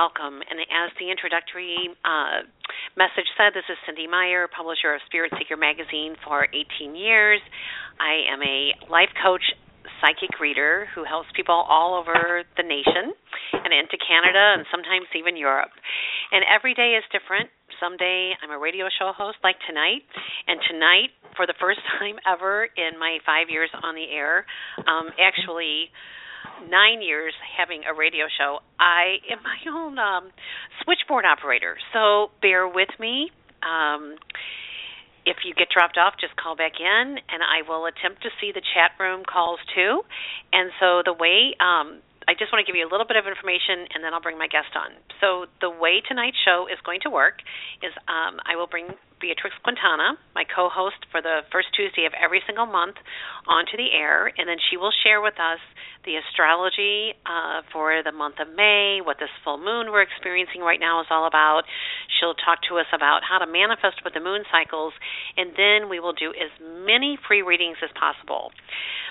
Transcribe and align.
Welcome. 0.00 0.40
And 0.48 0.56
as 0.64 0.88
the 0.96 1.12
introductory 1.12 1.76
uh, 2.08 2.48
message 2.96 3.28
said, 3.36 3.52
this 3.52 3.68
is 3.68 3.76
Cynde 3.84 4.08
Meyer, 4.08 4.48
publisher 4.48 4.96
of 4.96 5.04
Spirit 5.04 5.28
Seeker 5.36 5.60
magazine 5.60 6.16
for 6.24 6.48
18 6.48 6.96
years. 6.96 7.36
I 8.00 8.24
am 8.32 8.40
a 8.40 8.80
life 8.88 9.12
coach, 9.20 9.44
psychic 10.00 10.40
reader 10.40 10.88
who 10.96 11.04
helps 11.04 11.28
people 11.36 11.52
all 11.68 12.00
over 12.00 12.48
the 12.56 12.64
nation 12.64 13.12
and 13.52 13.76
into 13.76 14.00
Canada 14.00 14.56
and 14.56 14.64
sometimes 14.72 15.04
even 15.12 15.36
Europe. 15.36 15.76
And 16.32 16.48
every 16.48 16.72
day 16.72 16.96
is 16.96 17.04
different. 17.12 17.52
Someday 17.76 18.32
I'm 18.40 18.56
a 18.56 18.58
radio 18.58 18.88
show 18.88 19.12
host 19.12 19.36
like 19.44 19.60
tonight, 19.68 20.00
and 20.48 20.64
tonight, 20.64 21.12
for 21.36 21.44
the 21.44 21.56
first 21.60 21.84
time 22.00 22.16
ever 22.24 22.72
in 22.72 22.96
my 22.96 23.20
five 23.28 23.52
years 23.52 23.68
on 23.84 23.92
the 23.92 24.08
air, 24.08 24.48
um, 24.88 25.12
actually 25.20 25.92
nine 26.68 27.02
years 27.02 27.34
having 27.56 27.82
a 27.84 27.94
radio 27.94 28.26
show, 28.38 28.60
I 28.78 29.18
am 29.30 29.38
my 29.42 29.58
own 29.70 29.98
um, 29.98 30.30
switchboard 30.84 31.24
operator. 31.24 31.76
So 31.92 32.30
bear 32.42 32.68
with 32.68 32.90
me. 32.98 33.30
Um, 33.62 34.16
if 35.26 35.44
you 35.44 35.52
get 35.54 35.68
dropped 35.68 35.98
off, 35.98 36.14
just 36.20 36.34
call 36.36 36.56
back 36.56 36.80
in, 36.80 37.06
and 37.20 37.40
I 37.44 37.60
will 37.68 37.84
attempt 37.84 38.22
to 38.22 38.30
see 38.40 38.52
the 38.52 38.62
chat 38.74 38.92
room 38.98 39.22
calls 39.22 39.60
too. 39.74 40.00
And 40.52 40.72
so 40.80 41.02
the 41.04 41.12
way 41.12 41.52
um, 41.60 42.00
I 42.30 42.38
just 42.38 42.54
want 42.54 42.62
to 42.62 42.66
give 42.68 42.78
you 42.78 42.86
a 42.86 42.92
little 42.92 43.10
bit 43.10 43.18
of 43.18 43.26
information, 43.26 43.90
and 43.90 44.06
then 44.06 44.14
I'll 44.14 44.22
bring 44.22 44.38
my 44.38 44.46
guest 44.46 44.70
on. 44.78 44.94
So 45.18 45.50
the 45.58 45.66
way 45.66 45.98
tonight's 45.98 46.38
show 46.46 46.70
is 46.70 46.78
going 46.86 47.00
to 47.02 47.10
work 47.10 47.42
is 47.82 47.90
um, 48.06 48.38
I 48.46 48.54
will 48.54 48.70
bring 48.70 48.86
Beatrex 49.18 49.50
Quntanna, 49.66 50.14
my 50.34 50.44
co-host 50.46 51.10
for 51.10 51.20
the 51.20 51.42
first 51.50 51.74
Tuesday 51.74 52.06
of 52.06 52.14
every 52.14 52.38
single 52.46 52.70
month, 52.70 52.96
onto 53.50 53.76
the 53.76 53.90
air, 53.90 54.30
and 54.30 54.46
then 54.46 54.62
she 54.70 54.76
will 54.78 54.92
share 55.02 55.20
with 55.20 55.42
us 55.42 55.58
the 56.04 56.16
astrology 56.16 57.12
uh, 57.28 57.60
for 57.72 58.00
the 58.02 58.12
month 58.12 58.40
of 58.40 58.48
May, 58.56 59.00
what 59.04 59.20
this 59.20 59.32
full 59.44 59.58
moon 59.58 59.92
we're 59.92 60.02
experiencing 60.02 60.60
right 60.64 60.80
now 60.80 61.00
is 61.00 61.08
all 61.10 61.26
about. 61.26 61.68
She'll 62.18 62.34
talk 62.34 62.64
to 62.72 62.80
us 62.80 62.88
about 62.92 63.20
how 63.20 63.38
to 63.38 63.46
manifest 63.46 64.00
with 64.04 64.14
the 64.14 64.20
moon 64.20 64.44
cycles, 64.48 64.92
and 65.36 65.52
then 65.56 65.88
we 65.92 66.00
will 66.00 66.16
do 66.16 66.32
as 66.32 66.48
many 66.60 67.18
free 67.28 67.42
readings 67.42 67.76
as 67.84 67.90
possible. 67.92 68.52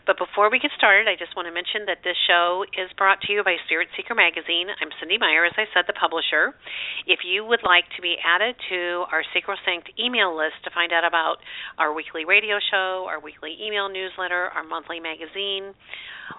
But 0.10 0.18
before 0.18 0.50
we 0.50 0.58
get 0.58 0.72
started, 0.74 1.06
I 1.06 1.14
just 1.14 1.36
want 1.38 1.46
to 1.46 1.54
mention 1.54 1.86
that 1.86 2.02
this 2.02 2.18
show 2.26 2.66
is 2.74 2.90
brought 2.98 3.22
to 3.22 3.30
you 3.30 3.44
by 3.46 3.62
Spirit 3.70 3.94
Seeker 3.94 4.16
Magazine. 4.16 4.74
I'm 4.82 4.90
Cynde 4.98 5.22
Meyer, 5.22 5.46
as 5.46 5.54
I 5.58 5.70
said, 5.70 5.86
the 5.86 5.94
publisher. 5.94 6.58
If 7.06 7.22
you 7.22 7.46
would 7.46 7.62
like 7.62 7.86
to 7.94 8.02
be 8.02 8.18
added 8.18 8.58
to 8.74 9.06
our 9.14 9.22
Sacrosanct 9.34 9.94
email 10.02 10.34
list 10.34 10.66
to 10.66 10.74
find 10.74 10.90
out 10.90 11.06
about 11.06 11.38
our 11.78 11.94
weekly 11.94 12.26
radio 12.26 12.58
show, 12.58 13.06
our 13.06 13.22
weekly 13.22 13.54
email 13.62 13.86
newsletter, 13.86 14.50
our 14.56 14.66
monthly 14.66 14.98
magazine, 14.98 15.78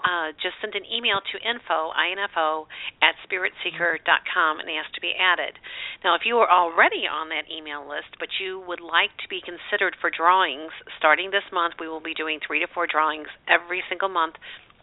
uh, 0.03 0.33
just 0.43 0.57
send 0.61 0.75
an 0.75 0.85
email 0.89 1.21
to 1.21 1.37
info, 1.41 1.93
info, 1.93 2.67
at 3.01 3.17
spiritseeker.com 3.25 4.61
and 4.61 4.69
ask 4.69 4.93
to 4.95 5.01
be 5.01 5.13
added. 5.17 5.57
Now, 6.05 6.15
if 6.17 6.23
you 6.25 6.37
are 6.39 6.51
already 6.51 7.05
on 7.07 7.29
that 7.31 7.49
email 7.53 7.87
list, 7.87 8.17
but 8.19 8.29
you 8.41 8.63
would 8.67 8.81
like 8.81 9.13
to 9.23 9.29
be 9.29 9.41
considered 9.41 9.97
for 10.01 10.11
drawings, 10.11 10.73
starting 10.99 11.31
this 11.31 11.47
month, 11.53 11.75
we 11.81 11.89
will 11.89 12.03
be 12.03 12.15
doing 12.15 12.41
three 12.41 12.61
to 12.61 12.69
four 12.73 12.87
drawings 12.87 13.29
every 13.49 13.83
single 13.89 14.09
month 14.09 14.37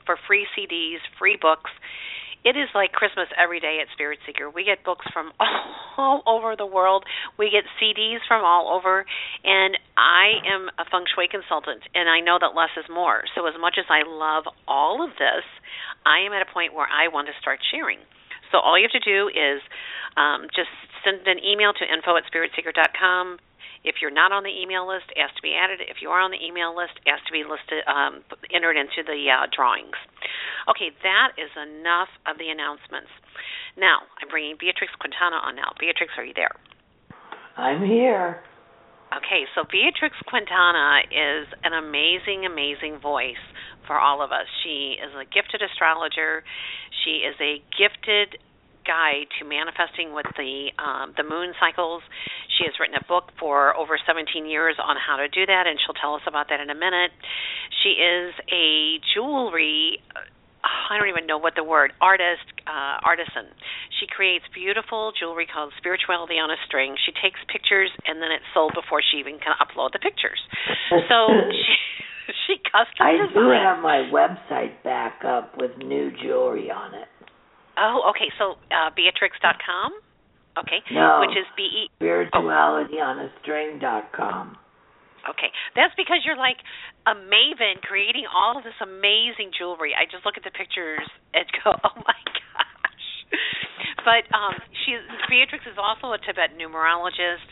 for 0.07 0.17
free 0.25 0.47
CDs, 0.57 1.03
free 1.19 1.37
books. 1.39 1.69
It 2.47 2.55
is 2.55 2.71
like 2.73 2.95
Christmas 2.95 3.27
every 3.35 3.59
day 3.59 3.83
at 3.83 3.91
Spirit 3.91 4.19
Seeker. 4.25 4.49
We 4.49 4.63
get 4.63 4.79
books 4.87 5.05
from 5.11 5.35
all 5.97 6.23
over 6.25 6.55
the 6.55 6.65
world. 6.65 7.03
We 7.37 7.51
get 7.51 7.67
CDs 7.75 8.23
from 8.25 8.45
all 8.45 8.71
over. 8.71 9.03
And 9.43 9.77
I 9.99 10.39
am 10.47 10.71
a 10.79 10.87
feng 10.87 11.03
shui 11.11 11.27
consultant, 11.27 11.83
and 11.93 12.07
I 12.07 12.23
know 12.23 12.39
that 12.39 12.55
less 12.55 12.71
is 12.79 12.87
more. 12.87 13.27
So, 13.35 13.45
as 13.51 13.53
much 13.59 13.75
as 13.77 13.85
I 13.91 14.07
love 14.07 14.47
all 14.63 15.03
of 15.03 15.11
this, 15.19 15.43
I 16.07 16.23
am 16.23 16.31
at 16.31 16.41
a 16.41 16.47
point 16.47 16.73
where 16.73 16.87
I 16.87 17.11
want 17.11 17.27
to 17.27 17.35
start 17.41 17.59
sharing. 17.67 17.99
So, 18.55 18.63
all 18.63 18.79
you 18.79 18.87
have 18.87 18.95
to 18.95 19.03
do 19.03 19.27
is 19.27 19.59
um, 20.15 20.47
just 20.55 20.71
send 21.03 21.27
an 21.27 21.43
email 21.43 21.73
to 21.73 21.83
info 21.83 22.15
at 22.15 22.23
spiritseeker.com. 22.31 23.43
If 23.83 24.01
you're 24.01 24.13
not 24.13 24.31
on 24.31 24.43
the 24.43 24.53
email 24.53 24.87
list, 24.87 25.09
ask 25.17 25.35
to 25.35 25.43
be 25.43 25.53
added. 25.53 25.81
If 25.85 26.01
you 26.01 26.09
are 26.09 26.21
on 26.21 26.31
the 26.31 26.41
email 26.41 26.75
list, 26.75 26.97
ask 27.05 27.25
to 27.27 27.33
be 27.33 27.43
listed, 27.43 27.85
um, 27.87 28.23
entered 28.53 28.77
into 28.77 29.05
the 29.05 29.19
uh, 29.29 29.47
drawings. 29.53 29.97
Okay, 30.69 30.91
that 31.03 31.37
is 31.37 31.51
enough 31.55 32.09
of 32.25 32.37
the 32.37 32.49
announcements. 32.49 33.11
Now, 33.77 34.03
I'm 34.19 34.27
bringing 34.27 34.57
Beatrex 34.57 34.91
Quntanna 34.97 35.39
on 35.39 35.55
now. 35.55 35.71
Beatrex, 35.77 36.17
are 36.17 36.25
you 36.25 36.33
there? 36.35 36.53
I'm 37.55 37.85
here. 37.85 38.43
Okay, 39.15 39.47
so 39.55 39.63
Beatrex 39.63 40.11
Quntanna 40.27 41.07
is 41.07 41.47
an 41.63 41.71
amazing, 41.71 42.45
amazing 42.45 42.99
voice 42.99 43.39
for 43.87 43.97
all 43.97 44.21
of 44.21 44.31
us. 44.31 44.45
She 44.63 44.99
is 44.99 45.15
a 45.15 45.23
gifted 45.23 45.63
astrologer. 45.63 46.43
She 47.05 47.23
is 47.23 47.35
a 47.39 47.63
gifted 47.71 48.37
guide 48.87 49.27
to 49.37 49.43
manifesting 49.43 50.15
with 50.15 50.25
the 50.39 50.71
um, 50.79 51.11
the 51.19 51.27
moon 51.27 51.51
cycles. 51.59 52.01
She 52.55 52.63
has 52.63 52.73
written 52.79 52.95
a 52.95 53.05
book 53.05 53.35
for 53.35 53.75
over 53.75 53.99
17 53.99 54.47
years 54.47 54.79
on 54.79 54.95
how 54.95 55.19
to 55.19 55.27
do 55.27 55.45
that, 55.45 55.67
and 55.67 55.75
she'll 55.83 55.99
tell 55.99 56.15
us 56.15 56.23
about 56.25 56.47
that 56.49 56.63
in 56.63 56.71
a 56.71 56.77
minute. 56.79 57.11
She 57.83 57.99
is 57.99 58.31
a 58.47 58.97
jewelry. 59.13 59.99
I 60.63 60.97
don't 60.97 61.07
even 61.07 61.27
know 61.27 61.37
what 61.37 61.53
the 61.55 61.63
word 61.63 61.93
artist 62.01 62.43
uh, 62.65 63.03
artisan. 63.03 63.51
She 63.99 64.07
creates 64.07 64.43
beautiful 64.55 65.11
jewelry 65.13 65.47
called 65.47 65.71
spirituality 65.77 66.39
on 66.39 66.49
a 66.49 66.59
string. 66.65 66.95
She 67.05 67.11
takes 67.11 67.39
pictures 67.51 67.91
and 68.07 68.19
then 68.23 68.31
it's 68.31 68.47
sold 68.53 68.73
before 68.73 69.03
she 69.03 69.19
even 69.19 69.39
can 69.39 69.53
upload 69.59 69.93
the 69.93 69.99
pictures. 69.99 70.39
So 70.89 71.17
she 71.51 71.75
she 72.47 72.53
custom 72.67 72.99
I 72.99 73.15
do 73.31 73.47
have 73.51 73.79
my 73.79 74.09
website 74.11 74.83
back 74.83 75.23
up 75.23 75.55
with 75.57 75.77
new 75.77 76.11
jewelry 76.21 76.69
on 76.71 76.93
it. 76.95 77.07
Oh, 77.77 78.09
okay. 78.11 78.29
So 78.37 78.57
uh, 78.73 78.89
Beatrex.com. 78.91 79.93
Okay. 80.57 80.81
No. 80.91 81.19
Which 81.21 81.37
is 81.37 81.45
B 81.55 81.85
E. 81.85 81.89
Spiritualityonastring.com. 82.01 84.57
Okay, 85.27 85.51
that's 85.75 85.91
because 85.99 86.23
you're 86.23 86.39
like 86.39 86.55
a 87.03 87.11
maven 87.11 87.83
creating 87.83 88.23
all 88.31 88.55
of 88.55 88.63
this 88.63 88.79
amazing 88.79 89.51
jewelry. 89.51 89.91
I 89.91 90.07
just 90.07 90.23
look 90.23 90.39
at 90.39 90.47
the 90.47 90.55
pictures 90.55 91.03
and 91.35 91.43
go, 91.63 91.75
oh 91.83 91.95
my 91.99 92.15
gosh. 92.15 93.07
But 94.07 94.23
um, 94.31 94.55
she 94.85 94.95
Beatrex 95.27 95.67
is 95.67 95.75
also 95.75 96.15
a 96.15 96.19
Tibetan 96.23 96.55
numerologist. 96.55 97.43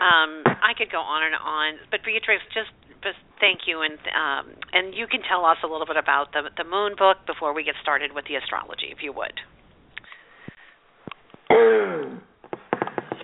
Um, 0.00 0.40
I 0.64 0.72
could 0.72 0.88
go 0.88 1.04
on 1.04 1.20
and 1.20 1.36
on, 1.36 1.76
but 1.92 2.00
Beatrex, 2.00 2.40
just 2.56 2.72
just 3.04 3.20
thank 3.38 3.68
you, 3.68 3.84
and 3.84 4.00
um, 4.16 4.56
and 4.72 4.96
you 4.96 5.06
can 5.06 5.20
tell 5.28 5.44
us 5.44 5.58
a 5.62 5.68
little 5.68 5.86
bit 5.86 6.00
about 6.00 6.32
the 6.32 6.48
the 6.56 6.64
Moon 6.64 6.96
book 6.96 7.28
before 7.28 7.52
we 7.52 7.62
get 7.62 7.76
started 7.82 8.16
with 8.16 8.24
the 8.24 8.40
astrology, 8.40 8.88
if 8.88 9.04
you 9.04 9.12
would. 9.12 9.36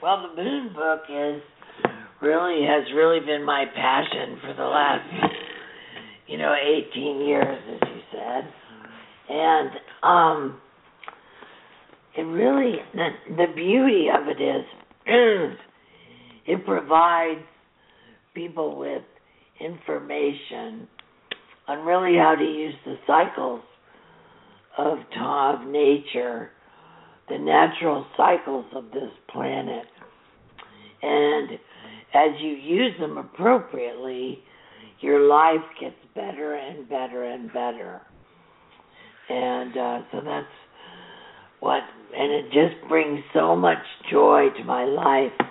Well, 0.04 0.28
the 0.36 0.42
Moon 0.42 0.70
book 0.74 1.00
is 1.08 1.40
really 2.20 2.60
has 2.66 2.84
really 2.94 3.20
been 3.20 3.42
my 3.42 3.64
passion 3.74 4.38
for 4.42 4.52
the 4.52 4.62
last, 4.62 5.08
you 6.26 6.36
know, 6.36 6.54
18 6.92 7.26
years, 7.26 7.58
as 7.72 7.88
you 7.88 8.00
said, 8.12 8.44
and 9.30 9.70
um, 10.02 10.60
it 12.18 12.20
really 12.20 12.74
the 12.92 13.08
the 13.30 13.46
beauty 13.54 14.08
of 14.14 14.28
it 14.28 14.42
is 14.42 14.66
it 16.48 16.66
provides 16.66 17.40
people 18.34 18.78
with 18.78 19.02
information 19.58 20.86
on 21.66 21.78
really 21.78 22.18
how 22.18 22.34
to 22.38 22.44
use 22.44 22.74
the 22.84 22.96
cycles 23.06 23.62
of 24.76 24.98
of 25.18 25.66
nature, 25.66 26.50
the 27.30 27.38
natural 27.38 28.04
cycles 28.18 28.66
of 28.74 28.90
this 28.90 29.10
planet, 29.32 29.86
and 31.04 31.50
as 32.14 32.40
you 32.40 32.50
use 32.50 32.92
them 32.98 33.18
appropriately, 33.18 34.38
your 35.00 35.28
life 35.28 35.64
gets 35.80 35.96
better 36.14 36.54
and 36.54 36.88
better 36.88 37.24
and 37.24 37.48
better. 37.48 38.00
And 39.28 39.76
uh, 39.76 39.98
so 40.10 40.20
that's 40.24 40.46
what, 41.60 41.82
and 42.16 42.32
it 42.32 42.44
just 42.46 42.88
brings 42.88 43.20
so 43.34 43.54
much 43.54 43.78
joy 44.10 44.48
to 44.56 44.64
my 44.64 44.84
life 44.84 45.50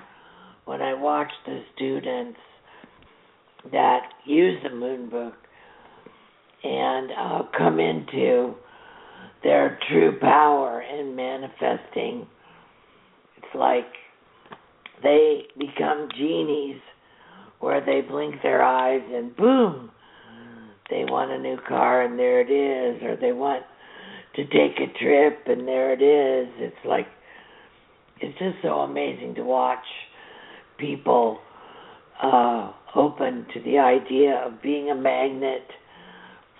when 0.66 0.82
I 0.82 0.94
watch 0.94 1.32
the 1.46 1.62
students 1.76 2.40
that 3.72 4.02
use 4.26 4.60
the 4.64 4.74
moon 4.76 5.10
book 5.10 5.34
and 6.64 7.12
uh, 7.12 7.42
come 7.58 7.80
into 7.80 8.56
their 9.44 9.78
true 9.90 10.18
power 10.20 10.80
and 10.82 11.16
manifesting. 11.16 12.26
It's 13.38 13.56
like 13.56 13.86
they 15.04 15.44
become 15.58 16.10
genies 16.18 16.80
where 17.60 17.84
they 17.86 18.02
blink 18.02 18.36
their 18.42 18.64
eyes 18.64 19.02
and 19.12 19.36
boom, 19.36 19.92
they 20.90 21.06
want 21.06 21.32
a 21.32 21.40
new 21.40 21.58
car 21.68 22.04
and 22.04 22.18
there 22.20 22.42
it 22.42 22.52
is, 22.52 23.02
or 23.04 23.16
they 23.16 23.32
want 23.32 23.64
to 24.36 24.44
take 24.46 24.78
a 24.80 25.00
trip 25.00 25.40
and 25.46 25.68
there 25.68 25.94
it 25.94 26.02
is. 26.02 26.54
It's 26.58 26.86
like 26.86 27.08
it's 28.20 28.38
just 28.40 28.56
so 28.62 28.80
amazing 28.80 29.36
to 29.36 29.44
watch 29.44 29.86
people 30.78 31.40
uh, 32.22 32.72
open 32.96 33.46
to 33.54 33.62
the 33.62 33.78
idea 33.78 34.44
of 34.46 34.62
being 34.62 34.90
a 34.90 34.96
magnet 34.96 35.68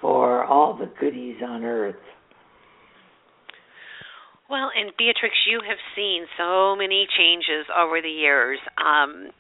for 0.02 0.44
all 0.44 0.78
the 0.78 0.90
goodies 1.00 1.38
on 1.46 1.64
earth. 1.64 1.96
Well, 4.54 4.70
and 4.78 4.92
Beatrex, 4.94 5.34
you 5.50 5.62
have 5.68 5.80
seen 5.96 6.28
so 6.38 6.76
many 6.76 7.08
changes 7.18 7.66
over 7.76 8.04
the 8.04 8.08
years. 8.08 8.60
Um, 8.78 9.32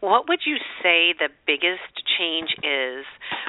what 0.00 0.28
would 0.28 0.40
you 0.44 0.56
say 0.82 1.14
the 1.14 1.28
biggest 1.46 1.94
change 2.18 2.50
is 2.58 3.06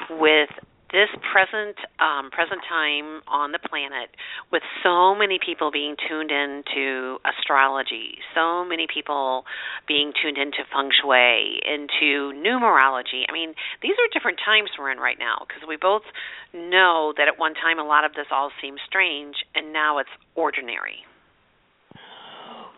with 0.08 0.50
this 0.92 1.08
present 1.32 1.76
um, 1.98 2.30
present 2.30 2.60
time 2.68 3.24
on 3.26 3.52
the 3.52 3.58
planet, 3.58 4.12
with 4.52 4.62
so 4.84 5.14
many 5.16 5.40
people 5.40 5.72
being 5.72 5.96
tuned 5.96 6.30
into 6.30 7.16
astrology, 7.24 8.20
so 8.36 8.64
many 8.64 8.86
people 8.86 9.44
being 9.88 10.12
tuned 10.12 10.36
into 10.36 10.62
feng 10.68 10.92
shui, 10.92 11.58
into 11.64 12.36
numerology. 12.36 13.24
I 13.28 13.32
mean, 13.32 13.56
these 13.80 13.96
are 13.96 14.08
different 14.12 14.38
times 14.44 14.70
we're 14.78 14.92
in 14.92 14.98
right 14.98 15.18
now 15.18 15.48
because 15.48 15.66
we 15.66 15.76
both 15.80 16.04
know 16.52 17.12
that 17.16 17.26
at 17.26 17.38
one 17.40 17.54
time 17.54 17.80
a 17.80 17.84
lot 17.84 18.04
of 18.04 18.12
this 18.12 18.26
all 18.30 18.50
seemed 18.60 18.78
strange, 18.86 19.36
and 19.54 19.72
now 19.72 19.98
it's 19.98 20.12
ordinary. 20.36 21.08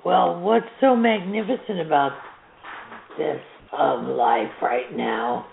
Well, 0.05 0.39
what's 0.39 0.71
so 0.81 0.95
magnificent 0.95 1.81
about 1.81 2.13
this 3.19 3.41
um, 3.77 4.11
life 4.11 4.53
right 4.63 4.95
now 4.95 5.47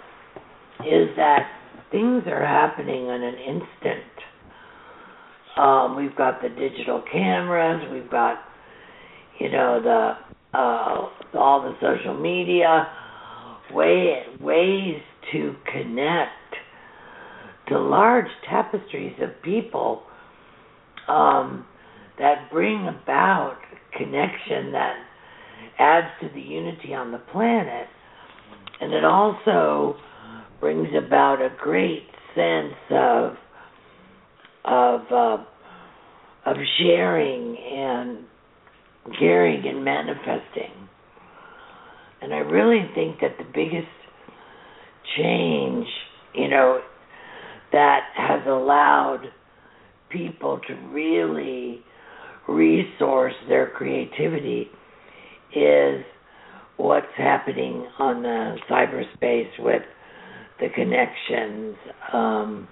is 0.81 1.09
that 1.15 1.47
things 1.91 2.23
are 2.27 2.45
happening 2.45 3.07
in 3.07 3.23
an 3.23 3.35
instant. 3.35 4.11
Um, 5.57 5.95
we've 5.97 6.15
got 6.15 6.41
the 6.41 6.49
digital 6.49 7.03
cameras, 7.11 7.87
we've 7.91 8.09
got, 8.09 8.39
you 9.39 9.51
know, 9.51 9.81
the 9.81 10.57
uh, 10.57 11.09
all 11.37 11.61
the 11.61 11.73
social 11.81 12.19
media, 12.19 12.87
way, 13.73 14.23
ways 14.39 15.01
to 15.31 15.55
connect 15.71 16.31
to 17.67 17.79
large 17.79 18.27
tapestries 18.49 19.15
of 19.21 19.29
people 19.43 20.03
um, 21.07 21.65
that 22.19 22.51
bring 22.51 22.87
about 22.87 23.57
connection 23.97 24.73
that 24.73 24.95
adds 25.79 26.07
to 26.21 26.27
the 26.33 26.41
unity 26.41 26.93
on 26.93 27.11
the 27.11 27.17
planet. 27.31 27.87
And 28.81 28.93
it 28.93 29.05
also 29.05 29.95
brings 30.61 30.87
about 30.95 31.41
a 31.41 31.49
great 31.59 32.07
sense 32.35 32.75
of 32.91 33.33
of 34.63 35.01
uh, 35.11 35.43
of 36.45 36.57
sharing 36.77 37.57
and 37.57 38.19
caring 39.19 39.67
and 39.67 39.83
manifesting. 39.83 40.71
And 42.21 42.33
I 42.33 42.37
really 42.37 42.87
think 42.93 43.19
that 43.21 43.37
the 43.39 43.43
biggest 43.43 43.87
change, 45.17 45.87
you 46.35 46.47
know, 46.47 46.81
that 47.71 48.01
has 48.15 48.41
allowed 48.45 49.23
people 50.11 50.59
to 50.67 50.73
really 50.91 51.81
resource 52.47 53.33
their 53.47 53.71
creativity 53.71 54.69
is 55.55 56.03
what's 56.77 57.07
happening 57.17 57.87
on 57.97 58.21
the 58.21 58.57
cyberspace 58.69 59.49
with 59.59 59.81
the 60.61 60.69
connections 60.69 61.75
um, 62.13 62.67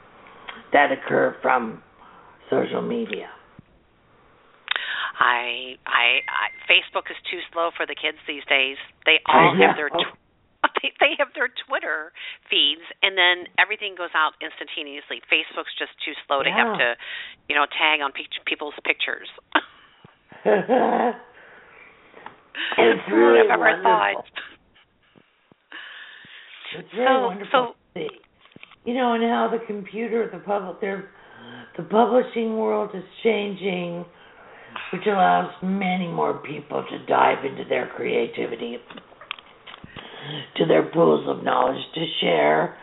that 0.71 0.91
occur 0.91 1.35
from 1.41 1.81
social 2.49 2.81
media. 2.81 3.27
I, 5.19 5.75
I, 5.83 6.23
I, 6.23 6.45
Facebook 6.69 7.11
is 7.11 7.17
too 7.27 7.41
slow 7.51 7.71
for 7.75 7.85
the 7.85 7.95
kids 7.97 8.17
these 8.23 8.45
days. 8.47 8.77
They 9.05 9.19
all 9.27 9.51
have 9.57 9.75
their 9.75 9.89
tw- 9.89 10.15
they, 10.79 10.95
they 11.01 11.11
have 11.19 11.27
their 11.35 11.49
Twitter 11.67 12.13
feeds, 12.47 12.85
and 13.03 13.17
then 13.17 13.51
everything 13.59 13.95
goes 13.97 14.13
out 14.15 14.39
instantaneously. 14.39 15.19
Facebook's 15.27 15.75
just 15.75 15.91
too 16.05 16.15
slow 16.23 16.39
to 16.45 16.47
yeah. 16.47 16.55
have 16.55 16.77
to, 16.79 16.87
you 17.49 17.55
know, 17.57 17.67
tag 17.67 17.99
on 17.99 18.13
pe- 18.13 18.31
people's 18.47 18.77
pictures. 18.85 19.27
it's 22.79 23.05
really 23.11 23.43
wonderful. 23.49 24.23
It's 26.77 26.87
very 26.95 27.07
so, 27.07 27.25
wonderful 27.25 27.49
so 27.51 27.99
to 27.99 28.07
see. 28.07 28.19
You 28.85 28.93
know, 28.93 29.13
and 29.13 29.23
how 29.23 29.49
the 29.51 29.65
computer, 29.65 30.29
the 30.31 30.39
public, 30.39 30.79
the 31.77 31.83
publishing 31.83 32.57
world 32.57 32.91
is 32.93 33.03
changing, 33.23 34.05
which 34.93 35.03
allows 35.07 35.51
many 35.63 36.07
more 36.07 36.39
people 36.39 36.85
to 36.89 37.05
dive 37.05 37.43
into 37.45 37.63
their 37.67 37.87
creativity, 37.95 38.77
to 40.57 40.65
their 40.65 40.83
pools 40.91 41.27
of 41.27 41.43
knowledge 41.43 41.81
to 41.95 42.05
share. 42.21 42.77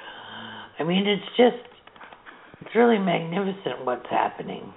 I 0.78 0.84
mean, 0.84 1.06
it's 1.06 1.36
just, 1.36 1.62
it's 2.60 2.74
really 2.74 2.98
magnificent 2.98 3.84
what's 3.84 4.06
happening. 4.10 4.72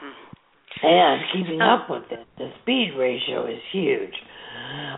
Hmm. 0.00 0.86
And 0.86 1.22
keeping 1.32 1.60
up 1.60 1.90
with 1.90 2.04
it, 2.10 2.26
the 2.38 2.50
speed 2.62 2.92
ratio 2.98 3.46
is 3.46 3.60
huge. 3.72 4.14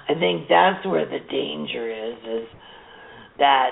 I 0.09 0.15
think 0.19 0.49
that's 0.49 0.85
where 0.87 1.07
the 1.07 1.19
danger 1.31 1.91
is, 1.91 2.43
is 2.43 2.49
that 3.39 3.71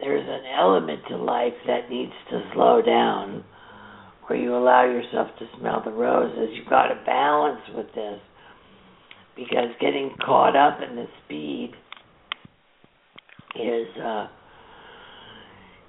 there's 0.00 0.26
an 0.26 0.44
element 0.58 1.00
to 1.08 1.16
life 1.16 1.54
that 1.66 1.90
needs 1.90 2.12
to 2.30 2.42
slow 2.52 2.82
down, 2.82 3.44
where 4.26 4.38
you 4.38 4.54
allow 4.54 4.84
yourself 4.84 5.28
to 5.38 5.46
smell 5.58 5.82
the 5.84 5.90
roses. 5.90 6.50
You've 6.52 6.68
got 6.68 6.88
to 6.88 7.00
balance 7.04 7.60
with 7.74 7.86
this, 7.94 8.20
because 9.36 9.68
getting 9.80 10.14
caught 10.24 10.56
up 10.56 10.80
in 10.82 10.96
the 10.96 11.06
speed 11.24 11.72
is 13.56 13.86
uh, 14.02 14.26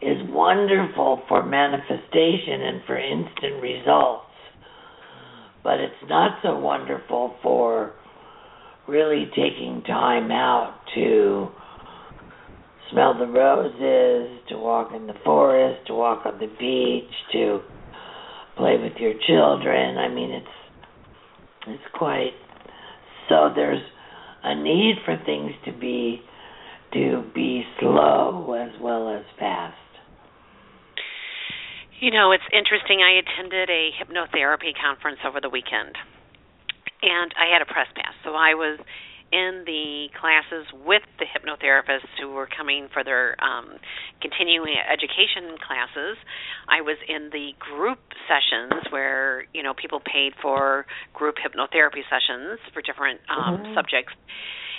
is 0.01 0.17
wonderful 0.29 1.23
for 1.27 1.43
manifestation 1.43 2.61
and 2.61 2.81
for 2.85 2.97
instant 2.97 3.61
results, 3.61 4.25
but 5.63 5.79
it's 5.79 5.93
not 6.09 6.37
so 6.43 6.59
wonderful 6.59 7.35
for 7.41 7.93
really 8.87 9.25
taking 9.29 9.81
time 9.87 10.29
out 10.31 10.75
to 10.93 11.47
smell 12.91 13.17
the 13.17 13.27
roses, 13.27 14.39
to 14.49 14.57
walk 14.57 14.91
in 14.95 15.07
the 15.07 15.15
forest, 15.23 15.87
to 15.87 15.93
walk 15.93 16.25
on 16.25 16.39
the 16.39 16.47
beach, 16.59 17.11
to 17.31 17.61
play 18.57 18.77
with 18.77 18.93
your 18.99 19.13
children. 19.27 19.97
I 19.97 20.07
mean, 20.07 20.31
it's 20.31 20.47
it's 21.67 21.83
quite 21.93 22.33
so. 23.29 23.49
There's 23.55 23.81
a 24.43 24.55
need 24.55 24.95
for 25.03 25.17
things 25.25 25.51
to 25.65 25.71
be 25.71 26.21
to 26.93 27.23
be 27.33 27.63
slow 27.79 28.53
as 28.53 28.79
well 28.81 29.09
as 29.09 29.25
fast. 29.39 29.75
You 31.99 32.11
know, 32.11 32.31
it's 32.31 32.43
interesting. 32.51 32.99
I 33.01 33.19
attended 33.19 33.69
a 33.69 33.89
hypnotherapy 33.97 34.73
conference 34.79 35.19
over 35.27 35.41
the 35.41 35.49
weekend, 35.49 35.95
and 37.01 37.33
I 37.39 37.51
had 37.51 37.61
a 37.61 37.65
press 37.65 37.87
pass, 37.95 38.13
so 38.23 38.31
I 38.31 38.53
was 38.53 38.79
in 39.35 39.67
the 39.67 40.07
classes 40.15 40.63
with 40.71 41.03
the 41.19 41.27
hypnotherapists 41.27 42.07
who 42.19 42.31
were 42.31 42.47
coming 42.47 42.87
for 42.93 43.03
their 43.03 43.35
um, 43.43 43.75
continuing 44.23 44.75
education 44.79 45.59
classes. 45.59 46.15
I 46.71 46.79
was 46.79 46.95
in 47.03 47.29
the 47.35 47.51
group 47.59 47.99
sessions 48.31 48.87
where 48.95 49.43
you 49.53 49.61
know 49.61 49.73
people 49.75 49.99
paid 49.99 50.31
for 50.41 50.85
group 51.13 51.35
hypnotherapy 51.35 52.07
sessions 52.07 52.59
for 52.71 52.81
different 52.81 53.19
um, 53.27 53.59
Mhm. 53.59 53.75
subjects. 53.75 54.15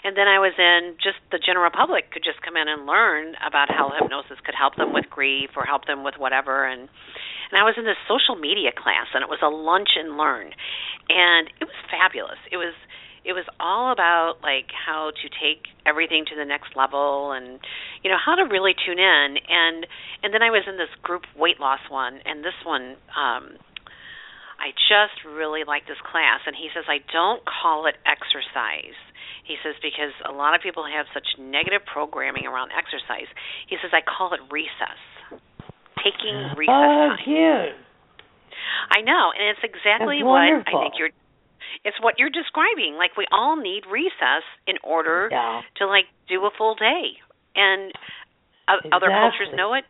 And 0.05 0.17
then 0.17 0.29
I 0.29 0.39
was 0.39 0.55
in 0.57 0.97
just 1.03 1.19
the 1.33 1.39
general 1.39 1.71
public 1.71 2.13
could 2.13 2.23
just 2.23 2.41
come 2.43 2.57
in 2.57 2.69
and 2.69 2.87
learn 2.87 3.35
about 3.45 3.69
how 3.69 3.91
hypnosis 3.91 4.39
could 4.45 4.55
help 4.55 4.77
them 4.77 4.93
with 4.93 5.11
grief 5.11 5.51
or 5.57 5.65
help 5.65 5.85
them 5.87 6.05
with 6.05 6.17
whatever 6.17 6.65
and 6.65 6.89
and 7.51 7.55
I 7.61 7.65
was 7.65 7.75
in 7.77 7.85
this 7.85 7.99
social 8.09 8.35
media 8.37 8.73
class 8.73 9.07
and 9.15 9.23
it 9.23 9.29
was 9.31 9.39
a 9.43 9.49
lunch 9.49 9.91
and 9.97 10.17
learn 10.17 10.51
and 11.09 11.51
it 11.61 11.65
was 11.65 11.79
fabulous. 11.91 12.39
It 12.51 12.57
was 12.57 12.75
it 13.27 13.35
was 13.35 13.45
all 13.59 13.91
about 13.91 14.39
like 14.43 14.71
how 14.71 15.11
to 15.11 15.27
take 15.43 15.67
everything 15.85 16.25
to 16.31 16.37
the 16.39 16.45
next 16.47 16.77
level 16.77 17.33
and 17.33 17.59
you 18.03 18.11
know 18.11 18.21
how 18.23 18.35
to 18.35 18.47
really 18.47 18.73
tune 18.73 18.99
in 18.99 19.37
and 19.43 19.87
and 20.23 20.33
then 20.33 20.43
I 20.43 20.51
was 20.51 20.63
in 20.67 20.79
this 20.79 20.93
group 21.03 21.27
weight 21.35 21.59
loss 21.59 21.83
one 21.91 22.21
and 22.25 22.45
this 22.45 22.57
one 22.65 22.95
um 23.19 23.59
I 24.57 24.73
just 24.89 25.21
really 25.27 25.67
like 25.67 25.85
this 25.91 26.01
class 26.01 26.47
and 26.47 26.55
he 26.55 26.71
says 26.71 26.87
I 26.89 27.03
don't 27.13 27.43
call 27.45 27.87
it 27.87 27.99
exercise 28.07 28.97
he 29.47 29.55
says 29.63 29.79
because 29.79 30.11
a 30.27 30.35
lot 30.35 30.59
of 30.59 30.61
people 30.61 30.83
have 30.83 31.07
such 31.15 31.39
negative 31.39 31.87
programming 31.87 32.51
around 32.51 32.75
exercise. 32.75 33.31
He 33.71 33.79
says 33.79 33.95
I 33.95 34.03
call 34.03 34.35
it 34.35 34.43
recess. 34.51 34.99
Taking 36.03 36.51
recess 36.59 36.75
oh, 36.75 37.15
time. 37.15 37.23
cute. 37.23 37.79
I 38.91 39.01
know, 39.07 39.31
and 39.35 39.55
it's 39.55 39.63
exactly 39.63 40.19
That's 40.19 40.27
what 40.27 40.43
I 40.43 40.75
think 40.83 40.99
you're. 40.99 41.15
It's 41.85 41.97
what 42.03 42.19
you're 42.19 42.31
describing. 42.31 42.95
Like 42.99 43.17
we 43.17 43.27
all 43.33 43.57
need 43.57 43.83
recess 43.91 44.43
in 44.67 44.77
order 44.83 45.29
Yeah. 45.31 45.63
to 45.79 45.87
like 45.87 46.07
do 46.29 46.45
a 46.45 46.51
full 46.57 46.75
day, 46.75 47.19
and 47.55 47.93
o- 48.69 48.83
other 48.93 49.09
cultures 49.11 49.49
know 49.55 49.75
it. 49.75 49.85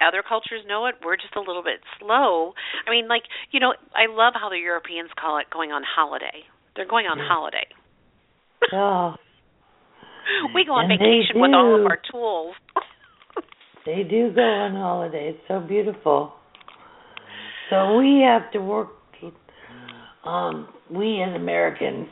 Other 0.00 0.22
cultures 0.22 0.62
know 0.66 0.86
it. 0.86 0.94
We're 1.04 1.16
just 1.16 1.34
a 1.36 1.40
little 1.40 1.62
bit 1.62 1.80
slow. 1.98 2.54
I 2.86 2.90
mean, 2.90 3.08
like 3.08 3.22
you 3.50 3.60
know, 3.60 3.74
I 3.94 4.06
love 4.10 4.34
how 4.38 4.48
the 4.48 4.58
Europeans 4.58 5.10
call 5.18 5.38
it 5.38 5.46
going 5.52 5.72
on 5.72 5.82
holiday. 5.82 6.44
They're 6.76 6.86
going 6.86 7.06
on 7.06 7.18
Yeah. 7.18 7.28
holiday. 7.28 7.66
Oh, 8.72 9.14
we 10.54 10.64
go 10.64 10.72
on 10.74 10.90
And 10.90 10.98
vacation 10.98 11.40
with 11.40 11.52
all 11.54 11.80
of 11.80 11.86
our 11.86 11.98
tools. 12.10 12.54
they 13.86 14.02
do 14.08 14.30
go 14.34 14.42
on 14.42 14.74
holiday. 14.74 15.30
It's 15.34 15.48
so 15.48 15.60
beautiful. 15.60 16.34
So 17.70 17.96
we 17.98 18.20
have 18.26 18.50
to 18.52 18.58
work. 18.60 18.88
Um, 20.24 20.68
we 20.90 21.22
as 21.22 21.34
Americans 21.34 22.08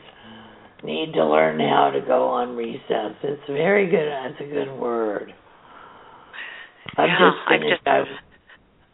need 0.83 1.13
to 1.13 1.25
learn 1.25 1.59
how 1.59 1.89
to 1.91 2.01
go 2.01 2.27
on 2.27 2.55
recess. 2.55 3.15
It's 3.23 3.41
very 3.47 3.89
good. 3.89 4.07
That's 4.09 4.39
a 4.41 4.53
good 4.53 4.71
word. 4.79 5.33
I've 6.97 7.07
Yeah, 7.07 7.31
just 7.31 7.47
finished. 7.49 7.69
just- 7.83 7.87
I 7.87 7.99
was, 7.99 8.07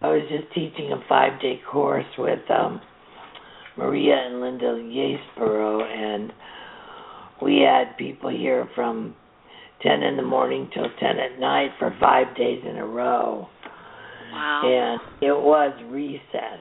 I 0.02 0.08
was 0.10 0.22
just 0.30 0.52
teaching 0.54 0.92
a 0.92 1.02
five 1.08 1.40
day 1.42 1.62
course 1.70 2.06
with 2.18 2.40
um, 2.50 2.82
Maria 3.78 4.16
and 4.16 4.42
Linda 4.42 4.66
Yaceboro, 4.76 5.84
and 5.84 6.32
we 7.42 7.60
had 7.62 7.98
people 7.98 8.30
here 8.30 8.68
from 8.76 9.16
10 9.82 10.04
in 10.04 10.16
the 10.18 10.24
morning 10.24 10.70
till 10.74 10.88
10 11.00 11.20
at 11.20 11.40
night 11.40 11.72
for 11.80 11.96
five 12.00 12.36
days 12.36 12.64
in 12.70 12.78
a 12.78 12.86
row. 12.86 13.48
Wow. 14.32 14.62
And 14.66 15.02
it 15.22 15.34
was 15.36 15.74
recess 15.90 16.60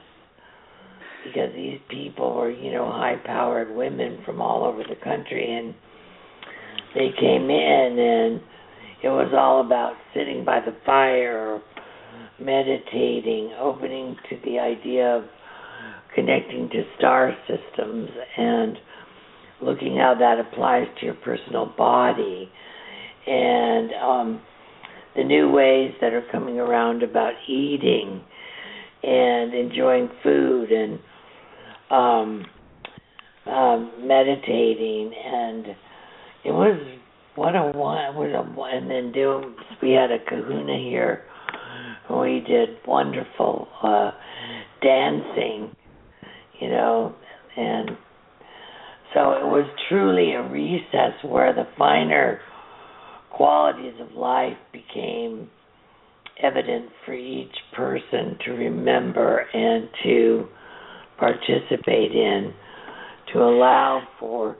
because 1.23 1.53
these 1.55 1.79
people 1.89 2.35
were, 2.35 2.51
you 2.51 2.71
know, 2.71 2.85
high 2.91 3.15
powered 3.25 3.75
women 3.75 4.19
from 4.25 4.41
all 4.41 4.63
over 4.65 4.83
the 4.83 4.95
country 5.03 5.57
and 5.57 5.73
they 6.95 7.09
came 7.19 7.49
in 7.49 7.97
and 7.99 8.41
it 9.03 9.09
was 9.09 9.33
all 9.37 9.65
about 9.65 9.93
sitting 10.13 10.45
by 10.45 10.59
the 10.59 10.75
fire, 10.85 11.61
meditating, 12.39 13.53
opening 13.59 14.15
to 14.29 14.37
the 14.45 14.59
idea 14.59 15.17
of 15.17 15.23
connecting 16.15 16.69
to 16.69 16.83
star 16.97 17.35
systems 17.47 18.09
and 18.37 18.77
looking 19.61 19.97
how 19.97 20.15
that 20.17 20.39
applies 20.39 20.87
to 20.99 21.05
your 21.05 21.15
personal 21.15 21.73
body. 21.77 22.49
And 23.25 23.91
um 23.93 24.41
the 25.15 25.23
new 25.23 25.51
ways 25.51 25.93
that 26.01 26.13
are 26.13 26.25
coming 26.31 26.59
around 26.59 27.03
about 27.03 27.33
eating 27.47 28.21
and 29.03 29.53
enjoying 29.53 30.09
food 30.23 30.71
and 30.71 30.99
um 31.93 32.45
um 33.45 33.91
meditating 34.07 35.13
and 35.13 35.67
it 36.43 36.51
was 36.51 36.79
what 37.35 37.55
a 37.55 37.71
what 37.77 37.97
a 37.99 38.75
and 38.75 38.89
then 38.89 39.11
do 39.11 39.53
we 39.81 39.91
had 39.91 40.11
a 40.11 40.17
kahuna 40.27 40.77
here 40.77 41.23
we 42.09 42.43
did 42.47 42.69
wonderful 42.87 43.67
uh 43.83 44.11
dancing 44.81 45.75
you 46.59 46.69
know 46.69 47.13
and 47.55 47.91
so 49.13 49.31
it 49.33 49.45
was 49.45 49.69
truly 49.87 50.33
a 50.33 50.41
recess 50.49 51.13
where 51.23 51.53
the 51.53 51.67
finer 51.77 52.39
qualities 53.29 53.93
of 53.99 54.15
life 54.15 54.57
became 54.71 55.49
evident 56.41 56.89
for 57.05 57.13
each 57.13 57.55
person 57.75 58.37
to 58.43 58.51
remember 58.51 59.45
and 59.53 59.89
to 60.03 60.47
participate 61.17 62.11
in, 62.11 62.53
to 63.33 63.39
allow 63.39 64.01
for 64.19 64.57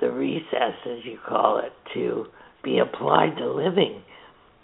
the 0.00 0.10
recess, 0.10 0.74
as 0.86 1.04
you 1.04 1.18
call 1.26 1.58
it, 1.58 1.72
to 1.94 2.26
be 2.62 2.78
applied 2.78 3.36
to 3.38 3.52
living. 3.52 4.02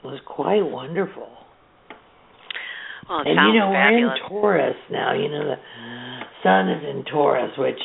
Was 0.05 0.21
quite 0.25 0.63
wonderful. 0.63 1.29
well, 3.09 3.21
and 3.21 3.53
you 3.53 3.59
know, 3.59 3.73
fabulous. 3.73 4.21
we're 4.31 4.59
in 4.59 4.69
Taurus 4.69 4.77
now. 4.91 5.15
You 5.15 5.29
know, 5.29 5.45
the 5.45 5.57
sun 6.43 6.69
is 6.69 6.85
in 6.89 7.05
Taurus, 7.05 7.51
which 7.59 7.79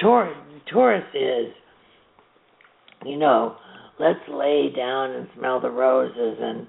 Taurus, 0.00 0.36
Taurus 0.70 1.04
is, 1.14 1.54
you 3.06 3.16
know, 3.16 3.56
let's 3.98 4.20
lay 4.28 4.72
down 4.74 5.12
and 5.12 5.28
smell 5.38 5.60
the 5.60 5.70
roses 5.70 6.38
and, 6.40 6.66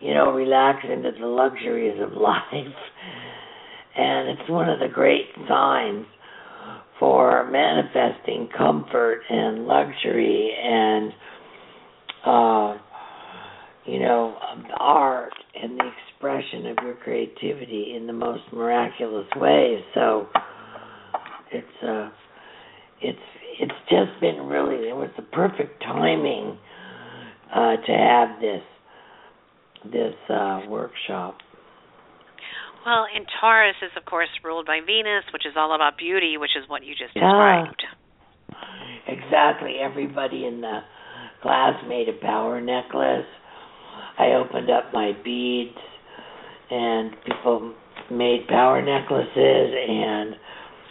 you 0.00 0.14
know, 0.14 0.32
relax 0.32 0.84
into 0.84 1.10
the 1.18 1.26
luxuries 1.26 2.00
of 2.00 2.12
life. 2.20 2.42
And 3.98 4.28
it's 4.28 4.48
one 4.48 4.68
of 4.68 4.78
the 4.78 4.88
great 4.88 5.26
signs 5.48 6.06
for 7.00 7.48
manifesting 7.50 8.48
comfort 8.56 9.22
and 9.28 9.66
luxury 9.66 10.52
and, 10.62 11.12
uh, 12.24 12.78
you 13.86 13.98
know, 14.00 14.36
art 14.78 15.32
and 15.60 15.78
the 15.78 15.90
expression 16.18 16.66
of 16.66 16.76
your 16.82 16.94
creativity 16.96 17.94
in 17.96 18.06
the 18.06 18.12
most 18.12 18.42
miraculous 18.52 19.26
ways. 19.36 19.82
So 19.94 20.28
it's 21.50 21.82
uh 21.82 22.10
it's 23.00 23.18
it's 23.60 23.72
just 23.88 24.20
been 24.20 24.46
really 24.46 24.88
it 24.88 24.94
was 24.94 25.10
the 25.16 25.22
perfect 25.22 25.82
timing 25.82 26.58
uh 27.54 27.76
to 27.76 27.92
have 27.92 28.40
this 28.40 28.62
this 29.92 30.14
uh 30.28 30.60
workshop. 30.68 31.38
Well, 32.86 33.06
and 33.14 33.26
Taurus 33.40 33.76
is 33.82 33.90
of 33.96 34.04
course 34.04 34.28
ruled 34.44 34.66
by 34.66 34.80
Venus, 34.84 35.24
which 35.32 35.46
is 35.46 35.54
all 35.56 35.74
about 35.74 35.98
beauty, 35.98 36.36
which 36.36 36.56
is 36.56 36.68
what 36.68 36.84
you 36.84 36.94
just 36.94 37.14
Yeah. 37.14 37.28
described. 37.28 37.86
Exactly. 39.06 39.78
Everybody 39.80 40.46
in 40.46 40.60
the 40.60 40.82
class 41.42 41.74
made 41.86 42.08
a 42.08 42.12
power 42.12 42.60
necklace. 42.60 43.26
I 44.18 44.32
opened 44.32 44.70
up 44.70 44.92
my 44.92 45.12
beads 45.24 45.78
and 46.70 47.12
people 47.24 47.72
made 48.10 48.46
power 48.48 48.82
necklaces 48.82 49.74
and 49.88 50.36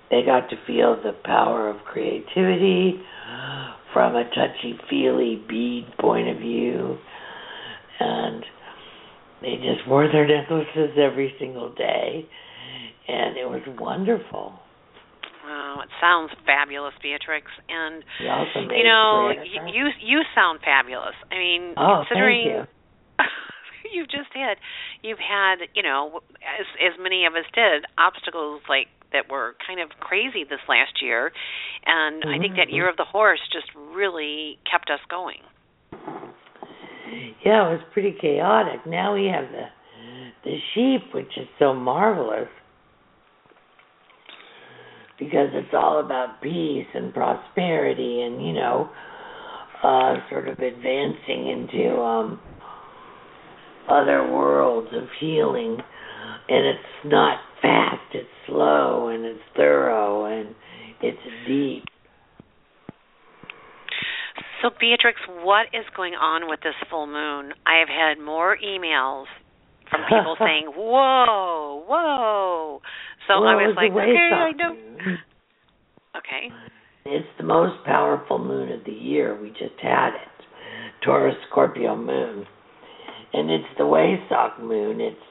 they 0.10 0.24
got 0.24 0.50
to 0.50 0.56
feel 0.66 0.96
the 0.96 1.14
power 1.26 1.70
of 1.70 1.84
creativity 1.84 3.02
from 3.94 4.16
a 4.16 4.24
touchy 4.30 4.80
feely 4.90 5.36
bead 5.48 5.86
point 6.00 6.30
of 6.30 6.38
view 6.38 6.98
and 8.00 8.46
they 9.42 9.56
just 9.58 9.88
wore 9.88 10.08
their 10.12 10.28
necklaces 10.28 10.98
every 10.98 11.34
single 11.40 11.74
day 11.74 12.26
and 13.08 13.38
it 13.38 13.48
was 13.50 13.62
wonderful. 13.80 14.60
Wow, 15.46 15.80
it 15.82 15.90
sounds 16.02 16.32
fabulous, 16.46 16.94
Beatrex. 17.00 17.48
And 17.70 18.04
We 18.20 18.28
also 18.28 18.68
made 18.68 18.78
you 18.80 18.84
know, 18.84 19.32
y- 19.32 19.72
you 19.72 19.88
you 20.04 20.22
sound 20.36 20.60
fabulous. 20.64 21.16
I 21.32 21.36
mean, 21.38 21.74
Oh, 21.78 22.04
considering 22.08 22.42
you. 22.44 22.64
you've 23.94 24.10
just 24.10 24.28
had 24.34 24.58
you've 25.02 25.20
had 25.24 25.64
you 25.74 25.84
know 25.84 26.20
as 26.44 26.66
as 26.84 27.00
many 27.02 27.26
of 27.26 27.34
us 27.36 27.46
did 27.56 27.86
obstacles 27.98 28.62
like 28.68 28.88
that 29.14 29.32
were 29.32 29.56
kind 29.66 29.80
of 29.80 29.90
crazy 30.02 30.44
this 30.44 30.60
last 30.68 31.02
year 31.02 31.32
and 31.86 32.26
i 32.28 32.38
think 32.38 32.58
that 32.58 32.68
Mhm. 32.68 32.74
year 32.74 32.90
of 32.90 32.98
the 32.98 33.06
horse 33.06 33.40
just 33.54 33.72
really 33.96 34.60
kept 34.70 34.90
us 34.92 35.00
going 35.10 35.40
Yeah, 37.46 37.68
it 37.68 37.72
was 37.72 37.82
pretty 37.94 38.16
chaotic. 38.20 38.86
Now 38.86 39.14
we 39.14 39.26
have 39.26 39.46
the 39.52 39.66
the 40.44 40.58
sheep, 40.74 41.14
which 41.14 41.38
is 41.38 41.48
so 41.60 41.74
marvelous. 41.74 42.48
Because 45.20 45.50
it's 45.54 45.74
all 45.74 46.00
about 46.00 46.42
peace 46.42 46.86
and 46.94 47.14
prosperity 47.14 48.22
and 48.22 48.46
you 48.46 48.54
know 48.54 48.90
uh 49.84 50.16
sort 50.30 50.48
of 50.48 50.60
advancing 50.60 51.48
into 51.50 52.00
um 52.00 52.40
other 53.90 54.30
worlds 54.32 54.90
of 54.94 55.08
healing. 55.20 55.78
And 56.50 56.66
it's 56.68 57.06
not 57.06 57.40
fast 57.62 58.02
it's 58.14 58.28
slow 58.46 59.10
and 59.10 59.26
it's 59.26 59.40
thorough 59.56 60.26
and 60.26 60.56
it's 61.02 61.18
deep 61.48 61.84
so 64.62 64.70
beatrex 64.70 65.16
what 65.44 65.68
is 65.74 65.86
going 65.96 66.14
on 66.14 66.50
with 66.50 66.60
this 66.62 66.76
full 66.90 67.08
moon 67.08 67.54
i 67.66 67.80
have 67.80 67.90
had 67.90 68.24
more 68.24 68.58
emails 68.58 69.26
from 69.90 70.02
people 70.10 70.36
saying 70.40 70.66
whoa 70.76 71.84
whoa 71.88 72.82
so 73.28 73.42
well, 73.42 73.50
i 73.50 73.56
was 73.56 73.76
like 73.76 73.92
okay 73.92 74.30
i 74.34 74.52
know 74.52 74.76
okay 76.18 76.50
It's 77.10 77.38
the 77.38 77.46
most 77.46 77.86
powerful 77.86 78.38
moon 78.38 78.70
of 78.72 78.84
the 78.84 78.92
year. 78.92 79.40
We 79.42 79.50
just 79.52 79.80
had 79.82 80.10
it. 80.10 80.46
Taurus 81.06 81.38
Scorpio 81.50 81.96
moon. 81.96 82.46
And 83.32 83.50
it's 83.50 83.72
the 83.78 83.86
Wesak 83.86 84.60
moon. 84.60 85.00
It's 85.00 85.28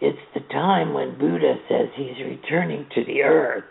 it's 0.00 0.18
the 0.34 0.40
time 0.52 0.92
when 0.92 1.18
Buddha 1.18 1.54
says 1.68 1.88
he's 1.96 2.24
returning 2.24 2.86
to 2.94 3.04
the 3.04 3.22
earth 3.22 3.64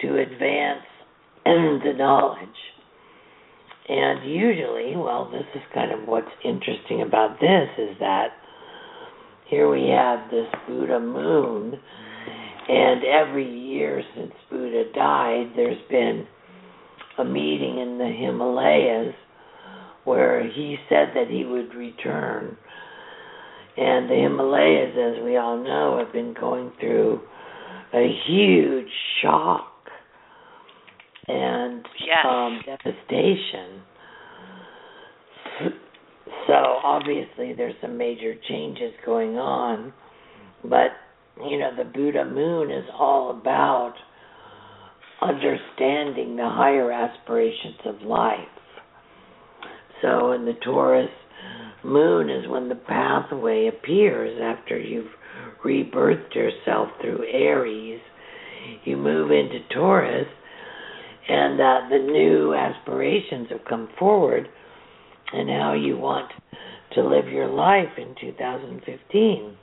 to 0.00 0.18
advance 0.18 0.84
the 1.44 1.94
knowledge. 1.96 2.71
And 3.92 4.24
usually, 4.24 4.96
well, 4.96 5.30
this 5.30 5.44
is 5.54 5.60
kind 5.74 5.92
of 5.92 6.08
what's 6.08 6.30
interesting 6.42 7.02
about 7.02 7.38
this 7.40 7.68
is 7.76 7.94
that 8.00 8.28
here 9.50 9.70
we 9.70 9.90
have 9.90 10.30
this 10.30 10.48
Buddha 10.66 10.98
moon, 10.98 11.78
and 12.70 13.04
every 13.04 13.46
year 13.46 14.02
since 14.16 14.32
Buddha 14.50 14.84
died, 14.94 15.52
there's 15.54 15.82
been 15.90 16.26
a 17.18 17.24
meeting 17.24 17.80
in 17.80 17.98
the 17.98 18.06
Himalayas 18.06 19.14
where 20.04 20.42
he 20.42 20.78
said 20.88 21.08
that 21.14 21.28
he 21.28 21.44
would 21.44 21.74
return. 21.74 22.56
And 23.76 24.08
the 24.08 24.14
Himalayas, 24.14 24.96
as 24.96 25.22
we 25.22 25.36
all 25.36 25.62
know, 25.62 25.98
have 26.02 26.14
been 26.14 26.32
going 26.32 26.72
through 26.80 27.20
a 27.92 28.08
huge 28.26 28.88
shock 29.20 29.71
and 31.28 31.84
yes. 32.06 32.26
um, 32.28 32.60
devastation. 32.64 33.82
So 36.46 36.54
obviously, 36.54 37.52
there's 37.56 37.74
some 37.80 37.96
major 37.96 38.34
changes 38.48 38.92
going 39.06 39.36
on, 39.36 39.92
but 40.64 40.90
you 41.48 41.58
know, 41.58 41.70
the 41.76 41.84
Buddha 41.84 42.24
moon 42.24 42.70
is 42.70 42.84
all 42.98 43.30
about 43.30 43.94
understanding 45.22 46.36
the 46.36 46.48
higher 46.48 46.90
aspirations 46.90 47.78
of 47.86 48.02
life. 48.02 48.38
So, 50.02 50.32
in 50.32 50.44
the 50.44 50.54
Taurus 50.64 51.10
moon 51.84 52.28
is 52.28 52.48
when 52.48 52.68
the 52.68 52.74
pathway 52.74 53.68
appears 53.68 54.40
after 54.42 54.78
you've 54.78 55.10
rebirthed 55.64 56.34
yourself 56.34 56.88
through 57.00 57.24
Aries. 57.32 58.00
You 58.84 58.96
move 58.96 59.30
into 59.30 59.60
Taurus, 59.72 60.26
and 61.28 61.60
uh, 61.60 61.80
the 61.90 61.98
new 61.98 62.54
aspirations 62.54 63.48
have 63.50 63.64
come 63.68 63.88
forward, 63.98 64.48
and 65.32 65.48
how 65.48 65.72
you 65.72 65.96
want 65.96 66.30
to 66.94 67.02
live 67.02 67.28
your 67.28 67.48
life 67.48 67.96
in 67.96 68.14
2015. 68.20 69.56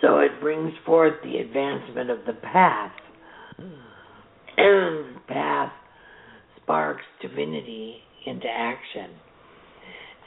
So 0.00 0.18
it 0.18 0.32
brings 0.40 0.72
forth 0.84 1.14
the 1.22 1.38
advancement 1.38 2.10
of 2.10 2.18
the 2.26 2.34
path. 2.34 2.92
And 4.56 5.26
path 5.26 5.72
sparks 6.62 7.04
divinity 7.22 7.96
into 8.26 8.46
action. 8.46 9.10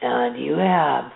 And 0.02 0.44
you 0.44 0.54
have, 0.54 1.12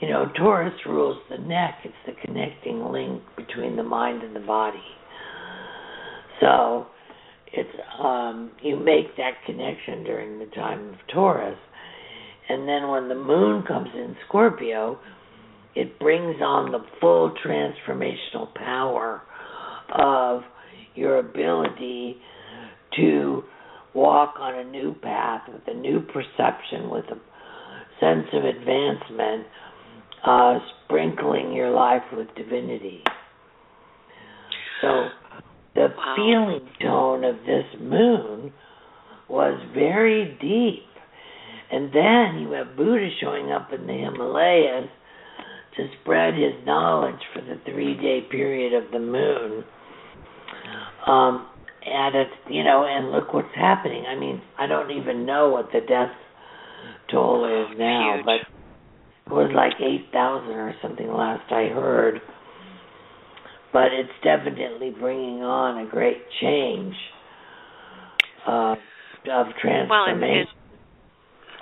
you 0.00 0.08
know, 0.08 0.30
Taurus 0.36 0.74
rules 0.86 1.18
the 1.28 1.38
neck. 1.38 1.78
It's 1.84 1.94
the 2.06 2.12
connecting 2.24 2.84
link 2.84 3.22
between 3.36 3.76
the 3.76 3.82
mind 3.82 4.22
and 4.22 4.34
the 4.34 4.40
body. 4.40 4.78
So 6.40 6.86
it's 7.52 7.68
um 7.98 8.50
you 8.62 8.76
make 8.76 9.16
that 9.16 9.32
connection 9.46 10.04
during 10.04 10.38
the 10.38 10.46
time 10.46 10.88
of 10.90 10.94
Taurus. 11.12 11.58
And 12.48 12.68
then 12.68 12.88
when 12.88 13.08
the 13.08 13.14
moon 13.14 13.62
comes 13.66 13.88
in 13.94 14.16
Scorpio, 14.28 14.98
it 15.74 15.98
brings 15.98 16.36
on 16.42 16.72
the 16.72 16.80
full 17.00 17.32
transformational 17.44 18.52
power 18.54 19.22
of 19.94 20.42
your 20.94 21.18
ability 21.18 22.16
to 22.96 23.42
walk 23.94 24.34
on 24.38 24.54
a 24.54 24.64
new 24.64 24.94
path 24.94 25.42
with 25.52 25.62
a 25.66 25.74
new 25.74 26.00
perception, 26.00 26.90
with 26.90 27.04
a 27.06 27.20
sense 28.00 28.26
of 28.32 28.44
advancement, 28.44 29.46
uh, 30.26 30.58
sprinkling 30.84 31.52
your 31.52 31.70
life 31.70 32.02
with 32.12 32.26
divinity. 32.34 33.02
So 34.80 35.08
the 35.74 35.88
wow. 35.96 36.14
feeling 36.16 36.68
tone 36.80 37.24
of 37.24 37.36
this 37.46 37.64
moon 37.80 38.52
was 39.28 39.60
very 39.74 40.36
deep. 40.40 40.86
And 41.70 41.86
then 41.92 42.42
you 42.42 42.52
have 42.52 42.76
Buddha 42.76 43.08
showing 43.20 43.50
up 43.50 43.72
in 43.72 43.86
the 43.86 43.94
Himalayas 43.94 44.90
to 45.76 45.88
spread 46.00 46.34
his 46.34 46.52
knowledge 46.66 47.20
for 47.32 47.40
the 47.40 47.58
three 47.64 47.94
day 47.94 48.20
period 48.30 48.74
of 48.74 48.90
the 48.92 48.98
moon. 48.98 49.64
Um, 51.06 51.48
and 51.84 52.14
it's 52.14 52.30
you 52.50 52.62
know, 52.62 52.84
and 52.86 53.10
look 53.10 53.32
what's 53.32 53.54
happening. 53.56 54.04
I 54.06 54.18
mean, 54.18 54.42
I 54.58 54.66
don't 54.66 54.90
even 54.90 55.24
know 55.24 55.48
what 55.48 55.72
the 55.72 55.80
death 55.80 56.12
toll 57.10 57.44
is 57.46 57.78
now, 57.78 58.16
Huge. 58.16 58.24
but 58.26 59.32
it 59.32 59.34
was 59.34 59.50
like 59.54 59.72
eight 59.80 60.12
thousand 60.12 60.50
or 60.50 60.74
something 60.82 61.08
last 61.08 61.50
I 61.50 61.68
heard. 61.68 62.20
But 63.72 63.88
it's 63.92 64.12
definitely 64.22 64.90
bringing 64.90 65.42
on 65.42 65.86
a 65.86 65.88
great 65.88 66.22
change 66.40 66.94
uh, 68.46 68.74
of 69.30 69.46
transformation. 69.60 69.88
Well, 69.88 70.04
and, 70.08 70.22
and, 70.22 70.46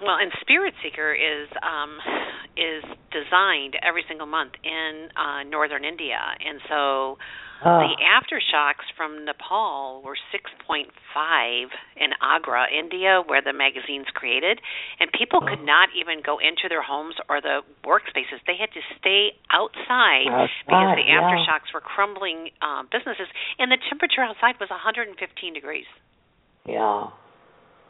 well, 0.02 0.16
and 0.20 0.32
Spirit 0.40 0.74
Seeker 0.82 1.14
is 1.14 1.48
um, 1.62 1.98
is 2.56 2.82
designed 3.12 3.76
every 3.82 4.04
single 4.08 4.26
month 4.26 4.52
in 4.64 5.08
uh, 5.14 5.44
northern 5.44 5.84
India, 5.84 6.18
and 6.18 6.60
so 6.68 7.16
Ah. 7.62 7.84
the 7.84 7.92
aftershocks 8.00 8.88
from 8.96 9.24
Nepal 9.24 10.00
were 10.04 10.16
6.5 10.32 10.88
in 11.96 12.10
Agra, 12.22 12.66
India, 12.72 13.20
where 13.26 13.42
the 13.42 13.52
magazine's 13.52 14.08
created, 14.14 14.60
and 14.98 15.10
people 15.12 15.40
could 15.40 15.60
not 15.64 15.88
even 15.92 16.22
go 16.24 16.38
into 16.38 16.68
their 16.68 16.82
homes 16.82 17.16
or 17.28 17.40
the 17.40 17.60
workspaces. 17.84 18.40
They 18.46 18.56
had 18.56 18.72
to 18.72 18.80
stay 18.98 19.36
outside, 19.52 20.24
because 20.64 20.96
the 20.96 21.04
yeah. 21.04 21.20
aftershocks 21.20 21.68
were 21.74 21.84
crumbling 21.84 22.48
um, 22.62 22.88
businesses, 22.90 23.28
and 23.58 23.70
the 23.70 23.78
temperature 23.88 24.22
outside 24.24 24.56
was 24.60 24.70
115 24.70 25.20
degrees. 25.52 25.88
Yeah, 26.64 27.12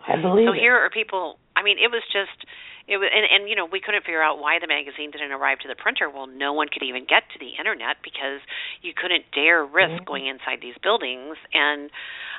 I 0.07 0.17
believe 0.21 0.47
So 0.49 0.53
it. 0.53 0.59
here 0.59 0.75
are 0.75 0.91
people. 0.91 1.39
I 1.55 1.63
mean, 1.63 1.79
it 1.79 1.91
was 1.91 2.03
just 2.11 2.47
it 2.91 2.99
was, 2.99 3.07
and, 3.15 3.23
and 3.23 3.49
you 3.49 3.55
know, 3.55 3.65
we 3.71 3.79
couldn't 3.79 4.03
figure 4.03 4.23
out 4.23 4.43
why 4.43 4.59
the 4.59 4.67
magazine 4.67 5.15
didn't 5.15 5.31
arrive 5.31 5.63
to 5.63 5.69
the 5.71 5.79
printer. 5.79 6.11
Well, 6.11 6.27
no 6.27 6.53
one 6.53 6.67
could 6.67 6.83
even 6.83 7.07
get 7.07 7.23
to 7.31 7.39
the 7.39 7.55
internet 7.55 8.03
because 8.03 8.43
you 8.83 8.93
couldn't 8.93 9.31
dare 9.31 9.63
risk 9.65 10.03
Mhm. 10.03 10.07
going 10.11 10.27
inside 10.27 10.59
these 10.61 10.77
buildings. 10.83 11.39
And 11.55 11.91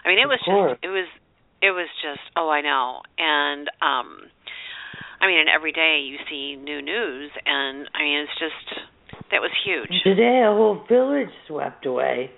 I 0.04 0.12
mean, 0.12 0.20
it 0.20 0.28
Of 0.28 0.36
was 0.36 0.44
course. 0.44 0.76
just, 0.76 0.84
it 0.84 0.92
was, 0.92 1.08
it 1.64 1.72
was 1.72 1.88
just, 2.04 2.22
oh, 2.36 2.50
I 2.52 2.60
know. 2.60 3.02
And 3.18 3.72
um, 3.80 4.28
I 5.22 5.28
mean, 5.28 5.40
and 5.40 5.50
every 5.50 5.72
day 5.72 6.04
you 6.04 6.18
see 6.28 6.56
new 6.60 6.82
news, 6.82 7.32
and 7.46 7.88
I 7.96 8.04
mean, 8.04 8.18
it's 8.28 8.40
just 8.40 8.84
that 9.32 9.40
was 9.40 9.52
huge. 9.64 10.04
Today, 10.04 10.44
a 10.44 10.52
whole 10.52 10.84
village 10.90 11.32
swept 11.48 11.86
away. 11.86 12.32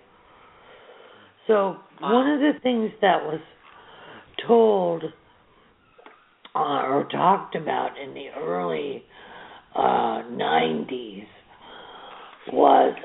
So 1.47 1.77
Wow. 2.01 2.13
one 2.13 2.29
of 2.29 2.39
the 2.39 2.59
things 2.61 2.91
that 3.01 3.23
was 3.23 3.39
told 4.45 5.03
uh, 6.55 6.83
or 6.87 7.07
talked 7.11 7.55
about 7.55 7.97
in 7.99 8.13
the 8.13 8.27
early 8.37 9.03
uh, 9.75 10.23
90s 10.31 11.25
was 12.51 12.95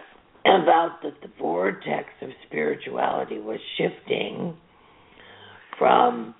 about 0.44 1.02
that 1.02 1.20
the 1.22 1.28
vortex 1.38 2.08
of 2.22 2.30
spirituality 2.46 3.38
was 3.38 3.58
shifting 3.76 4.56
from 5.78 6.34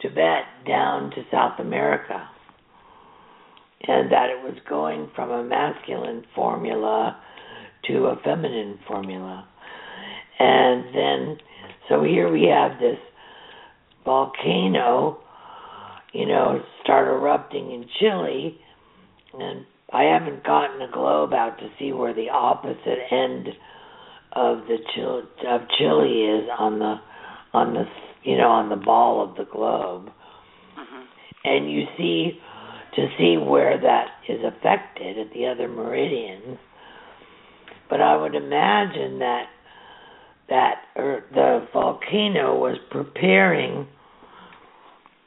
Tibet 0.00 0.44
down 0.66 1.10
to 1.10 1.22
South 1.30 1.58
America. 1.58 2.28
And 3.86 4.12
that 4.12 4.30
it 4.30 4.44
was 4.44 4.56
going 4.68 5.10
from 5.14 5.30
a 5.30 5.42
masculine 5.42 6.24
formula 6.34 7.20
to 7.88 8.06
a 8.06 8.20
feminine 8.22 8.78
formula. 8.86 9.48
And 10.38 10.84
then, 10.94 11.36
so 11.88 12.04
here 12.04 12.30
we 12.30 12.44
have 12.44 12.78
this 12.78 12.98
volcano, 14.04 15.18
you 16.12 16.26
know, 16.26 16.62
start 16.82 17.08
erupting 17.08 17.72
in 17.72 17.86
Chile. 17.98 18.58
And 19.38 19.64
I 19.92 20.04
haven't 20.04 20.44
gotten 20.44 20.82
a 20.82 20.90
globe 20.90 21.32
out 21.32 21.58
to 21.58 21.68
see 21.78 21.92
where 21.92 22.14
the 22.14 22.30
opposite 22.30 22.98
end 23.10 23.48
of 24.32 24.58
the 24.66 24.78
Chile, 24.94 25.22
of 25.48 25.60
Chile 25.78 26.24
is 26.24 26.48
on 26.58 26.78
the 26.78 26.96
on 27.54 27.74
the 27.74 27.84
you 28.22 28.38
know 28.38 28.48
on 28.48 28.68
the 28.70 28.76
ball 28.76 29.28
of 29.28 29.36
the 29.36 29.50
globe, 29.50 30.10
hmm 30.74 31.02
and 31.44 31.70
you 31.70 31.84
see 31.98 32.38
to 32.94 33.08
see 33.18 33.36
where 33.36 33.80
that 33.80 34.08
is 34.28 34.40
affected 34.44 35.18
at 35.18 35.32
the 35.32 35.46
other 35.46 35.68
meridians. 35.68 36.58
But 37.90 38.00
I 38.00 38.16
would 38.16 38.34
imagine 38.34 39.18
that 39.18 39.46
that 40.48 40.74
er, 40.96 41.24
the 41.32 41.66
volcano 41.72 42.58
was 42.58 42.76
preparing, 42.90 43.86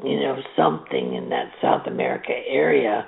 you 0.03 0.19
know, 0.19 0.37
something 0.57 1.15
in 1.15 1.29
that 1.29 1.51
South 1.61 1.87
America 1.87 2.33
area 2.47 3.07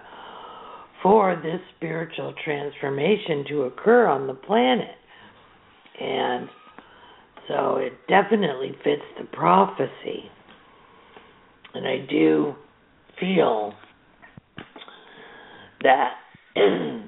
for 1.03 1.35
this 1.35 1.59
spiritual 1.75 2.33
transformation 2.43 3.45
to 3.49 3.63
occur 3.63 4.07
on 4.07 4.27
the 4.27 4.33
planet. 4.33 4.95
And 5.99 6.49
so 7.47 7.77
it 7.77 7.93
definitely 8.07 8.71
fits 8.83 9.03
the 9.19 9.25
prophecy. 9.25 10.29
And 11.73 11.87
I 11.87 12.05
do 12.09 12.55
feel 13.19 13.73
that 15.83 16.13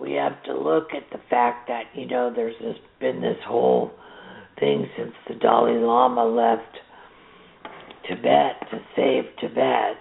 we 0.00 0.12
have 0.12 0.42
to 0.44 0.54
look 0.54 0.88
at 0.94 1.10
the 1.10 1.22
fact 1.30 1.68
that, 1.68 1.84
you 1.94 2.06
know, 2.06 2.32
there's 2.34 2.54
this, 2.60 2.76
been 3.00 3.20
this 3.20 3.38
whole 3.46 3.92
thing 4.60 4.86
since 4.96 5.12
the 5.28 5.34
Dalai 5.34 5.78
Lama 5.78 6.24
left 6.24 6.78
Tibet 8.08 8.70
to 8.70 8.80
save 8.96 9.24
Tibet. 9.40 9.96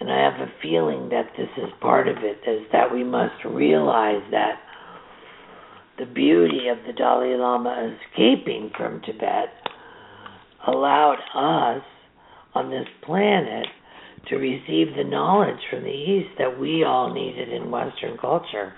and 0.00 0.10
I 0.10 0.18
have 0.18 0.40
a 0.40 0.52
feeling 0.60 1.08
that 1.10 1.30
this 1.36 1.48
is 1.56 1.70
part 1.80 2.08
of 2.08 2.18
it, 2.18 2.40
is 2.48 2.66
that 2.72 2.92
we 2.92 3.04
must 3.04 3.44
realize 3.44 4.22
that 4.32 4.60
the 5.98 6.06
beauty 6.06 6.68
of 6.68 6.78
the 6.86 6.92
Dalai 6.92 7.36
Lama 7.36 7.94
escaping 8.10 8.70
from 8.76 9.00
Tibet 9.02 9.50
allowed 10.66 11.18
us 11.34 11.84
on 12.54 12.70
this 12.70 12.88
planet 13.04 13.66
to 14.28 14.36
receive 14.36 14.94
the 14.96 15.04
knowledge 15.04 15.60
from 15.70 15.82
the 15.82 15.90
East 15.90 16.30
that 16.38 16.58
we 16.58 16.84
all 16.84 17.12
needed 17.12 17.52
in 17.52 17.70
Western 17.70 18.16
culture. 18.18 18.72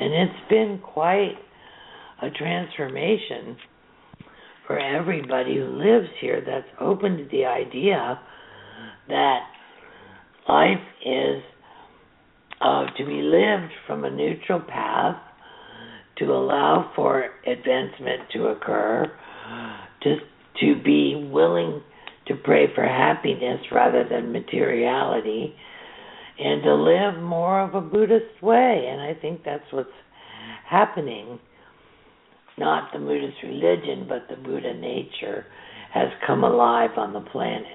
And 0.00 0.12
it's 0.12 0.48
been 0.48 0.80
quite 0.82 1.36
a 2.22 2.30
transformation 2.30 3.56
for 4.66 4.78
everybody 4.78 5.56
who 5.56 5.66
lives 5.66 6.08
here 6.20 6.42
that's 6.44 6.68
open 6.80 7.16
to 7.18 7.24
the 7.30 7.44
idea 7.44 8.20
that 9.08 9.40
life 10.48 10.86
is 11.04 11.42
uh, 12.60 12.86
to 12.96 13.04
be 13.04 13.22
lived 13.22 13.72
from 13.86 14.04
a 14.04 14.10
neutral 14.10 14.60
path 14.60 15.16
to 16.18 16.26
allow 16.26 16.90
for 16.94 17.30
advancement 17.46 18.20
to 18.32 18.46
occur, 18.46 19.10
to, 20.02 20.16
to 20.60 20.82
be 20.82 21.28
willing 21.32 21.82
to 22.28 22.34
pray 22.36 22.66
for 22.74 22.84
happiness 22.84 23.60
rather 23.72 24.06
than 24.08 24.32
materiality, 24.32 25.54
and 26.38 26.62
to 26.62 26.74
live 26.74 27.22
more 27.22 27.60
of 27.60 27.74
a 27.74 27.80
Buddhist 27.80 28.42
way. 28.42 28.88
And 28.90 29.00
I 29.00 29.14
think 29.20 29.42
that's 29.44 29.64
what's 29.70 29.88
happening. 30.68 31.38
Not 32.58 32.92
the 32.92 32.98
Buddhist 32.98 33.36
religion, 33.42 34.06
but 34.08 34.26
the 34.28 34.36
Buddha 34.36 34.74
nature 34.74 35.46
has 35.92 36.08
come 36.26 36.44
alive 36.44 36.90
on 36.96 37.12
the 37.12 37.20
planet. 37.20 37.66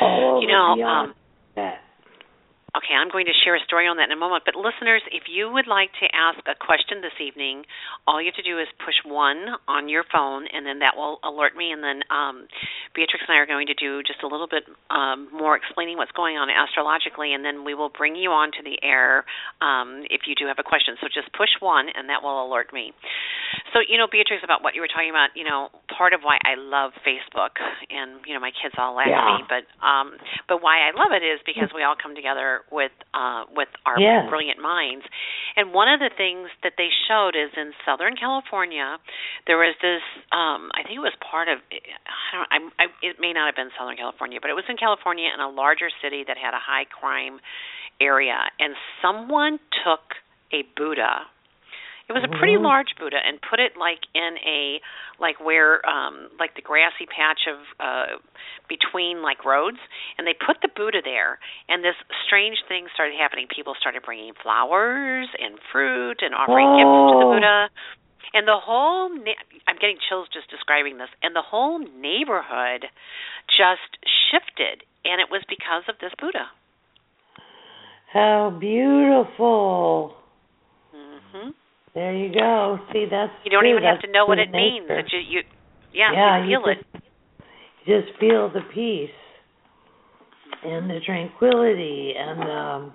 All 0.00 0.36
over 0.36 0.42
you 0.42 0.48
know, 0.48 0.74
beyond 0.76 1.10
um, 1.10 1.14
that. 1.56 1.80
Okay, 2.72 2.96
I'm 2.96 3.12
going 3.12 3.28
to 3.28 3.36
share 3.44 3.52
a 3.52 3.60
story 3.68 3.84
on 3.84 4.00
that 4.00 4.08
in 4.08 4.16
a 4.16 4.20
moment. 4.20 4.48
But 4.48 4.56
listeners, 4.56 5.04
if 5.12 5.28
you 5.28 5.52
would 5.52 5.68
like 5.68 5.92
to 6.00 6.08
ask 6.16 6.40
a 6.48 6.56
question 6.56 7.04
this 7.04 7.12
evening, 7.20 7.68
all 8.08 8.16
you 8.16 8.32
have 8.32 8.40
to 8.40 8.48
do 8.48 8.56
is 8.56 8.64
push 8.80 8.96
one 9.04 9.60
on 9.68 9.92
your 9.92 10.08
phone, 10.08 10.48
and 10.48 10.64
then 10.64 10.80
that 10.80 10.96
will 10.96 11.20
alert 11.20 11.52
me. 11.52 11.68
And 11.68 11.84
then 11.84 12.00
um, 12.08 12.48
Beatrex 12.96 13.28
and 13.28 13.36
I 13.36 13.44
are 13.44 13.50
going 13.50 13.68
to 13.68 13.76
do 13.76 14.00
just 14.00 14.24
a 14.24 14.28
little 14.28 14.48
bit 14.48 14.64
um, 14.88 15.28
more 15.36 15.52
explaining 15.52 16.00
what's 16.00 16.16
going 16.16 16.40
on 16.40 16.48
astrologically, 16.48 17.36
and 17.36 17.44
then 17.44 17.60
we 17.68 17.76
will 17.76 17.92
bring 17.92 18.16
you 18.16 18.32
on 18.32 18.48
to 18.56 18.64
the 18.64 18.80
air 18.80 19.28
um, 19.60 20.08
if 20.08 20.24
you 20.24 20.32
do 20.32 20.48
have 20.48 20.56
a 20.56 20.64
question. 20.64 20.96
So 21.04 21.12
just 21.12 21.28
push 21.36 21.52
one, 21.60 21.92
and 21.92 22.08
that 22.08 22.24
will 22.24 22.40
alert 22.40 22.72
me. 22.72 22.96
So 23.76 23.84
you 23.84 24.00
know, 24.00 24.08
Beatrex, 24.08 24.40
about 24.40 24.64
what 24.64 24.72
you 24.72 24.80
were 24.80 24.88
talking 24.88 25.12
about, 25.12 25.36
you 25.36 25.44
know, 25.44 25.68
part 25.92 26.16
of 26.16 26.24
why 26.24 26.40
I 26.40 26.56
love 26.56 26.96
Facebook, 27.04 27.60
and 27.92 28.24
you 28.24 28.32
know, 28.32 28.40
my 28.40 28.56
kids 28.56 28.72
all 28.80 28.96
laugh 28.96 29.12
Yeah. 29.12 29.20
at 29.20 29.28
me, 29.28 29.38
but 29.44 29.62
um, 29.84 30.16
but 30.48 30.64
why 30.64 30.88
I 30.88 30.96
love 30.96 31.12
it 31.12 31.20
is 31.20 31.36
because 31.44 31.68
we 31.76 31.84
all 31.84 32.00
come 32.00 32.16
together 32.16 32.61
with 32.70 32.92
uh, 33.14 33.44
with 33.54 33.68
our 33.86 33.98
brilliant 34.28 34.60
minds. 34.60 35.04
And 35.56 35.72
one 35.72 35.88
of 35.88 36.00
the 36.00 36.10
things 36.14 36.48
that 36.62 36.74
they 36.78 36.88
showed 37.08 37.34
is 37.34 37.50
in 37.56 37.72
Southern 37.84 38.16
California, 38.16 38.98
there 39.46 39.58
was 39.58 39.74
this. 39.80 40.02
Um, 40.30 40.70
I 40.74 40.82
think 40.84 40.96
it 40.96 41.04
was 41.04 41.16
part 41.18 41.48
of. 41.48 41.58
I 41.72 42.36
don't. 42.36 42.48
I, 42.78 42.84
I, 42.84 42.86
it 43.02 43.16
may 43.18 43.32
not 43.32 43.46
have 43.46 43.56
been 43.56 43.70
Southern 43.78 43.96
California, 43.96 44.38
but 44.40 44.50
it 44.50 44.54
was 44.54 44.64
in 44.68 44.76
California 44.76 45.28
in 45.32 45.40
a 45.40 45.48
larger 45.48 45.90
city 46.02 46.24
that 46.26 46.36
had 46.36 46.54
a 46.54 46.62
high 46.62 46.84
crime 46.84 47.40
area, 48.00 48.38
and 48.58 48.74
someone 49.00 49.58
took 49.84 50.16
a 50.52 50.64
Buddha. 50.76 51.26
It 52.12 52.20
was 52.20 52.24
a 52.28 52.36
pretty 52.36 52.56
Mhm. 52.60 52.64
large 52.68 52.94
Buddha 53.00 53.16
and 53.24 53.40
put 53.40 53.58
it 53.58 53.74
like 53.74 54.04
in 54.12 54.36
a 54.44 54.82
like 55.18 55.40
where 55.40 55.80
um 55.88 56.28
like 56.38 56.54
the 56.56 56.60
grassy 56.60 57.06
patch 57.06 57.46
of 57.48 57.56
uh 57.80 58.18
between 58.68 59.22
like 59.22 59.46
roads 59.46 59.78
and 60.18 60.26
they 60.26 60.34
put 60.34 60.60
the 60.60 60.68
Buddha 60.68 61.00
there 61.02 61.38
and 61.70 61.82
this 61.82 61.96
strange 62.26 62.62
thing 62.68 62.86
started 62.92 63.16
happening. 63.16 63.46
People 63.48 63.74
started 63.80 64.02
bringing 64.02 64.34
flowers 64.34 65.26
and 65.40 65.58
fruit 65.72 66.20
and 66.20 66.34
offering 66.34 66.68
gifts 66.76 66.84
to 66.84 67.16
the 67.16 67.24
Oh. 67.24 67.32
Buddha. 67.32 67.70
And 68.34 68.46
the 68.46 68.58
whole 68.58 69.08
na- 69.08 69.40
I'm 69.66 69.76
getting 69.76 69.96
chills 69.98 70.28
just 70.28 70.50
describing 70.50 70.98
this. 70.98 71.08
And 71.22 71.34
the 71.34 71.40
whole 71.42 71.78
neighborhood 71.78 72.90
just 73.48 73.96
shifted 74.30 74.84
and 75.06 75.18
it 75.18 75.30
was 75.30 75.42
because 75.48 75.88
of 75.88 75.98
this 75.98 76.12
Buddha. 76.18 76.50
How 78.12 78.50
beautiful. 78.50 80.16
There 81.94 82.14
you 82.14 82.32
go. 82.32 82.78
See, 82.92 83.06
that's 83.10 83.32
You 83.44 83.50
don't 83.50 83.62
true. 83.64 83.72
even 83.72 83.82
have 83.82 84.00
to 84.00 84.10
know 84.10 84.24
what 84.26 84.38
it 84.38 84.50
means. 84.50 84.86
nature. 84.88 84.98
It 85.00 85.08
ju- 85.08 85.18
you 85.28 85.40
yeah, 85.92 86.12
yeah, 86.12 86.44
you 86.46 86.58
feel 86.60 86.70
it. 86.72 86.78
just, 86.92 87.04
You 87.86 88.00
just 88.02 88.18
feel 88.18 88.48
the 88.48 88.62
peace 88.72 89.10
and 90.64 90.88
the 90.88 91.00
tranquility 91.04 92.14
and 92.16 92.40
the 92.40 92.90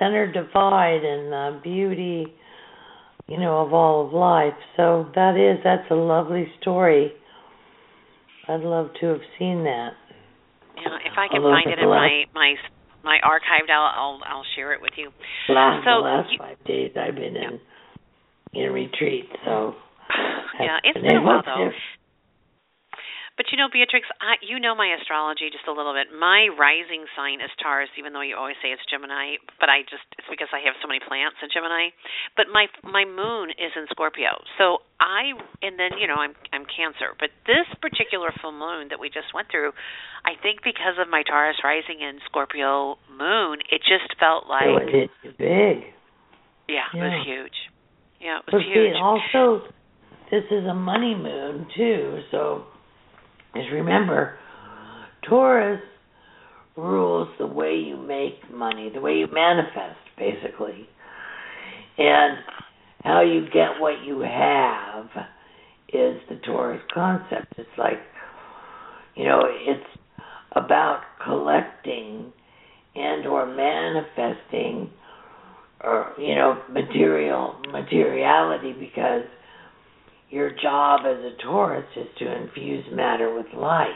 center 0.00 0.30
divide 0.32 1.04
and 1.04 1.32
the 1.32 1.60
beauty, 1.62 2.26
you 3.28 3.38
know, 3.38 3.58
of 3.60 3.72
all 3.72 4.06
of 4.06 4.12
life. 4.12 4.54
So 4.76 5.06
that 5.14 5.36
is 5.36 5.62
that's 5.62 5.88
a 5.90 5.94
lovely 5.94 6.48
story. 6.60 7.12
I'd 8.48 8.60
love 8.60 8.88
to 9.00 9.06
have 9.06 9.20
seen 9.38 9.62
that. 9.64 9.90
Yeah, 10.76 10.96
if 11.06 11.16
I 11.16 11.28
can 11.28 11.42
find 11.42 11.70
it 11.70 11.78
in 11.78 11.88
last- 11.88 12.00
my 12.00 12.24
my 12.34 12.54
my 13.06 13.18
archived, 13.22 13.70
I'll 13.70 13.86
I'll, 13.94 14.20
I'll 14.26 14.46
share 14.56 14.74
it 14.74 14.82
with 14.82 14.92
you. 14.98 15.10
Last 15.48 15.86
So 15.86 16.02
the 16.02 16.04
last 16.04 16.32
you- 16.32 16.38
five 16.38 16.58
days 16.66 16.90
I've 16.98 17.14
been 17.14 17.36
in 17.38 17.60
in 18.52 18.72
retreat, 18.72 19.30
so 19.44 19.74
yeah, 20.60 20.78
it's 20.82 20.98
been 21.00 21.16
a 21.16 21.22
while 21.22 21.42
though. 21.46 21.70
But 23.36 23.52
you 23.52 23.60
know, 23.60 23.68
Beatrex, 23.68 24.08
I, 24.16 24.40
you 24.40 24.56
know 24.56 24.72
my 24.72 24.96
astrology 24.96 25.52
just 25.52 25.68
a 25.68 25.74
little 25.76 25.92
bit. 25.92 26.08
My 26.08 26.48
rising 26.56 27.04
sign 27.12 27.44
is 27.44 27.52
Taurus, 27.60 27.92
even 28.00 28.16
though 28.16 28.24
you 28.24 28.32
always 28.32 28.56
say 28.64 28.72
it's 28.72 28.84
Gemini. 28.88 29.36
But 29.60 29.68
I 29.68 29.84
just 29.84 30.08
it's 30.16 30.28
because 30.28 30.48
I 30.56 30.64
have 30.64 30.72
so 30.80 30.88
many 30.88 31.04
plants 31.04 31.36
in 31.44 31.52
Gemini. 31.52 31.92
But 32.32 32.48
my 32.48 32.66
my 32.80 33.04
moon 33.04 33.52
is 33.52 33.76
in 33.76 33.84
Scorpio, 33.92 34.40
so 34.56 34.80
I 34.96 35.36
and 35.60 35.76
then 35.76 36.00
you 36.00 36.08
know 36.08 36.16
I'm 36.16 36.32
I'm 36.52 36.64
Cancer. 36.64 37.12
But 37.20 37.28
this 37.44 37.68
particular 37.84 38.32
full 38.40 38.56
moon 38.56 38.88
that 38.88 38.96
we 38.96 39.12
just 39.12 39.36
went 39.36 39.52
through, 39.52 39.76
I 40.24 40.32
think 40.40 40.64
because 40.64 40.96
of 40.96 41.12
my 41.12 41.20
Taurus 41.20 41.60
rising 41.60 42.00
and 42.00 42.24
Scorpio 42.24 42.96
moon, 43.12 43.60
it 43.68 43.84
just 43.84 44.08
felt 44.16 44.48
oh, 44.48 44.56
like 44.56 44.88
it 44.88 45.10
was 45.20 45.36
big. 45.36 45.92
yeah, 46.72 46.88
it 46.88 47.04
was 47.04 47.20
huge. 47.28 47.58
Yeah, 48.20 48.40
it 48.40 48.48
But 48.48 48.64
was 48.64 48.64
see, 48.64 48.80
huge. 48.80 48.96
also, 48.96 49.68
this 50.32 50.48
is 50.50 50.64
a 50.64 50.74
money 50.74 51.14
moon 51.14 51.68
too. 51.76 52.24
So, 52.32 52.64
just 53.56 53.72
remember, 53.72 54.38
Taurus 55.28 55.80
rules 56.76 57.28
the 57.38 57.46
way 57.46 57.76
you 57.76 57.96
make 57.96 58.52
money, 58.52 58.90
the 58.92 59.00
way 59.00 59.14
you 59.14 59.26
manifest, 59.32 59.98
basically, 60.18 60.88
and 61.98 62.38
how 63.02 63.22
you 63.22 63.46
get 63.46 63.80
what 63.80 64.04
you 64.04 64.20
have 64.20 65.06
is 65.88 66.20
the 66.28 66.36
Taurus 66.44 66.82
concept. 66.92 67.54
It's 67.56 67.68
like, 67.78 67.98
you 69.14 69.24
know, 69.24 69.42
it's 69.44 69.86
about 70.52 71.02
collecting 71.24 72.32
and 72.94 73.26
or 73.26 73.46
manifesting 73.46 74.90
or 75.84 76.12
you 76.18 76.34
know 76.34 76.62
material 76.70 77.56
materiality 77.70 78.72
because 78.72 79.24
your 80.30 80.50
job 80.50 81.00
as 81.06 81.18
a 81.24 81.42
Taurus 81.42 81.86
is 81.96 82.06
to 82.18 82.42
infuse 82.42 82.84
matter 82.92 83.34
with 83.34 83.46
light. 83.54 83.90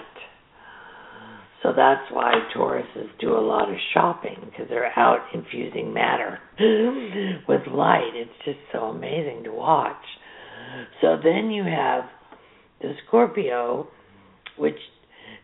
So 1.63 1.73
that's 1.77 2.11
why 2.11 2.33
Tauruses 2.57 3.09
do 3.21 3.37
a 3.37 3.41
lot 3.41 3.69
of 3.69 3.77
shopping 3.93 4.37
because 4.47 4.67
they're 4.71 4.99
out 4.99 5.27
infusing 5.35 5.93
matter 5.93 6.39
with 7.49 7.67
light. 7.67 8.13
It's 8.15 8.31
just 8.45 8.59
so 8.73 8.85
amazing 8.85 9.45
to 9.45 9.53
watch. 9.53 10.03
So 11.01 11.19
then 11.23 11.51
you 11.51 11.65
have 11.65 12.05
the 12.81 12.95
Scorpio, 13.07 13.89
which 14.57 14.79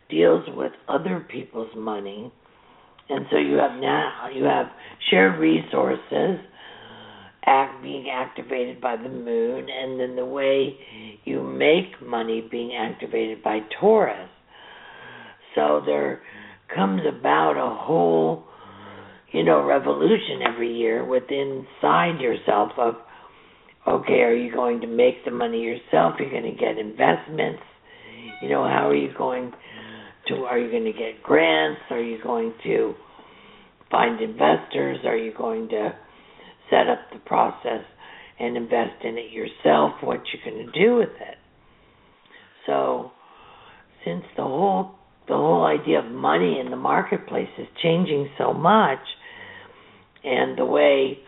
deals 0.09 0.45
with 0.55 0.73
other 0.89 1.27
people's 1.31 1.75
money. 1.77 2.33
And 3.09 3.27
so 3.31 3.37
you 3.37 3.57
have 3.57 3.79
now 3.79 4.29
you 4.35 4.45
have 4.45 4.67
shared 5.11 5.39
resources 5.39 6.41
act 7.47 7.83
being 7.83 8.09
activated 8.11 8.81
by 8.81 8.97
the 8.97 9.09
moon 9.09 9.67
and 9.71 10.01
then 10.01 10.17
the 10.17 10.25
way 10.25 10.77
you 11.25 11.43
make 11.43 12.07
money 12.07 12.47
being 12.51 12.75
activated 12.75 13.43
by 13.43 13.61
Taurus. 13.81 14.29
So 15.55 15.83
there 15.87 16.23
comes 16.75 17.03
about 17.07 17.53
a 17.53 17.75
whole 17.85 18.45
you 19.33 19.45
know 19.45 19.65
revolution 19.65 20.43
every 20.47 20.75
year 20.75 21.05
within 21.05 21.67
inside 21.81 22.21
yourself 22.21 22.73
of 22.77 22.95
okay, 23.87 24.21
are 24.23 24.35
you 24.35 24.53
going 24.53 24.81
to 24.81 24.87
make 24.87 25.25
the 25.25 25.31
money 25.31 25.61
yourself? 25.61 26.15
You're 26.19 26.31
going 26.31 26.43
to 26.43 26.59
get 26.59 26.79
investments. 26.79 27.63
You 28.43 28.49
know, 28.49 28.65
how 28.65 28.89
are 28.89 28.97
you 28.97 29.13
going 29.17 29.53
to 30.29 30.35
are 30.35 30.59
you 30.59 30.71
going 30.71 30.85
to 30.85 30.93
get 30.93 31.23
grants? 31.23 31.81
Are 31.91 32.03
you 32.03 32.21
going 32.23 32.53
to 32.65 32.95
find 33.91 34.21
investors? 34.21 34.99
Are 35.05 35.17
you 35.17 35.33
going 35.37 35.69
to 35.69 35.95
set 36.71 36.89
up 36.89 36.99
the 37.13 37.19
process 37.21 37.85
and 38.39 38.57
invest 38.57 39.05
in 39.05 39.17
it 39.19 39.33
yourself? 39.33 39.93
What 40.03 40.21
you're 40.33 40.53
going 40.53 40.67
to 40.67 40.73
do 40.73 40.97
with 40.97 41.09
it? 41.09 41.39
So, 42.67 43.13
since 44.05 44.25
the 44.37 44.43
whole 44.43 44.93
the 45.29 45.35
whole 45.35 45.65
idea 45.65 45.99
of 45.99 46.05
money 46.05 46.61
in 46.61 46.71
the 46.71 46.77
marketplace 46.77 47.49
is 47.59 47.67
changing 47.83 48.29
so 48.39 48.53
much, 48.53 49.01
and 50.23 50.57
the 50.57 50.65
way 50.65 51.19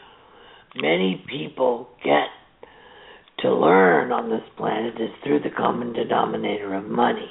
many 0.76 1.24
people 1.28 1.88
get 2.04 2.28
to 3.40 3.52
learn 3.52 4.12
on 4.12 4.30
this 4.30 4.42
planet 4.56 4.94
is 5.00 5.10
through 5.24 5.40
the 5.40 5.50
common 5.56 5.92
denominator 5.92 6.74
of 6.74 6.84
money. 6.84 7.30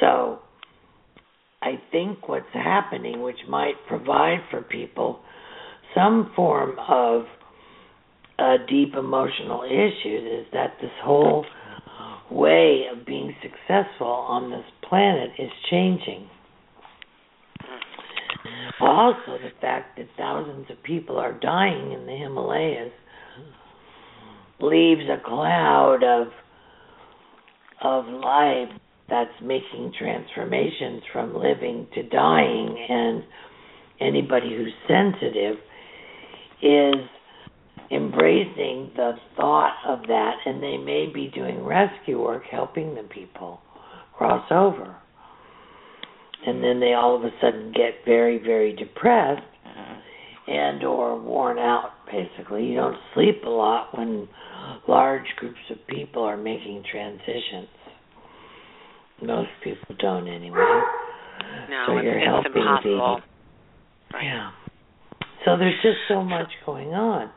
So, 0.00 0.40
I 1.60 1.80
think 1.90 2.28
what's 2.28 2.46
happening, 2.52 3.22
which 3.22 3.38
might 3.48 3.74
provide 3.88 4.38
for 4.50 4.62
people 4.62 5.20
some 5.94 6.32
form 6.34 6.78
of 6.88 7.24
uh, 8.38 8.56
deep 8.68 8.94
emotional 8.94 9.62
issues, 9.64 10.40
is 10.40 10.46
that 10.52 10.76
this 10.80 10.90
whole 11.02 11.44
way 12.30 12.84
of 12.92 13.04
being 13.06 13.34
successful 13.42 14.06
on 14.06 14.50
this 14.50 14.64
planet 14.88 15.30
is 15.38 15.50
changing. 15.70 16.28
Also, 18.80 19.38
the 19.42 19.50
fact 19.60 19.98
that 19.98 20.06
thousands 20.16 20.66
of 20.70 20.82
people 20.82 21.16
are 21.16 21.32
dying 21.32 21.92
in 21.92 22.06
the 22.06 22.12
Himalayas 22.12 22.92
leaves 24.60 25.02
a 25.08 25.22
cloud 25.24 26.02
of 26.04 26.28
of 27.80 28.06
life 28.06 28.68
that's 29.08 29.30
making 29.40 29.92
transformations 29.98 31.02
from 31.12 31.34
living 31.34 31.86
to 31.94 32.02
dying 32.02 32.86
and 32.88 33.22
anybody 34.00 34.50
who's 34.56 34.72
sensitive 34.88 35.56
is 36.62 36.94
embracing 37.90 38.90
the 38.96 39.12
thought 39.36 39.74
of 39.86 40.02
that 40.08 40.34
and 40.44 40.62
they 40.62 40.76
may 40.76 41.10
be 41.12 41.30
doing 41.34 41.64
rescue 41.64 42.22
work 42.22 42.42
helping 42.50 42.94
the 42.94 43.02
people 43.02 43.60
cross 44.16 44.44
over. 44.50 44.96
And 46.46 46.62
then 46.62 46.80
they 46.80 46.92
all 46.92 47.16
of 47.16 47.24
a 47.24 47.30
sudden 47.40 47.72
get 47.72 48.04
very 48.04 48.38
very 48.38 48.74
depressed 48.74 49.42
and 50.46 50.82
or 50.84 51.20
worn 51.20 51.58
out 51.58 51.92
basically. 52.10 52.66
You 52.66 52.76
don't 52.76 52.98
sleep 53.14 53.42
a 53.44 53.50
lot 53.50 53.96
when 53.96 54.28
large 54.86 55.26
groups 55.36 55.58
of 55.70 55.78
people 55.86 56.22
are 56.22 56.36
making 56.36 56.84
transitions. 56.90 57.68
Most 59.22 59.50
people 59.64 59.96
don't 59.98 60.28
anyway. 60.28 60.80
No, 61.70 61.84
so 61.86 61.96
it's, 61.98 62.04
you're 62.04 62.18
it's 62.18 62.26
helping 62.26 62.62
impossible. 62.62 63.20
the 64.12 64.18
yeah 64.22 64.50
so 65.48 65.56
there's 65.56 65.80
just 65.82 65.98
so 66.08 66.22
much 66.22 66.48
going 66.66 66.88
on 66.88 67.30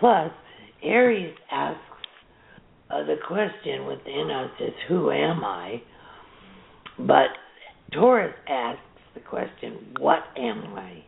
plus 0.00 0.30
aries 0.82 1.34
asks 1.50 1.80
uh, 2.90 3.04
the 3.04 3.16
question 3.26 3.86
within 3.86 4.30
us 4.30 4.50
is 4.60 4.74
who 4.88 5.10
am 5.10 5.44
i 5.44 5.80
but 6.98 7.28
taurus 7.92 8.34
asks 8.48 8.80
the 9.14 9.20
question 9.20 9.94
what 9.98 10.20
am 10.36 10.74
i 10.74 11.04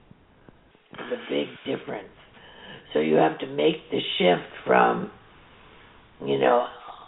the 0.97 1.17
big 1.29 1.49
difference. 1.65 2.09
So 2.93 3.01
you 3.01 3.17
have 3.17 3.39
to 3.41 3.47
make 3.47 3.91
the 3.91 4.01
shift 4.19 4.53
from, 4.67 5.11
you 6.25 6.39
know, 6.39 6.67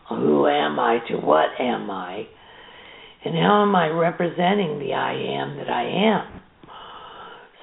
who 0.08 0.46
am 0.46 0.78
I 0.78 0.98
to 1.08 1.16
what 1.16 1.48
am 1.60 1.90
I, 1.90 2.26
and 3.24 3.34
how 3.34 3.62
am 3.62 3.74
I 3.74 3.88
representing 3.88 4.78
the 4.78 4.94
I 4.94 5.12
am 5.12 5.56
that 5.56 5.68
I 5.68 5.84
am. 6.16 6.40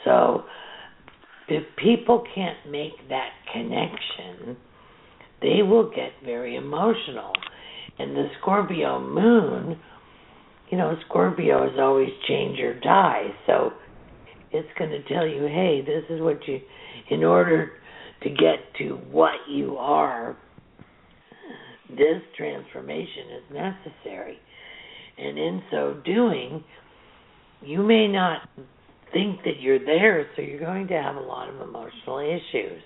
So 0.04 0.44
if 1.48 1.64
people 1.78 2.24
can't 2.34 2.58
make 2.70 2.94
that 3.10 3.30
connection, 3.54 4.58
they 5.42 5.62
will 5.62 5.90
get 5.90 6.12
very 6.24 6.56
emotional. 6.56 7.32
And 8.00 8.16
the 8.16 8.28
Scorpio 8.42 9.00
moon, 9.00 9.80
you 10.70 10.78
know, 10.78 10.96
Scorpio 11.08 11.66
is 11.68 11.80
always 11.80 12.10
change 12.28 12.60
or 12.60 12.80
die. 12.80 13.28
So 13.46 13.72
it's 14.52 14.68
going 14.78 14.92
to 14.92 15.04
tell 15.04 15.28
you, 15.28 15.44
hey, 15.44 15.82
this 15.86 16.04
is 16.10 16.22
what 16.22 16.40
you, 16.48 16.60
in 17.10 17.24
order 17.24 17.74
to 18.24 18.30
get 18.30 18.74
to 18.80 18.96
what 19.12 19.34
you 19.50 19.78
are, 19.78 20.36
this 21.90 22.22
transformation 22.36 23.24
is 23.38 23.54
necessary. 23.54 24.40
And 25.18 25.38
in 25.38 25.62
so 25.72 26.02
doing, 26.04 26.64
you 27.62 27.84
may 27.84 28.08
not 28.08 28.50
think 29.16 29.44
that 29.46 29.62
you're 29.62 29.80
there, 29.80 30.28
so 30.36 30.42
you're 30.42 30.60
going 30.60 30.88
to 30.90 30.94
have 31.02 31.16
a 31.16 31.22
lot 31.22 31.48
of 31.48 31.62
emotional 31.62 32.20
issues. 32.20 32.82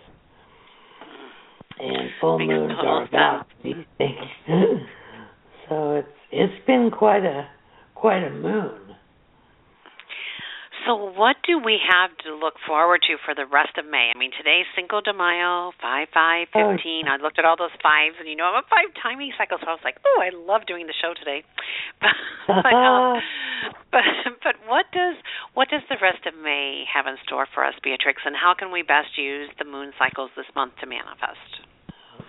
And 1.80 2.10
full 2.22 2.38
moons 2.38 2.74
are 2.86 3.08
about 3.08 3.48
these 3.64 3.74
things. 3.98 4.14
so 5.70 5.96
it's 5.96 6.08
it's 6.32 6.66
been 6.68 6.92
quite 6.96 7.24
a 7.26 7.50
quite 7.96 8.24
a 8.24 8.30
moon. 8.30 8.89
So, 10.90 10.98
what 10.98 11.38
do 11.46 11.62
we 11.62 11.78
have 11.78 12.10
to 12.26 12.34
look 12.34 12.58
forward 12.66 13.06
to 13.06 13.22
for 13.22 13.38
the 13.38 13.46
rest 13.46 13.78
of 13.78 13.86
May? 13.86 14.10
I 14.10 14.18
mean, 14.18 14.34
today's 14.34 14.66
Cinco 14.74 15.06
de 15.06 15.14
Mayo, 15.14 15.70
5 15.78 16.10
5 16.10 16.50
15. 16.50 17.06
Oh. 17.06 17.14
I 17.14 17.22
looked 17.22 17.38
at 17.38 17.46
all 17.46 17.54
those 17.54 17.78
fives, 17.78 18.18
and 18.18 18.26
you 18.26 18.34
know, 18.34 18.50
I'm 18.50 18.58
a 18.58 18.66
five 18.66 18.90
timing 18.98 19.30
cycle, 19.38 19.62
so 19.62 19.70
I 19.70 19.78
was 19.78 19.86
like, 19.86 20.02
oh, 20.02 20.18
I 20.18 20.34
love 20.34 20.66
doing 20.66 20.90
the 20.90 20.98
show 20.98 21.14
today. 21.14 21.46
But, 22.02 22.18
but, 22.66 22.74
um, 22.74 23.22
but, 23.94 24.02
but 24.42 24.56
what 24.66 24.90
does 24.90 25.14
what 25.54 25.70
does 25.70 25.86
the 25.94 26.02
rest 26.02 26.26
of 26.26 26.34
May 26.34 26.90
have 26.90 27.06
in 27.06 27.22
store 27.22 27.46
for 27.54 27.62
us, 27.62 27.78
Beatrex, 27.86 28.26
and 28.26 28.34
how 28.34 28.58
can 28.58 28.74
we 28.74 28.82
best 28.82 29.14
use 29.14 29.54
the 29.62 29.70
moon 29.70 29.94
cycles 30.02 30.34
this 30.34 30.50
month 30.56 30.74
to 30.82 30.90
manifest? 30.90 31.70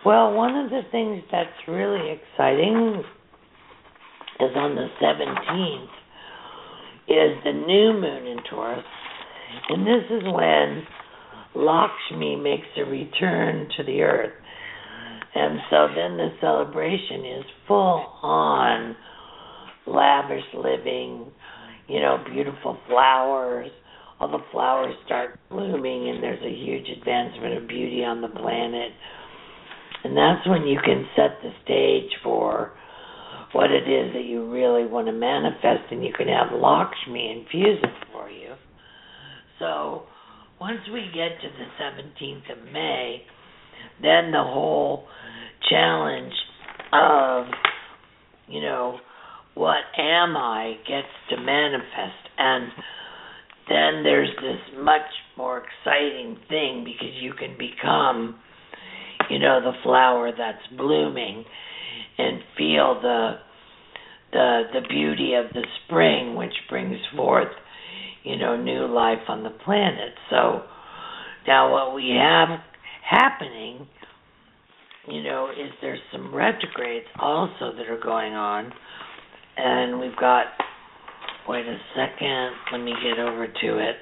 Well, 0.04 0.36
one 0.36 0.52
of 0.60 0.68
the 0.68 0.84
things 0.92 1.24
that's 1.32 1.56
really 1.64 2.12
exciting 2.20 3.00
is 4.44 4.52
on 4.52 4.76
the 4.76 4.92
17th 5.00 5.99
is 7.10 7.42
the 7.44 7.52
new 7.52 7.92
moon 8.00 8.26
in 8.26 8.38
Taurus. 8.48 8.84
And 9.68 9.86
this 9.86 10.04
is 10.10 10.22
when 10.32 10.86
Lakshmi 11.54 12.36
makes 12.36 12.68
a 12.76 12.84
return 12.84 13.68
to 13.76 13.82
the 13.82 14.02
earth. 14.02 14.32
And 15.34 15.58
so 15.70 15.88
then 15.88 16.16
the 16.16 16.28
celebration 16.40 17.24
is 17.38 17.44
full 17.66 18.06
on 18.22 18.96
lavish 19.86 20.44
living, 20.54 21.26
you 21.88 22.00
know, 22.00 22.22
beautiful 22.32 22.78
flowers. 22.88 23.70
All 24.20 24.30
the 24.30 24.44
flowers 24.52 24.94
start 25.06 25.40
blooming, 25.50 26.10
and 26.10 26.22
there's 26.22 26.42
a 26.44 26.64
huge 26.64 26.86
advancement 26.96 27.56
of 27.56 27.68
beauty 27.68 28.04
on 28.04 28.20
the 28.20 28.28
planet. 28.28 28.92
And 30.04 30.16
that's 30.16 30.46
when 30.46 30.62
you 30.62 30.78
can 30.84 31.06
set 31.16 31.38
the 31.42 31.50
stage 31.64 32.10
for 32.22 32.72
what 33.52 33.70
it 33.70 33.88
is 33.88 34.12
that 34.14 34.24
you 34.24 34.50
really 34.50 34.86
want 34.86 35.06
to 35.06 35.12
manifest, 35.12 35.90
and 35.90 36.04
you 36.04 36.12
can 36.12 36.28
have 36.28 36.52
Lakshmi 36.52 37.30
infuse 37.30 37.78
it 37.82 38.06
for 38.12 38.30
you. 38.30 38.54
So 39.58 40.04
once 40.60 40.80
we 40.92 41.06
get 41.14 41.40
to 41.40 41.48
the 41.48 41.66
17th 41.82 42.58
of 42.58 42.72
May, 42.72 43.22
then 44.02 44.30
the 44.30 44.42
whole 44.42 45.06
challenge 45.68 46.32
of, 46.92 47.46
you 48.48 48.60
know, 48.60 48.98
what 49.54 49.78
am 49.98 50.36
I 50.36 50.74
gets 50.86 51.08
to 51.30 51.36
manifest. 51.36 52.28
And 52.38 52.68
then 53.68 54.02
there's 54.02 54.30
this 54.36 54.82
much 54.82 55.00
more 55.36 55.58
exciting 55.58 56.36
thing 56.48 56.84
because 56.84 57.14
you 57.20 57.32
can 57.32 57.56
become, 57.58 58.38
you 59.28 59.38
know, 59.38 59.60
the 59.60 59.72
flower 59.82 60.30
that's 60.36 60.66
blooming 60.76 61.44
and 62.20 62.42
feel 62.56 63.00
the 63.00 63.34
the 64.32 64.62
the 64.72 64.80
beauty 64.88 65.34
of 65.34 65.52
the 65.52 65.64
spring 65.84 66.36
which 66.36 66.54
brings 66.68 66.98
forth 67.16 67.52
you 68.22 68.36
know 68.36 68.56
new 68.56 68.86
life 68.86 69.28
on 69.28 69.42
the 69.42 69.50
planet. 69.50 70.12
So 70.30 70.62
now 71.46 71.72
what 71.72 71.94
we 71.94 72.16
have 72.18 72.60
happening 73.08 73.86
you 75.08 75.22
know 75.22 75.50
is 75.50 75.70
there's 75.80 76.00
some 76.12 76.34
retrogrades 76.34 77.06
also 77.18 77.72
that 77.76 77.88
are 77.88 78.00
going 78.02 78.34
on. 78.34 78.72
And 79.56 80.00
we've 80.00 80.16
got 80.16 80.46
wait 81.48 81.66
a 81.66 81.78
second 81.96 82.52
let 82.72 82.84
me 82.84 82.94
get 83.02 83.18
over 83.18 83.46
to 83.46 83.78
it. 83.78 83.96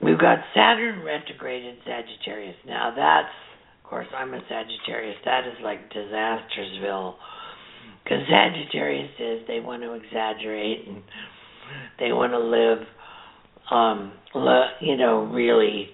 We've 0.00 0.18
got 0.18 0.38
saturn 0.54 1.02
retrograde 1.04 1.64
in 1.64 1.76
sagittarius. 1.84 2.56
Now 2.66 2.92
that's 2.94 3.34
of 3.84 3.90
course, 3.90 4.06
I'm 4.16 4.32
a 4.32 4.40
Sagittarius. 4.48 5.16
That 5.26 5.46
is 5.46 5.62
like 5.62 5.92
Disastersville. 5.92 7.16
Because 8.02 8.20
Sagittarius 8.30 9.10
is 9.18 9.46
they 9.46 9.60
want 9.60 9.82
to 9.82 9.92
exaggerate 9.92 10.88
and 10.88 11.02
they 11.98 12.12
want 12.12 12.32
to 12.32 12.38
live, 12.38 12.78
um, 13.70 14.12
le- 14.34 14.72
you 14.80 14.96
know, 14.96 15.24
really. 15.26 15.88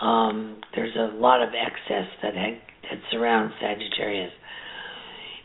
Um, 0.00 0.60
there's 0.74 0.94
a 0.96 1.16
lot 1.16 1.40
of 1.40 1.50
excess 1.50 2.08
that 2.20 2.34
ha- 2.34 2.60
that 2.90 2.98
surrounds 3.12 3.54
Sagittarius, 3.60 4.32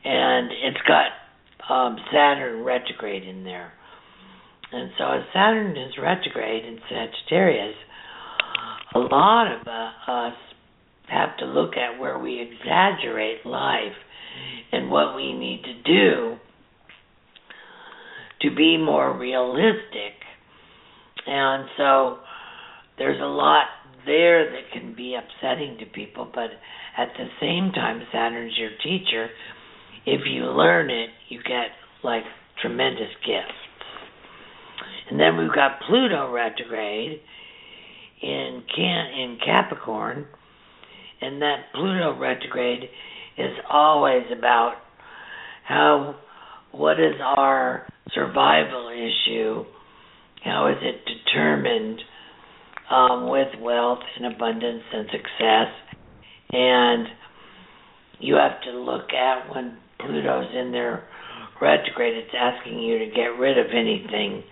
and 0.04 0.50
it's 0.52 0.82
got 0.88 1.71
um, 1.71 1.97
Saturn 2.12 2.63
retrograde 2.63 3.23
in 3.23 3.43
there. 3.43 3.73
And 4.71 4.89
so, 4.97 5.04
as 5.06 5.21
Saturn 5.34 5.78
is 5.78 5.93
retrograde 6.02 6.65
in 6.65 6.80
Sagittarius, 6.89 7.76
a 8.95 9.00
lot 9.00 9.54
of 9.54 9.67
uh, 9.67 10.12
us 10.12 10.34
have 11.10 11.38
to 11.38 11.46
look 11.46 11.74
at 11.78 12.00
where 12.00 12.20
we 12.20 12.41
exaggerate 12.41 13.46
life 13.46 13.96
and 14.72 14.89
what 14.89 15.15
we 15.15 15.34
need 15.34 15.63
to 15.63 15.74
do 15.84 16.38
to 18.41 18.56
be 18.56 18.78
more 18.78 19.17
realistic. 19.17 20.13
And 21.26 21.67
so 21.78 22.17
there's 22.98 23.22
a 23.22 23.26
lot 23.26 23.65
there 24.06 24.52
that 24.52 24.72
can 24.72 24.96
be 24.96 25.15
upsetting 25.15 25.78
to 25.80 25.86
people, 25.86 26.30
but 26.34 26.50
at 26.98 27.10
the 27.17 27.28
same 27.41 27.72
time, 27.74 28.02
Saturn's 28.12 28.58
your 28.58 28.72
teacher. 28.84 29.30
If 30.06 30.22
you 30.26 30.46
learn 30.46 30.89
it, 30.89 31.10
you 31.30 31.39
get 31.43 31.67
like 32.04 32.24
tremendous 32.62 33.12
gifts. 33.26 33.54
And 35.10 35.20
then 35.20 35.38
we've 35.38 35.54
got 35.54 35.80
Pluto 35.88 36.32
retrograde 36.32 37.22
in 38.22 38.63
Can 38.76 39.06
in 39.13 39.38
Capricorn, 39.46 40.26
and 41.22 41.42
that 41.42 41.72
Pluto 41.74 42.18
retrograde 42.20 42.84
is 43.38 43.54
always 43.70 44.24
about 44.38 44.76
how 45.66 46.16
what 46.72 47.00
is 47.00 47.16
our 47.22 47.88
survival 48.14 48.90
issue? 48.90 49.66
How 50.44 50.68
is 50.68 50.78
it 50.82 51.02
determined 51.06 52.00
um, 52.90 53.30
with 53.30 53.48
wealth 53.62 54.00
and 54.18 54.34
abundance 54.34 54.84
and 54.94 55.08
success? 55.12 55.68
And 56.52 57.08
you 58.20 58.36
have 58.36 58.62
to 58.64 58.72
look 58.72 59.12
at 59.14 59.54
when 59.54 59.78
Pluto's 60.00 60.54
in 60.56 60.72
there 60.72 61.04
retrograde, 61.62 62.16
it's 62.16 62.34
asking 62.38 62.80
you 62.80 63.00
to 63.00 63.08
get 63.08 63.38
rid 63.40 63.58
of 63.58 63.68
anything 63.72 64.44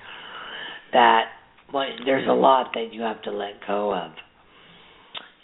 that 0.91 1.25
well, 1.73 1.88
there's 2.06 2.28
a 2.28 2.34
lot 2.34 2.71
that 2.73 2.93
you 2.93 3.01
have 3.01 3.21
to 3.23 3.32
let 3.32 3.65
go 3.67 3.93
of. 3.93 4.12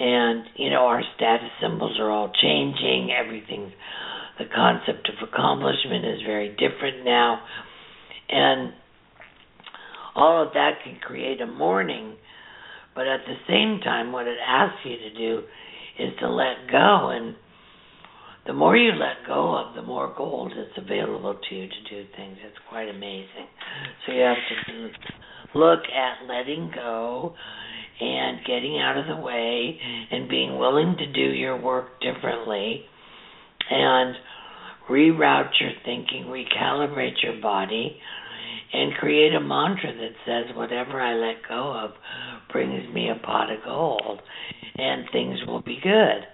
And, 0.01 0.45
you 0.55 0.71
know, 0.71 0.87
our 0.87 1.03
status 1.15 1.51
symbols 1.61 1.99
are 1.99 2.09
all 2.09 2.31
changing. 2.41 3.11
Everything, 3.11 3.71
the 4.39 4.45
concept 4.45 5.07
of 5.09 5.29
accomplishment 5.29 6.05
is 6.05 6.21
very 6.25 6.49
different 6.49 7.05
now. 7.05 7.39
And 8.27 8.73
all 10.15 10.41
of 10.41 10.53
that 10.53 10.79
can 10.83 10.95
create 10.95 11.39
a 11.39 11.45
mourning. 11.45 12.15
But 12.95 13.05
at 13.05 13.19
the 13.27 13.35
same 13.47 13.79
time, 13.83 14.11
what 14.11 14.25
it 14.25 14.39
asks 14.43 14.79
you 14.83 14.97
to 14.97 15.13
do 15.13 15.43
is 15.99 16.13
to 16.19 16.29
let 16.29 16.71
go. 16.71 17.09
And 17.09 17.35
the 18.47 18.53
more 18.53 18.75
you 18.75 18.93
let 18.93 19.27
go 19.27 19.55
of, 19.55 19.75
the 19.75 19.83
more 19.83 20.11
gold 20.17 20.51
is 20.53 20.83
available 20.83 21.37
to 21.47 21.55
you 21.55 21.67
to 21.67 21.89
do 21.91 22.09
things. 22.17 22.37
It's 22.43 22.57
quite 22.69 22.89
amazing. 22.89 23.45
So 24.07 24.13
you 24.13 24.21
have 24.21 24.37
to 24.67 24.89
look 25.59 25.81
at 25.93 26.27
letting 26.27 26.71
go 26.73 27.35
and 28.01 28.39
getting 28.45 28.79
out 28.79 28.97
of 28.97 29.05
the 29.07 29.21
way 29.21 29.79
and 30.11 30.27
being 30.27 30.57
willing 30.57 30.95
to 30.97 31.13
do 31.13 31.33
your 31.33 31.61
work 31.61 32.01
differently 32.01 32.83
and 33.69 34.15
reroute 34.89 35.51
your 35.59 35.71
thinking, 35.85 36.25
recalibrate 36.25 37.21
your 37.23 37.39
body, 37.41 37.97
and 38.73 38.93
create 38.95 39.33
a 39.35 39.39
mantra 39.39 39.93
that 39.93 40.13
says, 40.25 40.55
Whatever 40.55 40.99
I 40.99 41.13
let 41.13 41.47
go 41.47 41.73
of 41.83 41.91
brings 42.51 42.93
me 42.93 43.09
a 43.09 43.25
pot 43.25 43.51
of 43.51 43.63
gold, 43.63 44.19
and 44.77 45.05
things 45.11 45.39
will 45.45 45.61
be 45.61 45.77
good. 45.81 46.25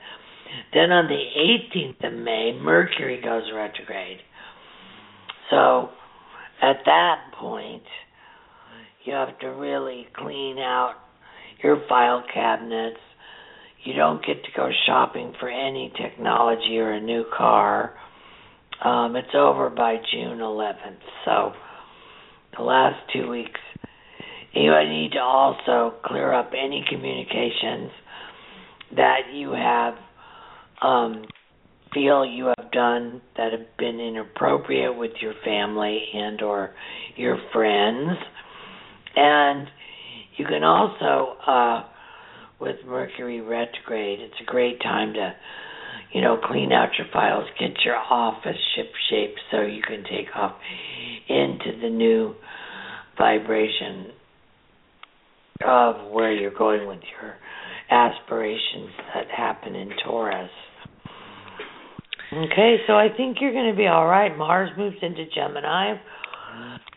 Then 0.73 0.91
on 0.91 1.07
the 1.07 1.77
18th 1.77 2.13
of 2.13 2.19
May, 2.19 2.57
Mercury 2.61 3.21
goes 3.21 3.43
retrograde. 3.53 4.19
So 5.49 5.89
at 6.61 6.77
that 6.85 7.31
point, 7.39 7.83
you 9.03 9.13
have 9.13 9.37
to 9.39 9.47
really 9.47 10.07
clean 10.15 10.57
out 10.59 10.95
your 11.63 11.83
file 11.87 12.23
cabinets. 12.33 12.99
You 13.83 13.93
don't 13.93 14.25
get 14.25 14.43
to 14.43 14.49
go 14.55 14.69
shopping 14.85 15.33
for 15.39 15.49
any 15.49 15.93
technology 16.01 16.77
or 16.77 16.91
a 16.91 17.01
new 17.01 17.25
car. 17.35 17.93
Um, 18.83 19.15
it's 19.15 19.33
over 19.35 19.69
by 19.69 19.97
June 20.11 20.39
11th. 20.39 20.99
So 21.25 21.53
the 22.57 22.63
last 22.63 22.97
two 23.13 23.29
weeks, 23.29 23.59
you 24.53 24.71
need 24.71 25.11
to 25.13 25.19
also 25.19 25.95
clear 26.05 26.33
up 26.33 26.51
any 26.53 26.83
communications 26.89 27.91
that 28.95 29.33
you 29.33 29.51
have 29.51 29.93
um, 30.81 31.25
feel 31.93 32.25
you 32.25 32.51
have 32.57 32.71
done 32.71 33.21
that 33.37 33.51
have 33.51 33.77
been 33.77 33.99
inappropriate 33.99 34.95
with 34.95 35.11
your 35.21 35.33
family 35.43 36.01
and 36.13 36.41
or 36.41 36.73
your 37.15 37.37
friends 37.53 38.17
and 39.15 39.67
you 40.37 40.45
can 40.45 40.63
also, 40.63 41.37
uh, 41.45 41.83
with 42.59 42.77
Mercury 42.85 43.41
retrograde, 43.41 44.19
it's 44.19 44.39
a 44.41 44.45
great 44.45 44.81
time 44.81 45.13
to, 45.13 45.33
you 46.13 46.21
know, 46.21 46.37
clean 46.43 46.71
out 46.71 46.89
your 46.97 47.07
files, 47.11 47.45
get 47.59 47.71
your 47.83 47.95
office 47.95 48.57
ship 48.75 48.91
shape 49.09 49.35
so 49.51 49.61
you 49.61 49.81
can 49.81 50.03
take 50.03 50.35
off 50.35 50.55
into 51.27 51.79
the 51.81 51.89
new 51.89 52.35
vibration 53.17 54.11
of 55.65 56.11
where 56.11 56.31
you're 56.31 56.57
going 56.57 56.87
with 56.87 56.99
your 57.19 57.35
aspirations 57.89 58.91
that 59.13 59.27
happen 59.35 59.75
in 59.75 59.89
Taurus. 60.05 60.51
Okay, 62.31 62.77
so 62.85 62.93
I 62.93 63.07
think 63.15 63.37
you're 63.39 63.53
going 63.53 63.71
to 63.71 63.77
be 63.77 63.87
all 63.87 64.05
right. 64.05 64.37
Mars 64.37 64.69
moves 64.77 64.97
into 65.01 65.25
Gemini 65.33 65.95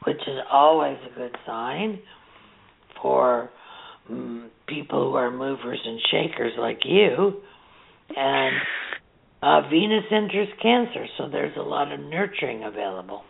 which 0.07 0.17
is 0.17 0.39
always 0.51 0.97
a 1.11 1.19
good 1.19 1.37
sign 1.47 1.99
for 3.03 3.51
um, 4.09 4.51
people 4.67 5.11
who 5.11 5.17
are 5.17 5.31
movers 5.31 5.81
and 5.85 6.01
shakers 6.11 6.53
like 6.59 6.81
you. 6.85 7.41
And 8.17 8.57
uh, 9.43 9.69
Venus 9.69 10.05
enters 10.11 10.49
Cancer, 10.61 11.07
so 11.17 11.29
there's 11.31 11.57
a 11.57 11.63
lot 11.63 11.93
of 11.93 12.01
nurturing 12.01 12.65
available. 12.65 13.23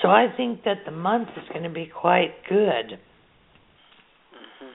So 0.00 0.08
I 0.08 0.26
think 0.36 0.64
that 0.64 0.84
the 0.84 0.92
month 0.92 1.28
is 1.36 1.44
going 1.52 1.64
to 1.64 1.70
be 1.70 1.86
quite 1.86 2.34
good. 2.48 2.98
Mm-hmm. 4.34 4.72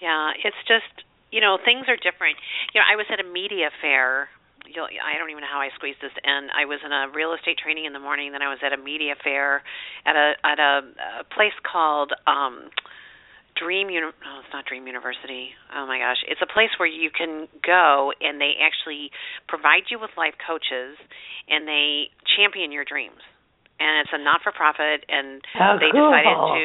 Yeah, 0.00 0.30
it's 0.44 0.56
just 0.68 1.06
you 1.30 1.40
know 1.40 1.58
things 1.64 1.86
are 1.88 1.96
different. 1.96 2.36
You 2.74 2.80
know, 2.80 2.86
I 2.90 2.96
was 2.96 3.06
at 3.12 3.18
a 3.18 3.28
media 3.28 3.70
fair 3.80 4.28
you'll, 4.74 4.88
I 4.88 5.18
don't 5.18 5.30
even 5.30 5.42
know 5.42 5.52
how 5.52 5.60
I 5.60 5.70
squeezed 5.76 6.00
this 6.00 6.12
in. 6.24 6.48
I 6.50 6.64
was 6.64 6.80
in 6.84 6.92
a 6.92 7.08
real 7.12 7.32
estate 7.32 7.58
training 7.62 7.84
in 7.84 7.92
the 7.92 8.02
morning, 8.02 8.32
then 8.32 8.42
I 8.42 8.48
was 8.48 8.58
at 8.64 8.72
a 8.72 8.80
media 8.80 9.14
fair 9.22 9.62
at 10.04 10.16
a 10.16 10.34
at 10.44 10.58
a, 10.58 10.72
a 11.20 11.24
place 11.30 11.54
called 11.62 12.12
um 12.26 12.70
Dream 13.52 13.92
Uni- 13.92 14.16
oh, 14.16 14.38
it's 14.40 14.52
not 14.52 14.64
Dream 14.64 14.88
University. 14.88 15.52
Oh 15.76 15.84
my 15.84 16.00
gosh, 16.00 16.24
it's 16.24 16.40
a 16.40 16.48
place 16.48 16.72
where 16.80 16.88
you 16.88 17.12
can 17.12 17.48
go 17.60 18.10
and 18.20 18.40
they 18.40 18.56
actually 18.56 19.12
provide 19.46 19.92
you 19.92 20.00
with 20.00 20.10
life 20.16 20.34
coaches 20.40 20.96
and 21.52 21.68
they 21.68 22.08
champion 22.32 22.72
your 22.72 22.88
dreams. 22.88 23.20
And 23.76 23.98
it's 24.00 24.14
a 24.14 24.20
not-for-profit, 24.22 25.10
and 25.10 25.42
How 25.58 25.74
they 25.74 25.90
cool. 25.90 26.06
decided 26.06 26.38
to 26.54 26.64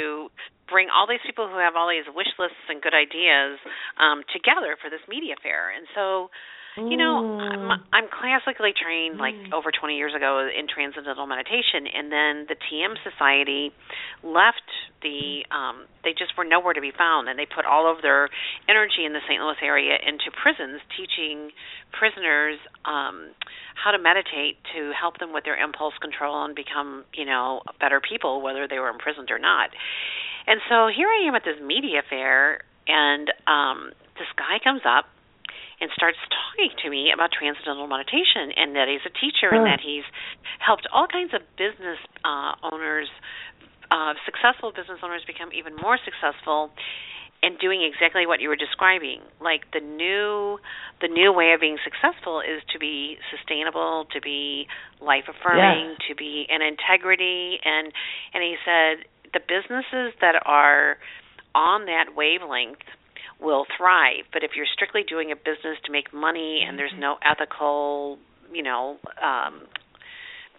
bring 0.70 0.88
all 0.94 1.10
these 1.10 1.24
people 1.26 1.50
who 1.50 1.58
have 1.58 1.74
all 1.74 1.90
these 1.90 2.06
wish 2.14 2.30
lists 2.38 2.62
and 2.70 2.78
good 2.78 2.94
ideas 2.94 3.58
um, 3.98 4.22
together 4.30 4.78
for 4.78 4.92
this 4.94 5.02
media 5.10 5.34
fair. 5.42 5.74
And 5.74 5.90
so 5.98 6.30
you 6.78 6.98
know, 6.98 7.40
I'm, 7.40 7.58
Mm. 7.68 7.84
I'm 7.92 8.08
classically 8.08 8.72
trained 8.72 9.18
like 9.18 9.36
over 9.52 9.72
20 9.72 9.98
years 9.98 10.14
ago 10.16 10.48
in 10.48 10.68
transcendental 10.68 11.28
meditation, 11.28 11.88
and 11.88 12.12
then 12.12 12.46
the 12.48 12.56
TM 12.56 12.96
Society 13.04 13.72
left 14.24 14.64
the. 15.02 15.44
Um, 15.52 15.86
they 16.04 16.14
just 16.14 16.38
were 16.38 16.46
nowhere 16.46 16.74
to 16.74 16.82
be 16.82 16.92
found, 16.96 17.28
and 17.28 17.38
they 17.38 17.46
put 17.46 17.66
all 17.66 17.92
of 17.92 18.02
their 18.02 18.30
energy 18.70 19.04
in 19.04 19.12
the 19.12 19.20
St. 19.28 19.42
Louis 19.42 19.60
area 19.62 19.98
into 20.00 20.32
prisons, 20.32 20.80
teaching 20.96 21.52
prisoners 21.92 22.60
um, 22.86 23.36
how 23.76 23.92
to 23.92 24.00
meditate 24.00 24.58
to 24.76 24.92
help 24.96 25.20
them 25.20 25.34
with 25.34 25.44
their 25.44 25.58
impulse 25.60 25.94
control 26.00 26.46
and 26.46 26.56
become, 26.56 27.04
you 27.14 27.26
know, 27.26 27.62
better 27.80 28.00
people, 28.00 28.42
whether 28.42 28.68
they 28.68 28.80
were 28.80 28.90
imprisoned 28.90 29.32
or 29.32 29.40
not. 29.40 29.70
And 30.48 30.62
so 30.70 30.88
here 30.88 31.10
I 31.10 31.28
am 31.28 31.36
at 31.36 31.44
this 31.44 31.60
media 31.60 32.02
fair, 32.08 32.62
and 32.88 33.28
um, 33.48 33.92
this 34.16 34.32
guy 34.38 34.64
comes 34.64 34.82
up 34.88 35.06
and 35.80 35.92
starts 35.94 36.18
talking 36.30 36.74
to 36.84 36.90
me 36.90 37.12
about 37.14 37.30
transcendental 37.32 37.86
meditation 37.88 38.50
and 38.56 38.76
that 38.76 38.88
he's 38.90 39.06
a 39.06 39.14
teacher 39.14 39.54
and 39.54 39.66
that 39.66 39.80
he's 39.80 40.06
helped 40.58 40.88
all 40.92 41.06
kinds 41.06 41.34
of 41.34 41.42
business 41.58 42.02
uh, 42.26 42.58
owners, 42.66 43.08
uh, 43.92 44.14
successful 44.26 44.74
business 44.74 45.00
owners, 45.04 45.22
become 45.26 45.54
even 45.54 45.76
more 45.78 45.98
successful 46.02 46.72
and 47.44 47.60
doing 47.60 47.86
exactly 47.86 48.26
what 48.26 48.42
you 48.42 48.50
were 48.50 48.58
describing. 48.58 49.22
Like 49.40 49.70
the 49.72 49.80
new 49.80 50.58
the 51.02 51.08
new 51.08 51.32
way 51.32 51.54
of 51.54 51.62
being 51.62 51.78
successful 51.86 52.42
is 52.42 52.66
to 52.74 52.80
be 52.80 53.18
sustainable 53.30 54.08
to 54.14 54.20
be 54.20 54.66
life 55.00 55.30
affirming 55.30 55.94
Yes. 55.94 56.02
to 56.10 56.16
be 56.16 56.48
in 56.50 56.62
integrity. 56.66 57.60
And 57.64 57.94
and 58.34 58.42
he 58.42 58.58
said 58.66 59.06
the 59.34 59.42
businesses 59.46 60.18
that 60.22 60.42
are 60.46 60.98
on 61.54 61.86
that 61.86 62.16
wavelength 62.16 62.82
will 63.40 63.66
thrive. 63.78 64.26
But 64.34 64.44
if 64.44 64.52
you're 64.56 64.70
strictly 64.72 65.04
doing 65.04 65.32
a 65.32 65.36
business 65.36 65.78
to 65.86 65.92
make 65.92 66.14
money 66.14 66.64
and 66.68 66.78
there's 66.78 66.96
no 66.98 67.18
ethical 67.24 68.18
you 68.52 68.64
know 68.64 68.98
um 69.22 69.68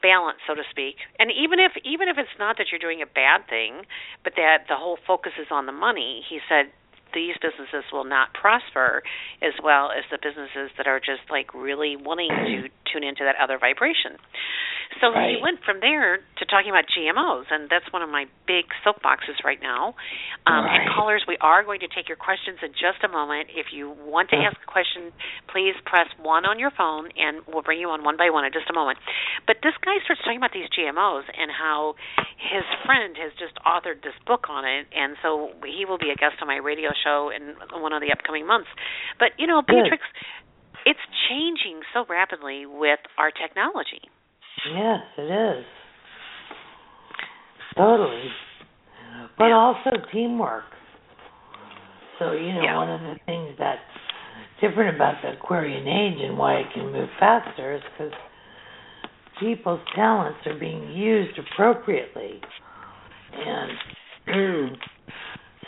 balance 0.03 0.39
so 0.47 0.55
to 0.55 0.63
speak 0.71 0.97
and 1.19 1.31
even 1.33 1.59
if 1.59 1.73
even 1.85 2.07
if 2.07 2.19
it's 2.19 2.39
not 2.39 2.57
that 2.57 2.67
you're 2.71 2.79
doing 2.79 3.03
a 3.03 3.07
bad 3.07 3.43
thing 3.49 3.83
but 4.23 4.35
that 4.37 4.69
the 4.69 4.77
whole 4.77 4.99
focus 5.07 5.33
is 5.41 5.49
on 5.51 5.67
the 5.67 5.73
money 5.73 6.23
he 6.29 6.39
said 6.49 6.71
these 7.15 7.35
businesses 7.41 7.85
will 7.93 8.05
not 8.05 8.33
prosper 8.35 9.03
as 9.43 9.55
well 9.65 9.91
as 9.91 10.05
the 10.11 10.19
businesses 10.23 10.71
that 10.77 10.87
are 10.87 11.01
just 11.01 11.25
like 11.31 11.53
really 11.55 11.97
wanting 11.97 12.29
to 12.29 12.69
tune 12.93 13.05
into 13.05 13.25
that 13.25 13.37
other 13.43 13.59
vibration 13.59 14.17
So 15.01 15.13
Right. 15.13 15.37
he 15.37 15.43
went 15.43 15.63
from 15.63 15.79
there 15.81 16.17
to 16.19 16.43
talking 16.49 16.71
about 16.71 16.87
GMOs, 16.91 17.47
and 17.53 17.69
that's 17.69 17.87
one 17.93 18.03
of 18.03 18.09
my 18.11 18.27
big 18.49 18.65
soapboxes 18.85 19.45
right 19.45 19.61
now. 19.63 19.95
Um, 20.47 20.65
Right. 20.65 20.81
And 20.81 20.91
callers, 20.91 21.23
we 21.29 21.37
are 21.39 21.63
going 21.63 21.81
to 21.81 21.89
take 21.89 22.09
your 22.09 22.17
questions 22.17 22.59
in 22.63 22.73
just 22.73 23.05
a 23.05 23.09
moment. 23.09 23.51
If 23.55 23.71
you 23.73 23.91
want 23.91 24.31
to 24.31 24.37
ask 24.37 24.57
a 24.57 24.67
question, 24.67 25.13
please 25.47 25.75
press 25.85 26.09
one 26.19 26.45
on 26.47 26.59
your 26.59 26.71
phone, 26.73 27.11
and 27.17 27.43
we'll 27.47 27.63
bring 27.63 27.79
you 27.79 27.91
on 27.91 28.03
one 28.03 28.17
by 28.17 28.31
one 28.31 28.45
in 28.45 28.53
just 28.53 28.69
a 28.71 28.73
moment. 28.75 28.99
But 29.47 29.59
this 29.63 29.77
guy 29.85 29.99
starts 30.05 30.23
talking 30.25 30.39
about 30.41 30.53
these 30.53 30.69
GMOs 30.71 31.25
and 31.37 31.51
how 31.53 31.95
his 32.39 32.65
friend 32.85 33.15
has 33.23 33.31
just 33.39 33.55
authored 33.69 34.03
this 34.03 34.17
book 34.27 34.49
on 34.49 34.65
it, 34.65 34.87
and 34.97 35.17
so 35.23 35.53
he 35.65 35.85
will 35.85 35.99
be 35.99 36.11
a 36.11 36.17
guest 36.17 36.41
on 36.41 36.49
my 36.49 36.57
radio 36.57 36.91
show 37.05 37.31
in 37.31 37.55
one 37.81 37.93
of 37.93 38.01
the 38.01 38.11
upcoming 38.11 38.47
months. 38.47 38.69
But 39.21 39.37
you 39.39 39.47
know, 39.47 39.63
Good. 39.63 40.01
It's 40.89 41.05
changing 41.29 41.81
so 41.93 42.07
rapidly 42.09 42.65
with 42.65 42.99
our 43.19 43.31
technology. 43.31 44.01
Yes, 44.73 45.01
it 45.19 45.59
is. 45.59 45.65
Totally. 47.77 48.25
But 49.37 49.53
also 49.53 49.91
teamwork. 50.11 50.65
So, 52.19 52.33
you 52.33 52.55
know, 52.55 52.63
Yeah. 52.63 52.77
one 52.79 52.89
of 52.91 53.01
the 53.03 53.19
things 53.27 53.55
that's 53.59 53.83
different 54.63 54.97
about 54.97 55.21
the 55.21 55.33
Aquarian 55.35 55.87
age 55.87 56.21
and 56.23 56.39
why 56.39 56.55
it 56.55 56.73
can 56.73 56.91
move 56.91 57.11
faster 57.19 57.75
is 57.75 57.83
because 57.93 58.13
people's 59.39 59.81
talents 59.95 60.41
are 60.47 60.55
being 60.59 60.91
used 60.93 61.39
appropriately. 61.39 62.41
And 63.35 63.79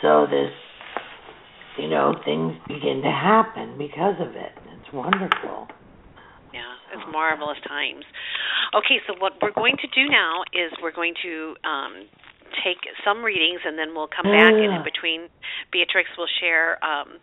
so 0.01 0.25
this, 0.25 0.51
you 1.77 1.89
know, 1.89 2.15
things 2.25 2.55
begin 2.67 3.03
to 3.03 3.11
happen 3.11 3.77
because 3.77 4.19
of 4.19 4.35
it. 4.35 4.51
Wonderful. 4.93 5.67
Yeah, 6.53 6.75
it's 6.93 7.03
marvelous 7.11 7.57
times. 7.67 8.03
Okay, 8.75 8.99
so 9.07 9.15
what 9.19 9.33
we're 9.41 9.55
going 9.55 9.77
to 9.77 9.87
do 9.87 10.09
now 10.09 10.43
is 10.53 10.71
we're 10.81 10.91
going 10.91 11.13
to 11.23 11.55
um, 11.63 12.07
take 12.63 12.77
some 13.05 13.23
readings 13.23 13.61
and 13.65 13.77
then 13.77 13.95
we'll 13.95 14.11
come 14.11 14.27
back 14.27 14.51
and 14.51 14.75
in 14.75 14.83
between 14.83 15.27
Beatrex 15.73 16.11
will 16.17 16.27
share 16.39 16.83
um, 16.83 17.19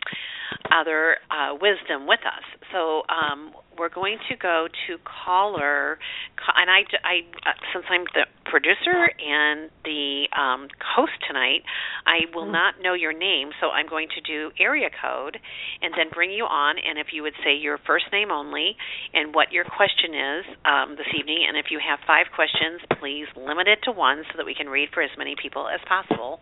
other 0.73 1.19
uh, 1.31 1.55
wisdom 1.61 2.07
with 2.07 2.21
us. 2.25 2.45
So 2.73 3.03
um, 3.09 3.53
we're 3.79 3.89
going 3.89 4.19
to 4.29 4.37
go 4.37 4.67
to 4.87 4.97
caller, 5.05 5.99
ca- 6.37 6.55
and 6.57 6.69
I, 6.71 6.81
I 7.05 7.15
uh, 7.49 7.53
since 7.73 7.85
I'm 7.91 8.05
the 8.15 8.27
producer 8.45 9.11
and 9.21 9.71
the 9.85 10.25
um, 10.37 10.69
host 10.81 11.13
tonight, 11.27 11.63
I 12.07 12.27
will 12.35 12.47
Mm. 12.47 12.53
not 12.53 12.75
know 12.83 12.95
your 12.95 13.13
name, 13.13 13.51
so 13.61 13.69
I'm 13.71 13.87
going 13.89 14.09
to 14.17 14.21
do 14.23 14.51
area 14.59 14.89
code 14.91 15.39
and 15.83 15.93
then 15.97 16.09
bring 16.13 16.31
you 16.31 16.45
on. 16.45 16.77
And 16.79 16.99
if 16.99 17.09
you 17.13 17.23
would 17.23 17.35
say 17.45 17.55
your 17.55 17.79
first 17.87 18.07
name 18.11 18.31
only 18.31 18.77
and 19.13 19.35
what 19.35 19.53
your 19.53 19.65
question 19.65 20.15
is 20.15 20.45
um, 20.65 20.97
this 20.97 21.07
evening, 21.19 21.45
and 21.47 21.57
if 21.57 21.67
you 21.71 21.79
have 21.79 21.99
five 22.07 22.27
questions, 22.35 22.81
please 22.99 23.27
limit 23.37 23.69
it 23.69 23.81
to 23.85 23.93
one 23.93 24.25
so 24.33 24.37
that 24.39 24.47
we 24.47 24.55
can 24.55 24.69
read 24.69 24.89
for 24.95 25.03
as 25.03 25.11
many 25.19 25.35
people 25.41 25.69
as 25.69 25.81
possible. 25.87 26.41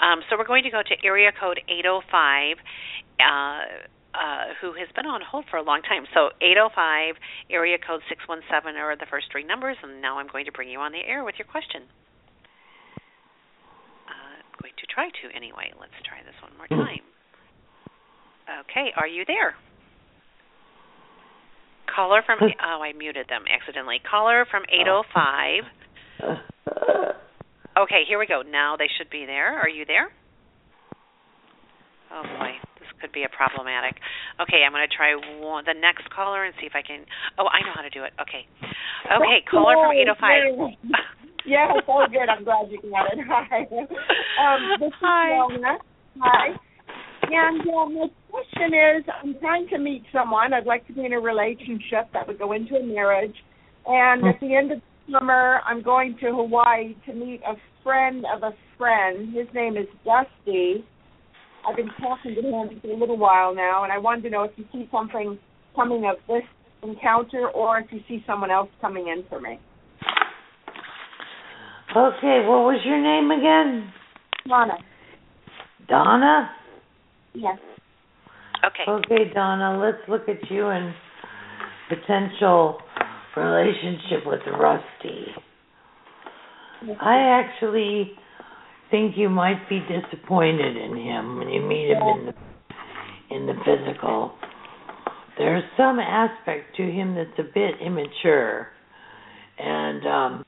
Um, 0.00 0.20
so 0.28 0.36
we're 0.36 0.46
going 0.46 0.64
to 0.64 0.70
go 0.70 0.82
to 0.82 0.94
area 1.06 1.32
code 1.32 1.60
805. 1.68 2.56
Uh, 3.18 3.88
uh, 4.14 4.54
who 4.60 4.72
has 4.72 4.88
been 4.96 5.06
on 5.06 5.20
hold 5.20 5.44
for 5.50 5.56
a 5.56 5.62
long 5.62 5.82
time. 5.82 6.04
So 6.14 6.30
805, 6.40 7.16
area 7.50 7.78
code 7.78 8.00
617 8.08 8.76
are 8.76 8.96
the 8.96 9.06
first 9.10 9.26
three 9.30 9.44
numbers, 9.44 9.76
and 9.82 10.00
now 10.00 10.18
I'm 10.18 10.28
going 10.28 10.46
to 10.46 10.52
bring 10.52 10.68
you 10.68 10.80
on 10.80 10.92
the 10.92 11.04
air 11.04 11.24
with 11.24 11.36
your 11.38 11.46
question. 11.46 11.82
Uh, 14.08 14.40
I'm 14.40 14.58
going 14.60 14.74
to 14.76 14.86
try 14.88 15.08
to 15.08 15.26
anyway. 15.36 15.72
Let's 15.78 15.96
try 16.04 16.24
this 16.24 16.36
one 16.40 16.56
more 16.56 16.68
time. 16.68 17.04
Okay, 18.64 18.92
are 18.96 19.06
you 19.06 19.24
there? 19.26 19.54
Caller 21.94 22.22
from 22.24 22.38
oh, 22.40 22.80
I 22.80 22.92
muted 22.96 23.28
them 23.28 23.44
accidentally. 23.44 24.00
Caller 24.08 24.46
from 24.50 24.62
805. 24.72 25.64
Okay, 27.78 28.02
here 28.08 28.18
we 28.18 28.26
go. 28.26 28.42
Now 28.42 28.76
they 28.76 28.88
should 28.98 29.08
be 29.08 29.24
there. 29.24 29.56
Are 29.60 29.68
you 29.68 29.84
there? 29.86 30.10
Oh 32.10 32.22
boy, 32.22 32.50
could 33.00 33.12
be 33.12 33.24
a 33.24 33.30
problematic. 33.30 33.96
Okay, 34.42 34.66
I'm 34.66 34.72
going 34.72 34.86
to 34.86 34.94
try 34.94 35.14
one, 35.40 35.64
the 35.64 35.74
next 35.74 36.10
caller 36.10 36.44
and 36.44 36.54
see 36.60 36.66
if 36.66 36.74
I 36.74 36.82
can. 36.82 37.06
Oh, 37.38 37.46
I 37.48 37.62
know 37.64 37.72
how 37.74 37.82
to 37.82 37.90
do 37.90 38.04
it. 38.04 38.12
Okay. 38.20 38.46
Okay, 39.06 39.40
caller 39.50 39.74
from 39.78 39.94
805. 39.94 40.78
Yes, 41.46 41.72
all 41.88 42.06
good. 42.10 42.28
I'm 42.28 42.44
glad 42.44 42.68
you 42.70 42.78
got 42.90 43.12
it. 43.12 43.18
Hi. 43.28 43.64
Um, 43.72 44.60
this 44.80 44.88
is 44.88 45.00
Hi. 45.00 45.30
Yona. 45.32 45.78
Hi. 46.20 46.46
And 47.22 47.60
uh, 47.60 47.86
my 47.86 48.06
question 48.30 48.72
is, 48.74 49.04
I'm 49.22 49.38
trying 49.40 49.68
to 49.68 49.78
meet 49.78 50.02
someone. 50.12 50.52
I'd 50.52 50.66
like 50.66 50.86
to 50.88 50.92
be 50.92 51.04
in 51.04 51.12
a 51.12 51.20
relationship 51.20 52.12
that 52.12 52.26
would 52.26 52.38
go 52.38 52.52
into 52.52 52.76
a 52.76 52.82
marriage. 52.82 53.34
And 53.86 54.26
at 54.26 54.40
the 54.40 54.54
end 54.54 54.72
of 54.72 54.78
the 54.78 55.18
summer, 55.18 55.60
I'm 55.66 55.82
going 55.82 56.16
to 56.20 56.26
Hawaii 56.26 56.94
to 57.06 57.12
meet 57.14 57.40
a 57.46 57.54
friend 57.82 58.24
of 58.34 58.42
a 58.42 58.52
friend. 58.76 59.34
His 59.34 59.46
name 59.54 59.76
is 59.76 59.86
Dusty. 60.04 60.84
I've 61.66 61.76
been 61.76 61.90
talking 62.00 62.34
to 62.34 62.40
him 62.40 62.80
for 62.80 62.88
a 62.88 62.96
little 62.96 63.16
while 63.18 63.54
now, 63.54 63.84
and 63.84 63.92
I 63.92 63.98
wanted 63.98 64.22
to 64.22 64.30
know 64.30 64.44
if 64.44 64.52
you 64.56 64.64
see 64.72 64.88
something 64.90 65.38
coming 65.74 66.04
of 66.06 66.16
this 66.26 66.42
encounter 66.82 67.48
or 67.48 67.78
if 67.78 67.86
you 67.90 68.00
see 68.08 68.22
someone 68.26 68.50
else 68.50 68.68
coming 68.80 69.08
in 69.08 69.24
for 69.28 69.40
me. 69.40 69.58
Okay, 71.90 72.44
what 72.46 72.64
was 72.64 72.80
your 72.84 73.00
name 73.00 73.30
again? 73.30 73.92
Donna. 74.46 74.74
Donna? 75.88 76.50
Yes. 77.34 77.58
Okay. 78.64 78.90
Okay, 78.90 79.32
Donna, 79.34 79.78
let's 79.78 80.08
look 80.08 80.28
at 80.28 80.50
you 80.50 80.68
and 80.68 80.94
potential 81.88 82.78
relationship 83.36 84.26
with 84.26 84.40
Rusty. 84.58 85.26
I 87.00 87.42
actually 87.42 88.12
think 88.90 89.16
you 89.16 89.28
might 89.28 89.68
be 89.68 89.80
disappointed 89.80 90.76
in 90.76 90.96
him 90.96 91.38
when 91.38 91.48
you 91.48 91.62
meet 91.62 91.90
him 91.90 92.02
in 92.02 92.26
the 92.26 92.34
in 93.34 93.46
the 93.46 93.54
physical. 93.64 94.32
There's 95.36 95.64
some 95.76 95.98
aspect 95.98 96.76
to 96.76 96.82
him 96.82 97.14
that's 97.14 97.38
a 97.38 97.42
bit 97.42 97.74
immature 97.84 98.68
and 99.58 100.06
um 100.06 100.44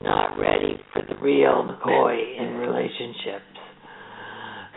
not 0.00 0.36
ready 0.38 0.80
for 0.92 1.02
the 1.02 1.20
real 1.22 1.68
McCoy 1.68 2.38
in 2.38 2.54
relationships. 2.54 3.44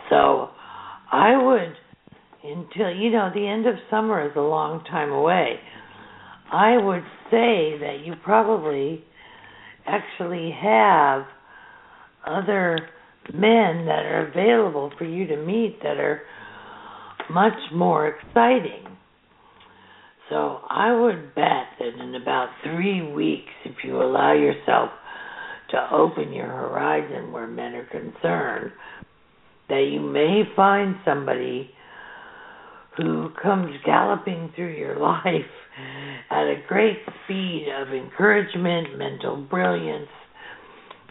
So 0.08 0.50
I 1.10 1.36
would 1.36 1.74
until 2.44 2.90
you 2.94 3.10
know 3.10 3.30
the 3.34 3.46
end 3.46 3.66
of 3.66 3.74
summer 3.90 4.24
is 4.28 4.36
a 4.36 4.40
long 4.40 4.84
time 4.84 5.10
away. 5.10 5.58
I 6.52 6.76
would 6.76 7.02
say 7.30 7.76
that 7.80 8.02
you 8.04 8.14
probably 8.22 9.04
actually 9.84 10.54
have 10.62 11.24
other 12.26 12.88
men 13.32 13.86
that 13.86 14.04
are 14.04 14.28
available 14.28 14.92
for 14.98 15.04
you 15.04 15.26
to 15.26 15.36
meet 15.36 15.80
that 15.82 15.98
are 15.98 16.22
much 17.30 17.58
more 17.72 18.08
exciting. 18.08 18.86
So 20.28 20.60
I 20.68 20.92
would 20.92 21.34
bet 21.34 21.66
that 21.78 22.00
in 22.00 22.14
about 22.16 22.48
three 22.64 23.02
weeks, 23.12 23.52
if 23.64 23.76
you 23.84 24.02
allow 24.02 24.32
yourself 24.32 24.90
to 25.70 25.88
open 25.92 26.32
your 26.32 26.46
horizon 26.46 27.32
where 27.32 27.46
men 27.46 27.74
are 27.74 27.86
concerned, 27.86 28.72
that 29.68 29.88
you 29.92 30.00
may 30.00 30.42
find 30.54 30.96
somebody 31.04 31.70
who 32.96 33.30
comes 33.42 33.70
galloping 33.84 34.52
through 34.54 34.74
your 34.74 34.98
life 35.00 35.50
at 36.30 36.44
a 36.44 36.62
great 36.66 36.98
speed 37.24 37.68
of 37.80 37.92
encouragement, 37.92 38.96
mental 38.96 39.36
brilliance, 39.36 40.08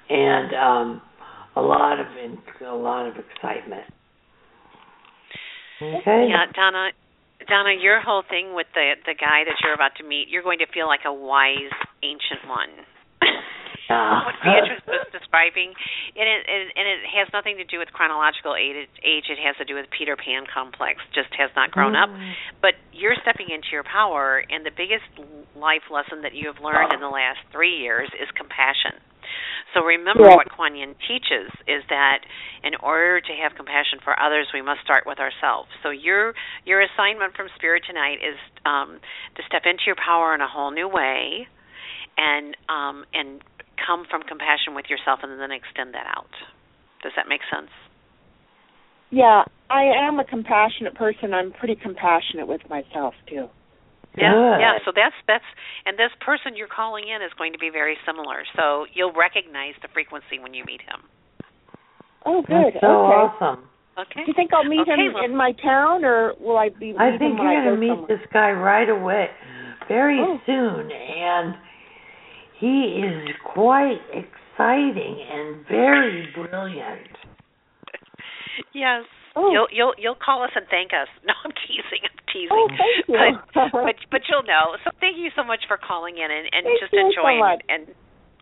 and 0.09 0.53
um, 0.55 1.01
a 1.55 1.61
lot 1.61 1.99
of 1.99 2.07
a 2.61 2.75
lot 2.75 3.07
of 3.07 3.15
excitement. 3.15 3.85
Okay. 5.81 6.27
Yeah, 6.29 6.51
Donna. 6.53 6.91
Donna, 7.47 7.75
your 7.79 8.01
whole 8.01 8.23
thing 8.27 8.55
with 8.55 8.67
the 8.73 8.95
the 9.05 9.13
guy 9.13 9.43
that 9.45 9.55
you're 9.63 9.73
about 9.73 9.95
to 9.97 10.03
meet, 10.03 10.27
you're 10.29 10.43
going 10.43 10.59
to 10.59 10.67
feel 10.73 10.87
like 10.87 11.01
a 11.05 11.13
wise 11.13 11.73
ancient 12.03 12.47
one. 12.47 12.85
Yeah. 13.89 14.25
what 14.25 14.35
Beatrex 14.41 14.81
was 14.87 15.05
describing, 15.13 15.73
and 16.17 16.25
it, 16.25 16.41
it 16.49 16.73
and 16.73 16.85
it 16.89 17.05
has 17.13 17.29
nothing 17.33 17.57
to 17.57 17.65
do 17.65 17.77
with 17.77 17.93
chronological 17.93 18.57
age. 18.57 18.89
Age 19.05 19.29
it 19.29 19.37
has 19.37 19.55
to 19.61 19.65
do 19.65 19.75
with 19.75 19.85
Peter 19.93 20.17
Pan 20.17 20.49
complex. 20.49 21.01
Just 21.13 21.29
has 21.37 21.51
not 21.55 21.71
grown 21.71 21.95
up. 21.95 22.09
Mm. 22.09 22.33
But 22.61 22.81
you're 22.93 23.15
stepping 23.21 23.53
into 23.53 23.69
your 23.71 23.85
power, 23.85 24.41
and 24.41 24.65
the 24.65 24.73
biggest 24.73 25.05
life 25.53 25.85
lesson 25.93 26.25
that 26.25 26.33
you 26.33 26.49
have 26.49 26.61
learned 26.63 26.93
in 26.93 26.99
the 26.99 27.13
last 27.13 27.39
three 27.51 27.77
years 27.77 28.09
is 28.17 28.25
compassion. 28.33 28.97
So 29.73 29.83
remember 29.83 30.29
Yeah. 30.29 30.35
what 30.35 30.49
Kuan 30.49 30.75
Yin 30.75 30.95
teaches 31.07 31.51
is 31.67 31.83
that 31.89 32.19
in 32.63 32.75
order 32.81 33.21
to 33.21 33.33
have 33.41 33.55
compassion 33.55 33.99
for 34.03 34.19
others, 34.19 34.47
we 34.53 34.61
must 34.61 34.81
start 34.81 35.03
with 35.05 35.19
ourselves. 35.19 35.69
So 35.83 35.89
your 35.89 36.33
your 36.65 36.81
assignment 36.81 37.35
from 37.35 37.47
Spirit 37.55 37.83
tonight 37.85 38.19
is 38.23 38.37
um, 38.65 38.99
to 39.35 39.43
step 39.47 39.63
into 39.65 39.83
your 39.85 39.95
power 39.97 40.33
in 40.33 40.41
a 40.41 40.47
whole 40.47 40.71
new 40.71 40.87
way, 40.87 41.47
and 42.17 42.55
um, 42.69 43.05
and 43.13 43.41
come 43.85 44.05
from 44.09 44.23
compassion 44.23 44.73
with 44.75 44.85
yourself, 44.89 45.19
and 45.23 45.39
then 45.39 45.51
extend 45.51 45.93
that 45.93 46.07
out. 46.07 46.31
Does 47.03 47.11
that 47.15 47.27
make 47.27 47.41
sense? 47.51 47.71
Yeah, 49.11 49.43
I 49.69 49.83
am 49.83 50.19
a 50.19 50.25
compassionate 50.25 50.95
person. 50.95 51.33
I'm 51.33 51.51
pretty 51.51 51.75
compassionate 51.75 52.47
with 52.47 52.61
myself 52.69 53.13
too. 53.29 53.47
Yeah, 54.17 54.31
Good. 54.31 54.57
yeah. 54.61 54.73
So 54.85 54.91
that's 54.95 55.15
that's 55.27 55.43
and 55.85 55.97
this 55.97 56.11
person 56.23 56.55
you're 56.55 56.71
calling 56.71 57.05
in 57.07 57.21
is 57.21 57.31
going 57.37 57.51
to 57.53 57.59
be 57.59 57.69
very 57.69 57.97
similar. 58.05 58.43
So 58.55 58.85
you'll 58.93 59.13
recognize 59.13 59.73
the 59.81 59.89
frequency 59.93 60.39
when 60.39 60.53
you 60.53 60.63
meet 60.65 60.81
him. 60.81 61.01
Oh, 62.25 62.41
good. 62.41 62.73
That's 62.73 62.81
so 62.81 62.87
okay. 63.05 63.13
awesome. 63.13 63.69
Okay. 63.97 64.21
Do 64.25 64.27
you 64.27 64.33
think 64.35 64.51
I'll 64.53 64.63
meet 64.67 64.81
Okay, 64.81 64.91
him 65.07 65.13
well- 65.13 65.23
in 65.23 65.35
my 65.35 65.51
town, 65.63 66.03
or 66.03 66.33
will 66.39 66.57
I 66.57 66.69
be? 66.69 66.93
I 66.97 67.17
think 67.17 67.39
you're 67.39 67.63
going 67.63 67.75
to 67.75 67.77
meet 67.77 67.89
somewhere? 67.89 68.07
this 68.17 68.25
guy 68.33 68.51
right 68.51 68.89
away, 68.89 69.29
very 69.87 70.19
Oh. 70.19 70.39
soon, 70.45 70.91
and 70.91 71.55
he 72.59 73.03
is 73.03 73.29
quite 73.43 74.01
exciting 74.11 75.15
and 75.31 75.65
very 75.67 76.27
brilliant. 76.33 77.07
Yes. 78.73 79.03
Oh. 79.35 79.51
You'll 79.51 79.67
you'll 79.71 79.95
you'll 79.99 80.19
call 80.19 80.43
us 80.43 80.51
and 80.55 80.65
thank 80.71 80.91
us. 80.95 81.11
No, 81.27 81.33
I'm 81.43 81.51
teasing. 81.67 82.01
I'm 82.07 82.19
teasing. 82.31 82.55
Oh, 82.55 82.67
thank 82.71 83.07
you. 83.07 83.19
But 83.51 83.71
but 83.85 83.95
but 84.11 84.21
you'll 84.31 84.47
know. 84.47 84.79
So 84.83 84.91
thank 84.99 85.17
you 85.17 85.29
so 85.35 85.43
much 85.43 85.67
for 85.67 85.77
calling 85.77 86.17
in 86.17 86.29
and, 86.31 86.47
and 86.51 86.63
Thank 86.63 86.79
just 86.79 86.93
you 86.93 87.03
so 87.03 87.07
enjoying 87.11 87.39
much. 87.43 87.61
and 87.67 87.83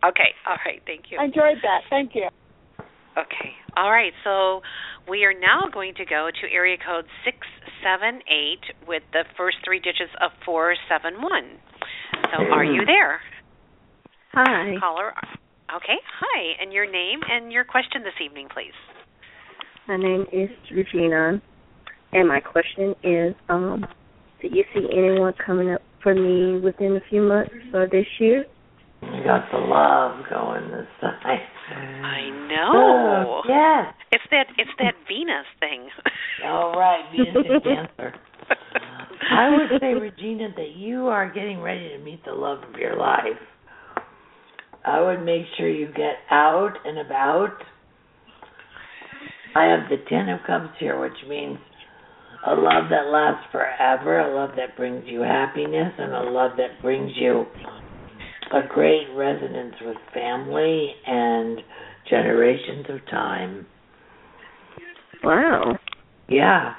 okay. 0.06 0.30
All 0.46 0.58
right. 0.64 0.80
Thank 0.86 1.10
you. 1.10 1.18
I 1.18 1.26
enjoyed 1.26 1.58
that. 1.66 1.82
Thank 1.90 2.14
you. 2.14 2.30
Okay. 3.18 3.50
All 3.76 3.90
right. 3.90 4.12
So 4.22 4.62
we 5.08 5.24
are 5.24 5.34
now 5.34 5.66
going 5.72 5.94
to 5.98 6.04
go 6.04 6.30
to 6.30 6.44
area 6.52 6.76
code 6.78 7.06
678 7.24 8.86
with 8.86 9.02
the 9.12 9.24
first 9.36 9.58
three 9.64 9.78
digits 9.78 10.14
of 10.22 10.30
471. 10.46 11.58
So 12.30 12.42
are 12.54 12.64
you 12.64 12.84
there? 12.86 13.20
Hi. 14.32 14.74
Caller. 14.78 15.14
Okay. 15.74 15.98
Hi. 16.20 16.62
And 16.62 16.72
your 16.72 16.90
name 16.90 17.20
and 17.28 17.52
your 17.52 17.64
question 17.64 18.02
this 18.02 18.18
evening, 18.22 18.48
please. 18.52 18.74
My 19.86 19.96
name 19.98 20.24
is 20.32 20.48
Regina, 20.74 21.42
and 22.12 22.28
my 22.28 22.40
question 22.40 22.94
is, 23.02 23.34
um, 23.50 23.84
do 24.40 24.48
you 24.50 24.64
see 24.72 24.86
anyone 24.90 25.34
coming 25.44 25.70
up 25.72 25.82
for 26.02 26.14
me 26.14 26.58
within 26.58 26.96
a 26.96 27.00
few 27.10 27.20
months 27.20 27.52
or 27.74 27.86
this 27.86 28.06
year? 28.18 28.46
You 29.02 29.22
got 29.24 29.50
the 29.52 29.58
love 29.58 30.24
going 30.30 30.70
this 30.70 30.86
time. 31.00 31.38
I 32.02 32.30
know. 32.48 33.42
yes. 33.46 33.94
It's 34.12 34.24
that 34.30 34.46
it's 34.56 34.70
that 34.78 34.94
Venus 35.06 35.44
thing. 35.60 35.88
All 36.46 36.72
right, 36.78 37.02
Venus 37.12 37.44
in 37.44 37.60
Cancer. 37.76 38.14
I 39.30 39.50
would 39.50 39.80
say, 39.80 39.92
Regina, 39.92 40.48
that 40.56 40.76
you 40.76 41.08
are 41.08 41.30
getting 41.30 41.60
ready 41.60 41.90
to 41.90 41.98
meet 41.98 42.24
the 42.24 42.32
love 42.32 42.58
of 42.62 42.78
your 42.78 42.96
life. 42.96 43.22
I 44.86 45.00
would 45.00 45.24
make 45.24 45.42
sure 45.58 45.68
you 45.68 45.88
get 45.88 46.16
out 46.30 46.72
and 46.84 46.98
about. 46.98 47.52
I 49.54 49.64
have 49.64 49.88
the 49.88 49.96
Ten 50.08 50.28
of 50.28 50.40
Cups 50.46 50.74
here, 50.78 50.98
which 51.00 51.12
means 51.28 51.58
a 52.46 52.54
love 52.54 52.90
that 52.90 53.06
lasts 53.10 53.46
forever, 53.52 54.20
a 54.20 54.34
love 54.34 54.50
that 54.56 54.76
brings 54.76 55.04
you 55.06 55.20
happiness, 55.20 55.92
and 55.98 56.12
a 56.12 56.30
love 56.30 56.52
that 56.56 56.82
brings 56.82 57.12
you 57.16 57.46
a 58.52 58.66
great 58.68 59.06
resonance 59.14 59.74
with 59.80 59.96
family 60.12 60.90
and 61.06 61.60
generations 62.08 62.86
of 62.90 62.98
time. 63.10 63.66
Wow. 65.22 65.78
Yeah. 66.28 66.74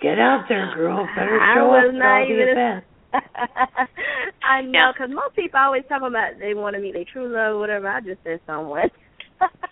Get 0.00 0.18
out 0.18 0.44
there, 0.48 0.72
girl. 0.76 1.06
Better 1.16 1.40
I 1.40 1.54
show 1.54 1.66
was 1.66 1.94
up 1.94 2.02
all 2.02 2.26
the 2.26 2.32
even- 2.32 2.48
events. 2.48 2.86
I 4.42 4.62
know, 4.62 4.92
because 4.92 5.10
most 5.14 5.36
people 5.36 5.60
always 5.60 5.82
talk 5.88 6.02
about 6.02 6.38
they 6.38 6.54
want 6.54 6.76
to 6.76 6.80
meet 6.80 6.94
their 6.94 7.04
true 7.04 7.28
love 7.32 7.58
whatever. 7.58 7.88
I 7.88 8.00
just 8.00 8.22
said 8.24 8.40
someone. 8.46 8.90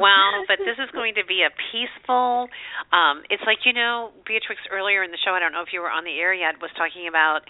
Well, 0.00 0.44
but 0.48 0.58
this 0.58 0.78
is 0.78 0.90
going 0.90 1.14
to 1.16 1.24
be 1.24 1.42
a 1.42 1.50
peaceful. 1.70 2.48
Um, 2.92 3.22
it's 3.30 3.42
like 3.46 3.64
you 3.64 3.72
know, 3.72 4.10
Beatrex 4.26 4.58
earlier 4.70 5.02
in 5.02 5.10
the 5.10 5.18
show. 5.22 5.32
I 5.32 5.40
don't 5.40 5.52
know 5.52 5.62
if 5.62 5.72
you 5.72 5.80
were 5.80 5.90
on 5.90 6.04
the 6.04 6.18
air 6.18 6.34
yet. 6.34 6.60
Was 6.60 6.70
talking 6.76 7.08
about 7.08 7.46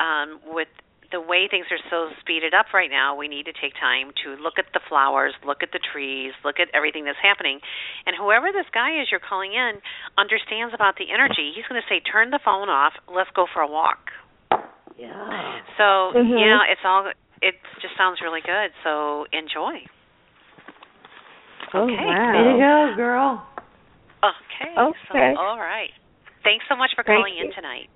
um, 0.00 0.40
with 0.46 0.68
the 1.10 1.20
way 1.20 1.48
things 1.48 1.64
are 1.72 1.80
so 1.88 2.12
speeded 2.20 2.52
up 2.52 2.76
right 2.76 2.90
now. 2.90 3.16
We 3.16 3.28
need 3.28 3.48
to 3.48 3.56
take 3.56 3.72
time 3.80 4.12
to 4.24 4.36
look 4.36 4.60
at 4.60 4.68
the 4.76 4.80
flowers, 4.88 5.32
look 5.40 5.64
at 5.64 5.72
the 5.72 5.80
trees, 5.80 6.36
look 6.44 6.60
at 6.60 6.68
everything 6.76 7.08
that's 7.08 7.20
happening. 7.20 7.60
And 8.04 8.12
whoever 8.12 8.52
this 8.52 8.68
guy 8.76 9.00
is 9.00 9.08
you're 9.10 9.24
calling 9.24 9.56
in 9.56 9.80
understands 10.20 10.74
about 10.76 11.00
the 11.00 11.08
energy. 11.08 11.56
He's 11.56 11.64
going 11.64 11.80
to 11.80 11.88
say, 11.88 12.00
"Turn 12.00 12.30
the 12.30 12.40
phone 12.44 12.68
off. 12.68 12.92
Let's 13.08 13.30
go 13.32 13.46
for 13.48 13.62
a 13.62 13.70
walk." 13.70 14.12
Yeah. 14.98 15.60
So 15.78 16.12
Mhm. 16.12 16.38
you 16.38 16.46
know, 16.46 16.60
it's 16.68 16.84
all. 16.84 17.10
It 17.40 17.54
just 17.80 17.96
sounds 17.96 18.20
really 18.20 18.40
good. 18.42 18.72
So 18.82 19.26
enjoy. 19.32 19.86
Oh, 21.74 21.84
Okay. 21.84 22.04
wow. 22.04 22.32
Way 22.32 22.52
to 22.52 22.58
go, 22.58 22.96
girl. 22.96 23.46
Okay. 24.24 24.72
Okay. 24.78 25.34
So, 25.36 25.40
all 25.40 25.58
right. 25.58 25.90
Thanks 26.44 26.64
so 26.68 26.76
much 26.76 26.90
for 26.94 27.04
Thank 27.04 27.18
calling 27.18 27.38
in 27.38 27.52
tonight. 27.52 27.90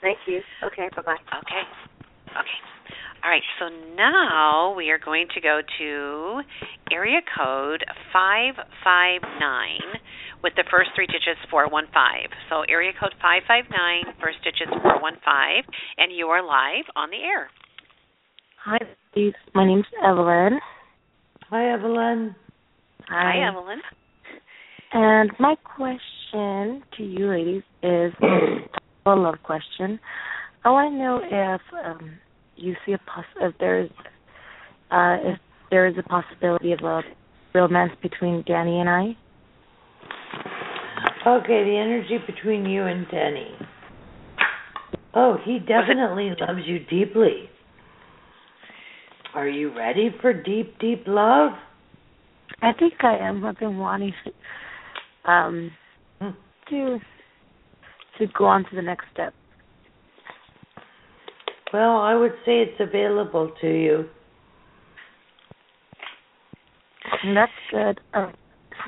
Thank 0.00 0.18
you. 0.26 0.40
Okay, 0.64 0.88
bye-bye. 0.94 1.16
Okay. 1.38 1.62
Okay. 2.30 2.60
All 3.24 3.30
right. 3.30 3.42
So 3.58 3.68
now 3.96 4.74
we 4.76 4.90
are 4.90 4.98
going 4.98 5.26
to 5.34 5.40
go 5.40 5.60
to 5.78 6.40
area 6.92 7.20
code 7.36 7.84
559 8.12 10.00
with 10.42 10.52
the 10.56 10.64
first 10.70 10.90
three 10.94 11.06
digits 11.06 11.40
415. 11.50 12.30
So 12.50 12.62
area 12.68 12.92
code 12.98 13.14
559, 13.20 14.14
first 14.22 14.38
digits 14.44 14.70
415, 14.70 15.66
and 15.98 16.12
you 16.14 16.26
are 16.28 16.42
live 16.44 16.84
on 16.94 17.10
the 17.10 17.18
air. 17.18 17.50
Hi, 18.64 18.78
ladies. 19.14 19.34
My 19.54 19.66
name's 19.66 19.86
Evelyn. 20.04 20.60
Hi, 21.50 21.72
Evelyn. 21.72 22.34
Hi, 23.08 23.48
Evelyn. 23.48 23.80
And 24.92 25.30
my 25.38 25.54
question 25.76 26.82
to 26.96 27.04
you 27.04 27.28
ladies 27.28 27.62
is 27.82 28.12
a 29.06 29.10
love 29.10 29.36
question. 29.44 30.00
I 30.64 30.70
want 30.70 30.92
to 30.92 30.98
know 30.98 31.20
if 31.22 31.60
um, 31.84 32.18
you 32.56 32.74
see 32.84 32.92
a 32.92 32.98
poss- 32.98 33.24
if 33.40 33.54
there's 33.60 33.90
uh, 34.90 35.16
if 35.22 35.38
there 35.70 35.86
is 35.86 35.94
a 35.98 36.02
possibility 36.02 36.72
of 36.72 36.80
a 36.80 37.02
romance 37.54 37.92
between 38.02 38.42
Danny 38.46 38.80
and 38.80 38.88
I. 38.88 39.16
Okay, 41.26 41.64
the 41.64 41.76
energy 41.76 42.18
between 42.26 42.66
you 42.66 42.86
and 42.86 43.06
Danny. 43.10 43.50
Oh, 45.14 45.36
he 45.44 45.58
definitely 45.60 46.30
loves 46.40 46.60
you 46.66 46.80
deeply. 46.80 47.50
Are 49.34 49.48
you 49.48 49.76
ready 49.76 50.10
for 50.20 50.32
deep, 50.32 50.78
deep 50.78 51.04
love? 51.06 51.52
I 52.62 52.72
think 52.72 52.94
I 53.02 53.16
am. 53.18 53.44
I've 53.44 53.58
been 53.58 53.78
wanting 53.78 54.12
to 54.24 55.30
um 55.30 55.70
Hmm. 56.20 56.30
to 56.70 56.98
to 58.18 58.26
go 58.38 58.46
on 58.46 58.64
to 58.70 58.76
the 58.76 58.82
next 58.82 59.04
step. 59.12 59.34
Well, 61.72 61.98
I 61.98 62.14
would 62.14 62.32
say 62.44 62.62
it's 62.62 62.80
available 62.80 63.52
to 63.60 63.66
you. 63.66 64.08
And 67.22 67.36
that's 67.36 67.52
good. 67.70 68.00
Um, 68.14 68.32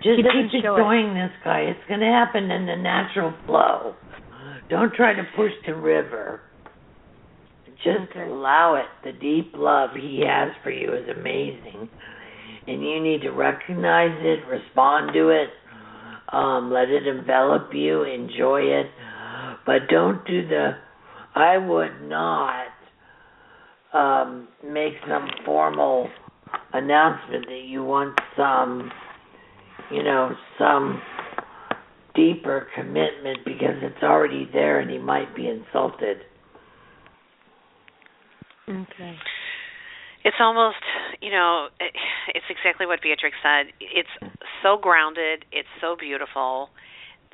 Just 0.03 0.23
keep 0.23 0.55
enjoying 0.55 1.15
this 1.15 1.31
guy. 1.45 1.61
It's 1.61 1.81
going 1.89 2.01
to 2.01 2.07
happen 2.07 2.51
in 2.51 2.67
the 2.67 2.77
natural 2.77 3.35
flow. 3.47 3.95
Don't 4.71 4.93
try 4.95 5.13
to 5.15 5.23
push 5.37 5.53
the 5.67 5.75
river. 5.75 6.41
Just 7.85 8.11
Okay. 8.11 8.23
allow 8.23 8.77
it. 8.77 8.87
The 9.05 9.13
deep 9.13 9.53
love 9.55 9.91
he 9.95 10.25
has 10.27 10.53
for 10.63 10.71
you 10.71 10.93
is 10.93 11.09
amazing. 11.09 11.89
And 12.67 12.83
you 12.83 13.01
need 13.01 13.23
to 13.23 13.31
recognize 13.31 14.17
it, 14.21 14.47
respond 14.47 15.13
to 15.15 15.31
it, 15.31 15.49
um, 16.33 16.71
let 16.71 16.89
it 16.89 17.07
envelop 17.07 17.71
you, 17.73 18.03
enjoy 18.03 18.61
it. 18.63 18.87
But 19.65 19.89
don't 19.91 20.25
do 20.27 20.47
the, 20.47 20.73
I 21.35 21.59
would 21.59 22.03
not 22.03 22.67
um, 23.93 24.49
make 24.65 24.95
some 25.09 25.29
formal 25.45 26.09
announcement 26.73 27.47
that 27.47 27.63
you 27.67 27.85
want 27.85 28.19
some 28.37 28.91
you 29.91 30.03
know, 30.03 30.31
some 30.59 31.01
deeper 32.15 32.67
commitment 32.75 33.39
because 33.45 33.77
it's 33.83 34.03
already 34.03 34.49
there 34.53 34.81
and 34.81 34.91
he 34.91 34.99
might 34.99 35.35
be 35.35 35.49
insulted. 35.49 36.19
okay. 38.69 39.17
It's 40.29 40.37
almost, 40.45 40.85
you 41.25 41.33
know, 41.33 41.69
it's 42.37 42.45
exactly 42.53 42.85
what 42.85 43.01
Beatrex 43.01 43.33
said. 43.41 43.73
It's 43.81 44.13
so 44.63 44.77
grounded, 44.77 45.49
it's 45.51 45.73
so 45.81 45.97
beautiful 45.97 46.69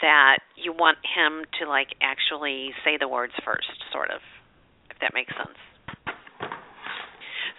that 0.01 0.39
you 0.55 0.73
want 0.73 0.99
him 1.03 1.43
to 1.59 1.69
like 1.69 1.99
actually 2.03 2.71
say 2.85 2.95
the 2.99 3.09
words 3.09 3.33
first, 3.45 3.83
sort 3.91 4.11
of, 4.11 4.21
if 4.91 4.99
that 5.01 5.11
makes 5.13 5.35
sense. 5.35 5.59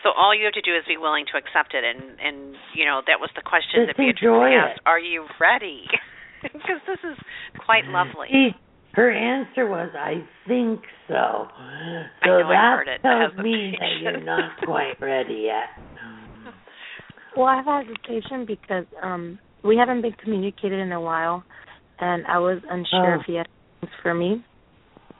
So 0.03 0.11
all 0.15 0.35
you 0.35 0.45
have 0.45 0.53
to 0.53 0.61
do 0.61 0.75
is 0.77 0.85
be 0.87 0.97
willing 0.97 1.25
to 1.33 1.37
accept 1.37 1.73
it, 1.73 1.83
and 1.83 2.19
and 2.21 2.55
you 2.77 2.85
know 2.85 3.01
that 3.07 3.19
was 3.19 3.31
the 3.35 3.41
question 3.41 3.89
Just 3.89 3.97
that 3.97 3.99
Beatrex 3.99 4.21
enjoy 4.21 4.53
asked: 4.53 4.79
it. 4.79 4.87
Are 4.87 4.99
you 4.99 5.27
ready? 5.39 5.83
Because 6.45 6.77
this 6.85 7.01
is 7.01 7.17
quite 7.57 7.85
lovely. 7.89 8.29
See, 8.95 9.01
her 9.01 9.11
answer 9.11 9.67
was, 9.67 9.89
"I 9.97 10.23
think 10.47 10.81
so." 11.07 11.47
So 12.23 12.29
know, 12.29 12.47
I 12.47 12.53
that 12.53 12.75
heard 12.77 12.87
it. 12.87 13.01
tells 13.01 13.37
me 13.43 13.75
that 13.79 14.01
you're 14.01 14.21
not 14.21 14.57
quite 14.65 14.93
ready 15.01 15.43
yet. 15.47 15.69
Well, 17.37 17.47
I 17.47 17.57
have 17.61 17.65
hesitation 17.85 18.45
because 18.45 18.85
um 19.01 19.39
we 19.63 19.77
haven't 19.77 20.01
been 20.01 20.13
communicated 20.13 20.79
in 20.79 20.91
a 20.91 21.01
while, 21.01 21.43
and 21.99 22.25
I 22.27 22.37
was 22.39 22.59
unsure 22.69 23.15
Oh. 23.15 23.19
if 23.19 23.25
he 23.25 23.35
had 23.35 23.47
things 23.81 23.91
for 24.01 24.13
me, 24.13 24.43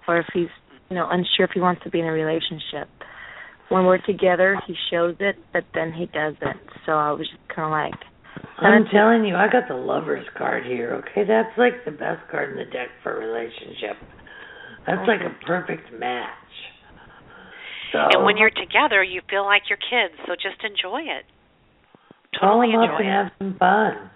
or 0.08 0.20
if 0.20 0.26
he's 0.34 0.48
you 0.90 0.96
know, 0.96 1.08
unsure 1.10 1.46
if 1.46 1.52
he 1.54 1.60
wants 1.60 1.82
to 1.84 1.90
be 1.90 2.00
in 2.00 2.06
a 2.06 2.12
relationship. 2.12 2.88
When 3.70 3.86
we're 3.86 3.98
together, 4.06 4.56
he 4.68 4.76
shows 4.92 5.16
it, 5.20 5.36
but 5.52 5.64
then 5.74 5.92
he 5.92 6.06
doesn't. 6.06 6.62
So 6.86 6.92
I 6.92 7.12
was 7.12 7.28
just 7.28 7.42
kind 7.54 7.66
of 7.66 7.72
like. 7.72 8.00
I'm 8.58 8.86
telling 8.92 9.26
you, 9.26 9.36
I 9.36 9.48
got 9.52 9.68
the 9.68 9.76
lover's 9.76 10.26
card 10.38 10.66
here. 10.66 10.94
Okay, 11.04 11.28
that's 11.28 11.56
like 11.58 11.84
the 11.86 11.92
best 11.92 12.22
card 12.32 12.52
in 12.52 12.58
the 12.58 12.66
deck 12.72 12.90
for 13.04 13.16
a 13.16 13.20
relationship. 13.26 13.98
That's 14.88 15.08
like 15.08 15.22
a 15.22 15.34
perfect 15.46 15.92
match. 15.98 16.30
So, 17.92 18.00
And 18.12 18.26
when 18.26 18.38
you're 18.38 18.50
together, 18.52 19.04
you 19.04 19.22
feel 19.30 19.46
like 19.46 19.64
your 19.70 19.78
kids, 19.80 20.14
so 20.28 20.34
just 20.36 20.62
enjoy 20.64 21.02
it. 21.02 21.24
call 22.40 22.60
Totally 22.62 22.72
them 22.74 22.82
up 22.82 22.90
enjoy 22.92 23.04
and 23.04 23.08
it. 23.08 23.12
have 23.12 23.32
some 23.40 23.56
fun. 23.58 24.12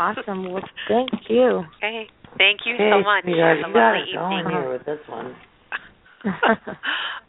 Awesome. 0.00 0.52
Well, 0.52 0.62
thank 0.88 1.10
you. 1.28 1.64
Okay. 1.78 2.06
Thank 2.36 2.60
you 2.66 2.74
okay, 2.74 2.90
so 2.92 3.00
much. 3.02 3.24
sweetheart, 3.24 3.58
Have 3.58 3.66
a 3.66 3.68
you 3.68 3.74
got 3.74 3.92
lovely 3.94 4.10
it 4.10 4.14
going 4.14 4.38
evening. 4.38 4.56
here 4.62 4.70
with 4.72 4.84
this 4.86 5.00
one. 5.08 5.34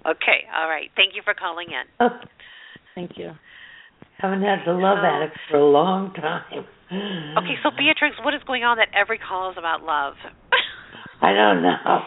okay. 0.05 0.39
All 0.55 0.69
right. 0.69 0.89
Thank 0.95 1.15
you 1.15 1.21
for 1.23 1.33
calling 1.33 1.67
in. 1.69 1.85
Oh. 1.99 2.09
thank 2.95 3.11
you. 3.17 3.31
I 4.21 4.23
haven't 4.27 4.41
had 4.43 4.59
the 4.65 4.73
love 4.73 4.99
So- 5.01 5.07
addict 5.07 5.37
for 5.49 5.57
a 5.57 5.65
long 5.69 6.13
time. 6.13 6.65
Okay, 6.89 7.53
so 7.61 7.69
Beatrex, 7.69 8.17
what 8.25 8.33
is 8.33 8.41
going 8.47 8.63
on 8.63 8.77
that 8.77 8.89
every 8.97 9.19
call 9.19 9.51
is 9.51 9.57
about 9.57 9.83
love? 9.83 10.15
I 11.21 11.33
don't 11.33 11.61
know. 11.61 11.99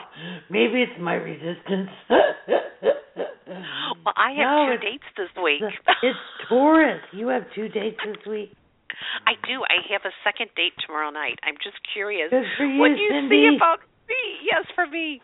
Maybe 0.50 0.82
it's 0.82 0.98
my 0.98 1.14
resistance. 1.14 1.90
well, 2.10 4.16
I 4.16 4.32
have 4.34 4.42
No, 4.42 4.74
two 4.74 4.80
dates 4.82 5.06
this 5.16 5.30
week. 5.38 5.62
It's 6.02 6.18
Taurus. 6.48 7.00
You 7.12 7.28
have 7.28 7.44
two 7.54 7.68
dates 7.68 7.98
this 8.04 8.18
week. 8.26 8.50
I 9.26 9.34
do. 9.46 9.62
I 9.68 9.86
have 9.92 10.02
a 10.04 10.10
second 10.24 10.50
date 10.56 10.72
tomorrow 10.84 11.10
night. 11.10 11.38
I'm 11.44 11.54
just 11.62 11.78
curious. 11.92 12.30
Good 12.30 12.42
for 12.58 12.64
you, 12.66 12.80
what 12.80 12.88
do 12.96 13.00
you 13.00 13.10
Cynde. 13.12 13.30
see 13.30 13.46
about 13.54 13.78
me? 14.08 14.22
Yes, 14.42 14.66
for 14.74 14.86
me. 14.86 15.20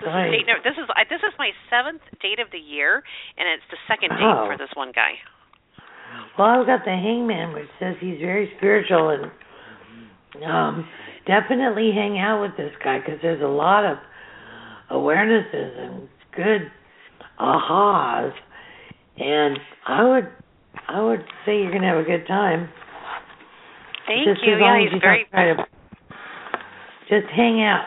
This 0.00 0.08
Right. 0.10 0.34
is 0.36 0.44
date 0.44 0.60
this 0.66 0.76
is 0.76 0.84
uh, 0.90 1.04
this 1.08 1.22
is 1.24 1.32
my 1.38 1.52
seventh 1.72 2.02
date 2.20 2.40
of 2.42 2.50
the 2.52 2.58
year, 2.60 3.00
and 3.38 3.48
it's 3.48 3.64
the 3.70 3.78
second 3.88 4.12
Oh. 4.12 4.16
date 4.20 4.36
for 4.50 4.52
oh. 4.52 4.56
this 4.60 4.68
one 4.74 4.92
guy. 4.92 5.16
Well, 6.38 6.48
I've 6.48 6.66
got 6.66 6.84
the 6.84 6.90
Hangman, 6.90 7.54
which 7.54 7.68
says 7.78 7.94
he's 8.00 8.18
very 8.18 8.50
spiritual 8.56 9.10
and 9.10 9.30
um, 10.44 10.88
definitely 11.26 11.92
hang 11.94 12.18
out 12.18 12.40
with 12.40 12.56
this 12.56 12.72
guy 12.82 12.98
because 12.98 13.18
there's 13.22 13.42
a 13.42 13.46
lot 13.46 13.84
of 13.84 13.98
awarenesses 14.90 15.78
and 15.78 16.08
good 16.34 16.70
ahas, 17.40 18.32
and 19.16 19.58
I 19.86 20.04
would 20.04 20.28
I 20.88 21.00
would 21.00 21.24
say 21.46 21.58
you're 21.58 21.72
gonna 21.72 21.86
have 21.86 21.98
a 21.98 22.08
good 22.08 22.26
time. 22.26 22.68
Thank 24.06 24.26
just 24.26 24.44
you. 24.44 24.56
Yeah, 24.58 24.78
he's 24.80 24.92
you 24.92 25.00
very 25.00 25.26
to 25.32 25.64
just 27.08 27.32
hang 27.34 27.62
out 27.62 27.86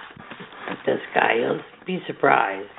with 0.69 0.79
this 0.85 1.01
guy. 1.13 1.35
You'll 1.39 1.61
be 1.85 1.99
surprised. 2.07 2.69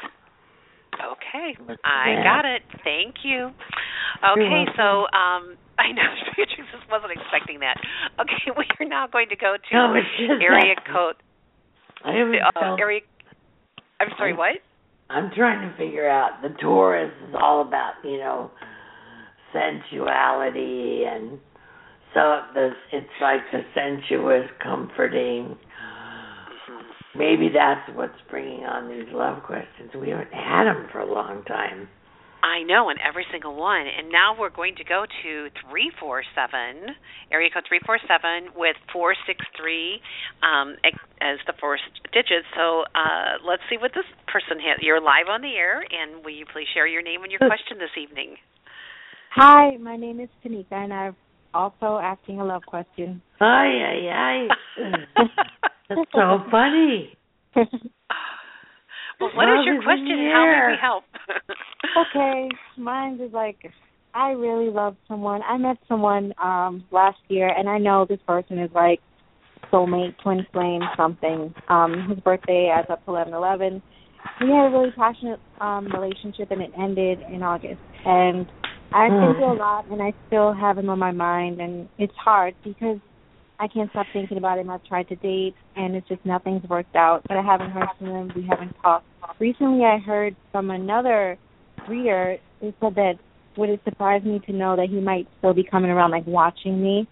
Okay, 1.00 1.56
I 1.84 2.22
got 2.22 2.44
it. 2.44 2.62
Thank 2.84 3.16
you. 3.24 3.50
Okay, 4.24 4.64
so 4.76 5.06
um, 5.14 5.56
I 5.78 5.92
know 5.92 6.02
Beatrex 6.36 6.66
just 6.74 6.90
wasn't 6.90 7.12
expecting 7.12 7.60
that. 7.60 7.76
Okay, 8.20 8.50
we 8.56 8.64
are 8.80 8.88
now 8.88 9.06
going 9.06 9.28
to 9.28 9.36
go 9.36 9.56
to 9.56 9.76
No, 9.76 9.94
it's 9.94 10.42
area 10.42 10.74
that- 10.74 10.92
code. 10.92 11.14
I 12.04 12.10
Uh, 12.10 12.76
area. 12.78 13.00
I'm 14.00 14.08
sorry. 14.16 14.32
I- 14.32 14.36
What? 14.36 14.56
I'm 15.10 15.30
trying 15.34 15.68
to 15.70 15.74
figure 15.78 16.08
out 16.08 16.42
the 16.42 16.50
Taurus 16.60 17.12
is 17.28 17.34
all 17.40 17.62
about, 17.62 17.94
you 18.04 18.18
know, 18.18 18.50
sensuality 19.54 21.04
and 21.06 21.38
so 22.14 22.40
the 22.54 22.70
it's 22.92 23.06
like 23.20 23.40
the 23.52 23.60
sensuous, 23.74 24.48
comforting. 24.62 25.56
Maybe 27.18 27.50
that's 27.52 27.82
what's 27.96 28.20
bringing 28.30 28.62
on 28.64 28.88
these 28.88 29.12
love 29.12 29.42
questions. 29.42 29.90
We 29.98 30.10
haven't 30.10 30.32
had 30.32 30.64
them 30.64 30.86
for 30.92 31.00
a 31.00 31.12
long 31.12 31.42
time. 31.44 31.88
I 32.42 32.62
know, 32.62 32.88
and 32.88 32.98
every 33.02 33.26
single 33.32 33.56
one. 33.56 33.86
And 33.90 34.10
now 34.10 34.38
we're 34.38 34.54
going 34.54 34.76
to 34.76 34.84
go 34.84 35.04
to 35.04 35.32
347, 35.66 36.94
area 37.32 37.50
code 37.50 37.66
347 37.66 38.54
with 38.54 38.78
463 38.94 39.98
um, 40.46 40.78
as 41.18 41.42
the 41.50 41.54
first 41.58 41.90
digit. 42.14 42.46
So 42.54 42.86
uh, 42.94 43.42
let's 43.42 43.62
see 43.66 43.76
what 43.76 43.90
this 43.94 44.06
person 44.30 44.62
has. 44.62 44.78
You're 44.80 45.02
live 45.02 45.26
on 45.26 45.42
the 45.42 45.58
air, 45.58 45.82
and 45.82 46.22
will 46.22 46.34
you 46.34 46.46
please 46.46 46.70
share 46.72 46.86
your 46.86 47.02
name 47.02 47.26
and 47.26 47.32
your 47.34 47.42
question 47.42 47.82
this 47.82 47.94
evening? 47.98 48.38
Hi, 49.34 49.76
my 49.76 49.96
name 49.96 50.20
is 50.20 50.30
Tanika, 50.44 50.72
and 50.72 50.94
I'm 50.94 51.16
also 51.52 51.98
asking 51.98 52.40
a 52.40 52.44
love 52.44 52.62
question. 52.66 53.20
Ay, 53.40 53.74
ay, 53.82 54.48
ay. 54.78 55.34
That's 55.88 56.00
so 56.12 56.38
funny. 56.50 57.16
well, 57.56 59.30
what 59.34 59.48
is 59.48 59.56
Love 59.56 59.64
your 59.64 59.74
is 59.74 59.80
in 59.80 59.84
question, 59.84 60.10
and 60.10 60.32
how 60.32 60.44
can 60.52 60.70
we 60.70 60.78
help? 60.80 61.04
okay, 62.06 62.48
mine 62.76 63.20
is 63.20 63.32
like 63.32 63.56
I 64.14 64.30
really 64.32 64.70
love 64.70 64.96
someone. 65.06 65.40
I 65.42 65.56
met 65.56 65.78
someone 65.88 66.34
um 66.42 66.84
last 66.90 67.18
year, 67.28 67.48
and 67.48 67.68
I 67.68 67.78
know 67.78 68.06
this 68.08 68.20
person 68.26 68.58
is 68.58 68.70
like 68.74 69.00
soulmate, 69.72 70.14
twin 70.22 70.46
flame, 70.52 70.82
something. 70.96 71.54
Um, 71.68 72.06
his 72.08 72.18
birthday 72.20 72.70
adds 72.74 72.88
up 72.90 73.04
to 73.06 73.10
eleven 73.12 73.32
eleven. 73.32 73.82
We 74.40 74.48
had 74.48 74.66
a 74.66 74.70
really 74.70 74.92
passionate 74.96 75.40
um 75.60 75.86
relationship, 75.86 76.50
and 76.50 76.60
it 76.60 76.72
ended 76.78 77.20
in 77.32 77.42
August. 77.42 77.80
And 78.04 78.46
I've 78.92 79.10
been 79.10 79.34
through 79.36 79.52
a 79.52 79.58
lot, 79.58 79.86
and 79.90 80.02
I 80.02 80.12
still 80.26 80.52
have 80.52 80.78
him 80.78 80.90
on 80.90 80.98
my 80.98 81.12
mind, 81.12 81.60
and 81.60 81.88
it's 81.98 82.14
hard 82.16 82.54
because 82.64 82.98
I 83.60 83.66
can't 83.66 83.90
stop 83.90 84.06
thinking 84.12 84.38
about 84.38 84.58
him. 84.58 84.70
I've 84.70 84.84
tried 84.84 85.08
to 85.08 85.16
date, 85.16 85.54
and 85.76 85.96
it's 85.96 86.06
just 86.08 86.24
nothing's 86.24 86.62
worked 86.68 86.94
out. 86.94 87.22
But 87.26 87.36
I 87.36 87.42
haven't 87.42 87.70
heard 87.70 87.88
from 87.98 88.08
him. 88.08 88.32
We 88.36 88.46
haven't 88.48 88.74
talked. 88.82 89.04
Recently, 89.40 89.84
I 89.84 89.98
heard 89.98 90.36
from 90.52 90.70
another 90.70 91.36
reader. 91.88 92.36
They 92.60 92.74
said 92.80 92.94
that 92.94 93.14
would 93.56 93.70
it 93.70 93.80
surprise 93.84 94.22
me 94.24 94.40
to 94.46 94.52
know 94.52 94.76
that 94.76 94.88
he 94.88 95.00
might 95.00 95.26
still 95.38 95.54
be 95.54 95.64
coming 95.64 95.90
around, 95.90 96.12
like 96.12 96.26
watching 96.26 96.80
me, 96.80 97.08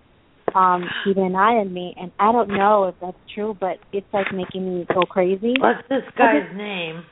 um, 0.55 0.85
keeping 1.05 1.27
an 1.27 1.35
eye 1.35 1.57
on 1.57 1.73
me. 1.73 1.95
And 2.01 2.13
I 2.21 2.31
don't 2.31 2.49
know 2.49 2.85
if 2.85 2.95
that's 3.01 3.17
true, 3.35 3.57
but 3.59 3.79
it's 3.93 4.07
like 4.13 4.27
making 4.33 4.65
me 4.65 4.87
go 4.93 5.01
crazy. 5.03 5.55
What's 5.59 5.87
this 5.89 6.03
guy's 6.17 6.57
name? 6.57 7.03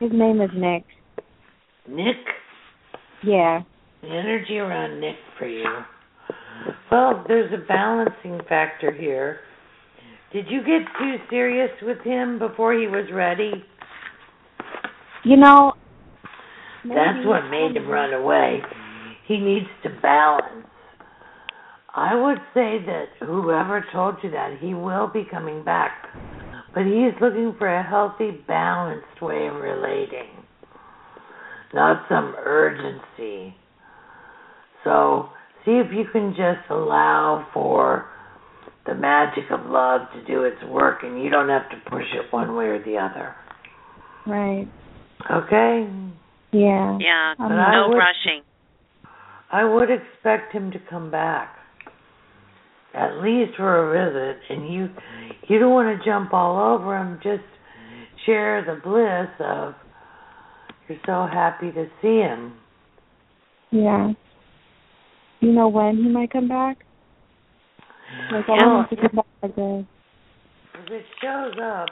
His 0.00 0.10
name 0.12 0.40
is 0.40 0.50
Nick. 0.54 0.84
Nick? 1.86 2.16
Yeah. 3.22 3.60
The 4.00 4.08
energy 4.08 4.58
around 4.58 5.00
Nick 5.00 5.16
for 5.38 5.46
you. 5.46 5.64
Well, 6.90 7.24
there's 7.28 7.52
a 7.52 7.66
balancing 7.66 8.40
factor 8.48 8.92
here. 8.92 9.40
Did 10.32 10.46
you 10.48 10.60
get 10.60 10.86
too 10.98 11.16
serious 11.30 11.70
with 11.82 11.98
him 12.02 12.38
before 12.38 12.74
he 12.74 12.86
was 12.86 13.06
ready? 13.12 13.52
You 15.24 15.36
know. 15.36 15.72
That's 16.84 17.26
what 17.26 17.48
made 17.50 17.76
him 17.76 17.88
run 17.88 18.12
away. 18.14 18.60
He 19.26 19.38
needs 19.38 19.66
to 19.82 19.90
balance. 20.00 20.66
I 21.94 22.14
would 22.14 22.38
say 22.54 22.78
that 22.86 23.06
whoever 23.20 23.84
told 23.92 24.16
you 24.22 24.30
that, 24.30 24.58
he 24.60 24.74
will 24.74 25.08
be 25.08 25.26
coming 25.30 25.64
back. 25.64 26.06
But 26.74 26.84
he's 26.84 27.12
looking 27.20 27.54
for 27.58 27.66
a 27.66 27.82
healthy, 27.82 28.30
balanced 28.46 29.20
way 29.20 29.48
of 29.48 29.56
relating, 29.56 30.44
not 31.74 32.06
some 32.08 32.34
urgency. 32.38 33.56
So, 34.84 35.30
see 35.68 35.74
if 35.84 35.92
you 35.92 36.04
can 36.10 36.30
just 36.30 36.70
allow 36.70 37.46
for 37.52 38.06
the 38.86 38.94
magic 38.94 39.44
of 39.50 39.66
love 39.66 40.00
to 40.14 40.24
do 40.24 40.44
its 40.44 40.56
work 40.64 41.00
and 41.02 41.22
you 41.22 41.28
don't 41.28 41.50
have 41.50 41.68
to 41.70 41.76
push 41.90 42.04
it 42.14 42.32
one 42.32 42.56
way 42.56 42.64
or 42.66 42.82
the 42.82 42.96
other. 42.96 43.34
Right. 44.26 44.66
Okay? 45.30 45.86
Yeah. 46.52 46.96
yeah, 46.98 47.34
But 47.36 47.48
no 47.48 47.56
I 47.56 47.86
would- 47.88 47.96
rushing. 47.96 48.42
I 49.50 49.64
would 49.64 49.88
expect 49.90 50.52
him 50.52 50.70
to 50.72 50.78
come 50.90 51.10
back. 51.10 51.54
At 52.94 53.22
least 53.22 53.56
for 53.56 53.68
a 53.76 53.92
visit 53.92 54.40
and 54.50 54.72
you 54.72 54.88
you 55.48 55.58
don't 55.58 55.72
want 55.72 55.98
to 55.98 56.04
jump 56.04 56.32
all 56.32 56.74
over 56.74 56.96
him, 56.96 57.18
just 57.22 57.44
share 58.24 58.64
the 58.64 58.80
bliss 58.82 59.28
of 59.46 59.74
you're 60.88 60.98
so 61.04 61.26
happy 61.30 61.70
to 61.72 61.86
see 62.00 62.18
him. 62.20 62.54
Yeah. 63.70 64.12
You 65.40 65.52
know 65.52 65.68
when 65.68 65.96
he 65.96 66.08
might 66.08 66.32
come 66.32 66.48
back? 66.48 66.78
Like 68.30 68.48
I 68.48 68.56
Yeah. 68.56 68.66
want 68.66 68.90
him 68.90 68.96
to 68.98 69.08
come 69.08 69.16
back 69.16 69.26
like 69.42 69.54
this. 69.54 69.86
If 70.74 70.90
it 70.90 71.06
shows 71.20 71.58
up 71.58 71.88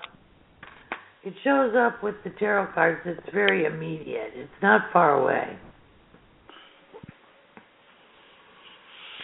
it 1.26 1.34
shows 1.42 1.74
up 1.74 2.04
with 2.04 2.14
the 2.22 2.30
tarot 2.38 2.70
cards, 2.72 3.00
it's 3.04 3.28
very 3.34 3.64
immediate. 3.64 4.30
It's 4.36 4.62
not 4.62 4.92
far 4.92 5.18
away. 5.18 5.58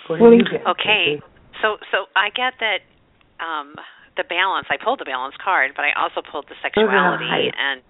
What 0.09 0.19
do 0.19 0.37
you 0.37 0.43
get? 0.43 0.67
Okay. 0.67 1.23
So 1.63 1.77
so 1.93 2.11
I 2.17 2.31
get 2.35 2.55
that 2.59 2.83
um 3.39 3.77
the 4.17 4.25
balance. 4.29 4.67
I 4.69 4.83
pulled 4.83 4.99
the 4.99 5.07
balance 5.07 5.35
card, 5.43 5.73
but 5.77 5.85
I 5.85 5.95
also 5.95 6.21
pulled 6.27 6.47
the 6.51 6.59
sexuality 6.61 7.55
and 7.55 7.81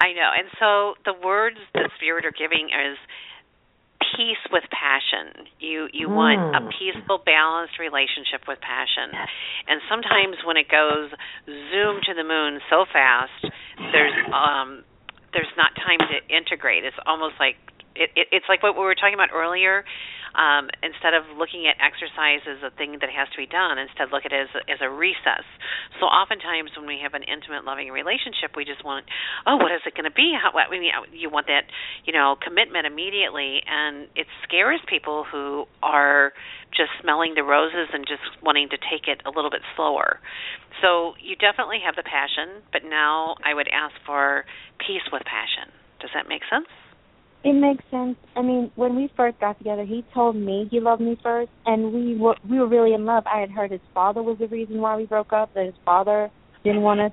I 0.00 0.16
know. 0.16 0.32
And 0.32 0.48
so 0.58 0.94
the 1.04 1.14
words 1.20 1.58
the 1.74 1.90
spirit 1.96 2.24
are 2.24 2.32
giving 2.32 2.72
is 2.72 2.96
peace 4.16 4.40
with 4.52 4.64
passion. 4.70 5.46
You 5.58 5.88
you 5.92 6.08
want 6.08 6.40
a 6.54 6.60
Mm. 6.60 6.70
peaceful, 6.78 7.18
balanced 7.24 7.78
relationship 7.78 8.46
with 8.48 8.60
passion. 8.60 9.12
And 9.68 9.80
sometimes 9.88 10.36
when 10.44 10.56
it 10.56 10.68
goes 10.68 11.10
zoom 11.46 12.00
to 12.06 12.14
the 12.14 12.24
moon 12.24 12.60
so 12.70 12.84
fast, 12.92 13.32
there's 13.92 14.14
um 14.32 14.84
there's 15.32 15.52
not 15.56 15.72
time 15.76 15.98
to 15.98 16.16
integrate. 16.34 16.84
It's 16.84 16.96
almost 17.06 17.34
like 17.40 17.56
it, 17.96 18.10
it 18.16 18.28
it's 18.32 18.46
like 18.48 18.62
what 18.62 18.74
we 18.76 18.82
were 18.84 18.94
talking 18.94 19.14
about 19.14 19.30
earlier 19.32 19.84
um, 20.34 20.72
instead 20.80 21.12
of 21.12 21.28
looking 21.36 21.68
at 21.68 21.76
exercise 21.80 22.40
as 22.48 22.60
a 22.64 22.72
thing 22.74 22.98
that 23.00 23.12
has 23.12 23.28
to 23.32 23.38
be 23.38 23.46
done, 23.46 23.76
instead 23.78 24.08
look 24.12 24.24
at 24.24 24.32
it 24.32 24.48
as 24.48 24.52
a, 24.56 24.60
as 24.70 24.80
a 24.80 24.90
recess. 24.90 25.44
So 26.00 26.06
oftentimes 26.06 26.72
when 26.76 26.88
we 26.88 27.00
have 27.02 27.14
an 27.14 27.22
intimate, 27.22 27.64
loving 27.64 27.92
relationship, 27.92 28.56
we 28.56 28.64
just 28.64 28.84
want, 28.84 29.04
oh, 29.46 29.56
what 29.56 29.72
is 29.72 29.84
it 29.84 29.92
going 29.92 30.08
to 30.08 30.14
be? 30.14 30.32
How, 30.32 30.56
I 30.56 30.70
mean, 30.72 30.88
you 31.12 31.28
want 31.28 31.46
that, 31.46 31.68
you 32.04 32.12
know, 32.12 32.36
commitment 32.40 32.86
immediately, 32.86 33.60
and 33.66 34.08
it 34.16 34.26
scares 34.44 34.80
people 34.88 35.24
who 35.28 35.68
are 35.82 36.32
just 36.72 36.90
smelling 37.04 37.36
the 37.36 37.44
roses 37.44 37.92
and 37.92 38.08
just 38.08 38.24
wanting 38.40 38.68
to 38.72 38.78
take 38.80 39.04
it 39.06 39.20
a 39.28 39.30
little 39.30 39.50
bit 39.50 39.60
slower. 39.76 40.18
So 40.80 41.12
you 41.20 41.36
definitely 41.36 41.84
have 41.84 41.94
the 41.94 42.02
passion, 42.02 42.64
but 42.72 42.82
now 42.88 43.36
I 43.44 43.52
would 43.52 43.68
ask 43.68 43.92
for 44.06 44.44
peace 44.80 45.04
with 45.12 45.22
passion. 45.28 45.68
Does 46.00 46.10
that 46.14 46.26
make 46.26 46.42
sense? 46.48 46.66
It 47.44 47.54
makes 47.54 47.82
sense. 47.90 48.16
I 48.36 48.42
mean, 48.42 48.70
when 48.76 48.94
we 48.94 49.10
first 49.16 49.40
got 49.40 49.58
together, 49.58 49.84
he 49.84 50.04
told 50.14 50.36
me 50.36 50.68
he 50.70 50.78
loved 50.78 51.02
me 51.02 51.18
first, 51.22 51.50
and 51.66 51.92
we 51.92 52.16
were 52.16 52.36
we 52.48 52.58
were 52.60 52.68
really 52.68 52.94
in 52.94 53.04
love. 53.04 53.24
I 53.26 53.40
had 53.40 53.50
heard 53.50 53.72
his 53.72 53.80
father 53.92 54.22
was 54.22 54.38
the 54.38 54.46
reason 54.46 54.80
why 54.80 54.96
we 54.96 55.06
broke 55.06 55.32
up. 55.32 55.52
That 55.54 55.66
his 55.66 55.74
father 55.84 56.30
didn't 56.62 56.82
want 56.82 57.00
us 57.00 57.12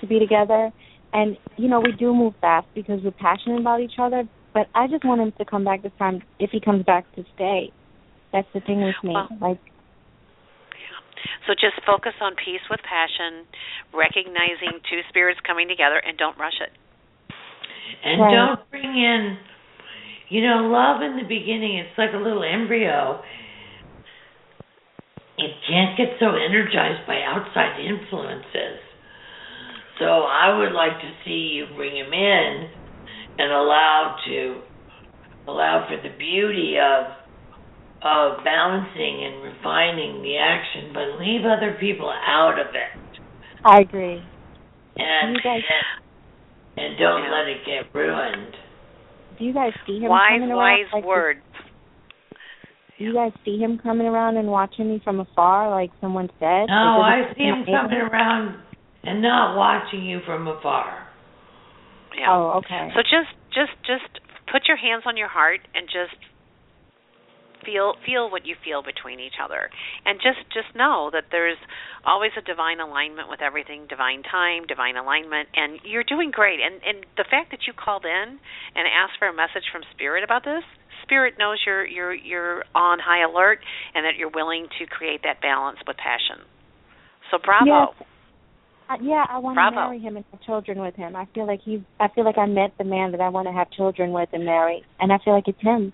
to 0.00 0.06
be 0.06 0.18
together, 0.18 0.70
and 1.12 1.36
you 1.58 1.68
know 1.68 1.80
we 1.80 1.92
do 1.92 2.14
move 2.14 2.34
fast 2.40 2.66
because 2.74 3.00
we're 3.04 3.10
passionate 3.10 3.60
about 3.60 3.80
each 3.80 3.98
other. 3.98 4.24
But 4.54 4.66
I 4.74 4.86
just 4.86 5.04
want 5.04 5.20
him 5.20 5.32
to 5.36 5.44
come 5.44 5.64
back 5.64 5.82
this 5.82 5.92
time. 5.98 6.22
If 6.38 6.50
he 6.50 6.60
comes 6.60 6.84
back 6.84 7.04
to 7.16 7.24
stay, 7.34 7.70
that's 8.32 8.48
the 8.54 8.60
thing 8.60 8.82
with 8.82 8.96
me. 9.04 9.12
Well, 9.14 9.28
like, 9.40 9.60
so 11.46 11.52
just 11.52 11.84
focus 11.86 12.14
on 12.20 12.32
peace 12.34 12.64
with 12.70 12.80
passion, 12.80 13.44
recognizing 13.92 14.80
two 14.88 15.00
spirits 15.10 15.38
coming 15.46 15.68
together, 15.68 16.00
and 16.00 16.16
don't 16.16 16.38
rush 16.38 16.58
it. 16.60 16.72
And 18.02 18.20
Right. 18.20 18.32
don't 18.32 18.70
bring 18.70 18.96
in, 18.96 19.38
you 20.30 20.42
know, 20.42 20.70
love 20.70 21.02
in 21.02 21.16
the 21.16 21.26
beginning, 21.26 21.78
it's 21.78 21.98
like 21.98 22.14
a 22.14 22.16
little 22.16 22.42
embryo. 22.42 23.20
It 25.36 25.50
can't 25.68 25.96
get 25.96 26.16
so 26.20 26.36
energized 26.36 27.06
by 27.06 27.20
outside 27.26 27.80
influences. 27.80 28.78
So 29.98 30.06
I 30.06 30.56
would 30.56 30.72
like 30.72 31.00
to 31.00 31.10
see 31.24 31.52
you 31.58 31.66
bring 31.76 31.96
him 31.96 32.12
in 32.12 32.70
and 33.38 33.52
allow 33.52 34.16
to 34.28 34.60
allow 35.48 35.86
for 35.88 35.96
the 35.96 36.14
beauty 36.16 36.76
of 36.78 37.12
of 38.02 38.42
balancing 38.44 39.24
and 39.24 39.42
refining 39.42 40.22
the 40.22 40.38
action, 40.38 40.90
but 40.94 41.20
leave 41.20 41.44
other 41.44 41.76
people 41.78 42.10
out 42.10 42.58
of 42.58 42.68
it. 42.68 43.20
I 43.62 43.80
agree. 43.80 44.22
And 44.96 45.36
You 45.36 45.42
guys- 45.42 45.62
and 46.78 46.96
don't 46.96 47.24
Yeah. 47.24 47.30
let 47.30 47.48
it 47.48 47.64
get 47.66 47.94
ruined. 47.94 48.56
Do 49.40 49.46
you 49.46 49.54
guys 49.54 49.72
see 49.86 49.98
him 49.98 50.10
Wise, 50.10 50.36
coming 50.36 50.50
around? 50.50 50.58
wise 50.58 50.92
like, 50.92 51.04
words. 51.04 51.40
Do 52.98 53.04
you 53.04 53.14
guys 53.14 53.32
see 53.42 53.56
him 53.56 53.80
coming 53.82 54.06
around 54.06 54.36
and 54.36 54.48
watching 54.48 54.86
me 54.90 55.00
from 55.02 55.18
afar, 55.18 55.70
like 55.70 55.88
someone 55.98 56.28
said? 56.38 56.68
No, 56.68 57.00
I 57.00 57.32
see 57.34 57.44
him 57.44 57.64
amazing? 57.64 57.74
coming 57.74 57.98
around 58.04 58.60
and 59.02 59.22
not 59.22 59.56
watching 59.56 60.04
you 60.04 60.20
from 60.26 60.46
afar. 60.46 61.08
Yeah. 62.18 62.26
Oh, 62.28 62.60
okay. 62.60 62.90
So 62.92 63.00
just 63.00 63.32
just 63.48 63.72
just 63.88 64.20
put 64.52 64.68
your 64.68 64.76
hands 64.76 65.04
on 65.06 65.16
your 65.16 65.28
heart 65.28 65.60
and 65.74 65.86
just 65.88 66.20
feel 67.70 67.94
feel 68.02 68.26
what 68.30 68.42
you 68.46 68.56
feel 68.64 68.82
between 68.82 69.20
each 69.22 69.38
other 69.38 69.70
and 70.04 70.18
just 70.18 70.42
just 70.50 70.74
know 70.74 71.10
that 71.12 71.30
there's 71.30 71.58
always 72.04 72.32
a 72.36 72.42
divine 72.42 72.80
alignment 72.80 73.30
with 73.30 73.40
everything 73.40 73.86
divine 73.86 74.22
time 74.26 74.66
divine 74.66 74.96
alignment 74.96 75.48
and 75.54 75.78
you're 75.84 76.02
doing 76.02 76.30
great 76.34 76.58
and 76.58 76.82
and 76.82 77.06
the 77.16 77.24
fact 77.30 77.50
that 77.54 77.60
you 77.66 77.72
called 77.72 78.04
in 78.04 78.38
and 78.74 78.84
asked 78.90 79.14
for 79.18 79.28
a 79.28 79.34
message 79.34 79.70
from 79.70 79.82
spirit 79.94 80.24
about 80.24 80.42
this 80.42 80.64
spirit 81.06 81.34
knows 81.38 81.58
you're 81.64 81.86
you're 81.86 82.14
you're 82.14 82.64
on 82.74 82.98
high 82.98 83.22
alert 83.22 83.60
and 83.94 84.04
that 84.04 84.18
you're 84.18 84.34
willing 84.34 84.66
to 84.78 84.86
create 84.86 85.22
that 85.22 85.40
balance 85.40 85.78
with 85.86 85.96
passion 85.96 86.42
so 87.30 87.38
bravo 87.38 87.94
Yes. 87.94 88.06
Uh, 88.90 88.96
yeah, 89.02 89.24
I 89.30 89.38
want 89.38 89.54
Bravo. 89.54 89.70
to 89.70 89.80
marry 89.82 89.98
him 90.00 90.16
and 90.16 90.24
have 90.32 90.42
children 90.42 90.80
with 90.80 90.96
him. 90.96 91.14
I 91.14 91.24
feel 91.32 91.46
like 91.46 91.60
he's. 91.64 91.78
I 92.00 92.08
feel 92.08 92.24
like 92.24 92.38
I 92.38 92.46
met 92.46 92.72
the 92.76 92.82
man 92.82 93.12
that 93.12 93.20
I 93.20 93.28
want 93.28 93.46
to 93.46 93.52
have 93.52 93.70
children 93.70 94.10
with 94.10 94.28
and 94.32 94.44
marry, 94.44 94.82
and 94.98 95.12
I 95.12 95.18
feel 95.24 95.32
like 95.32 95.46
it's 95.46 95.60
him. 95.62 95.92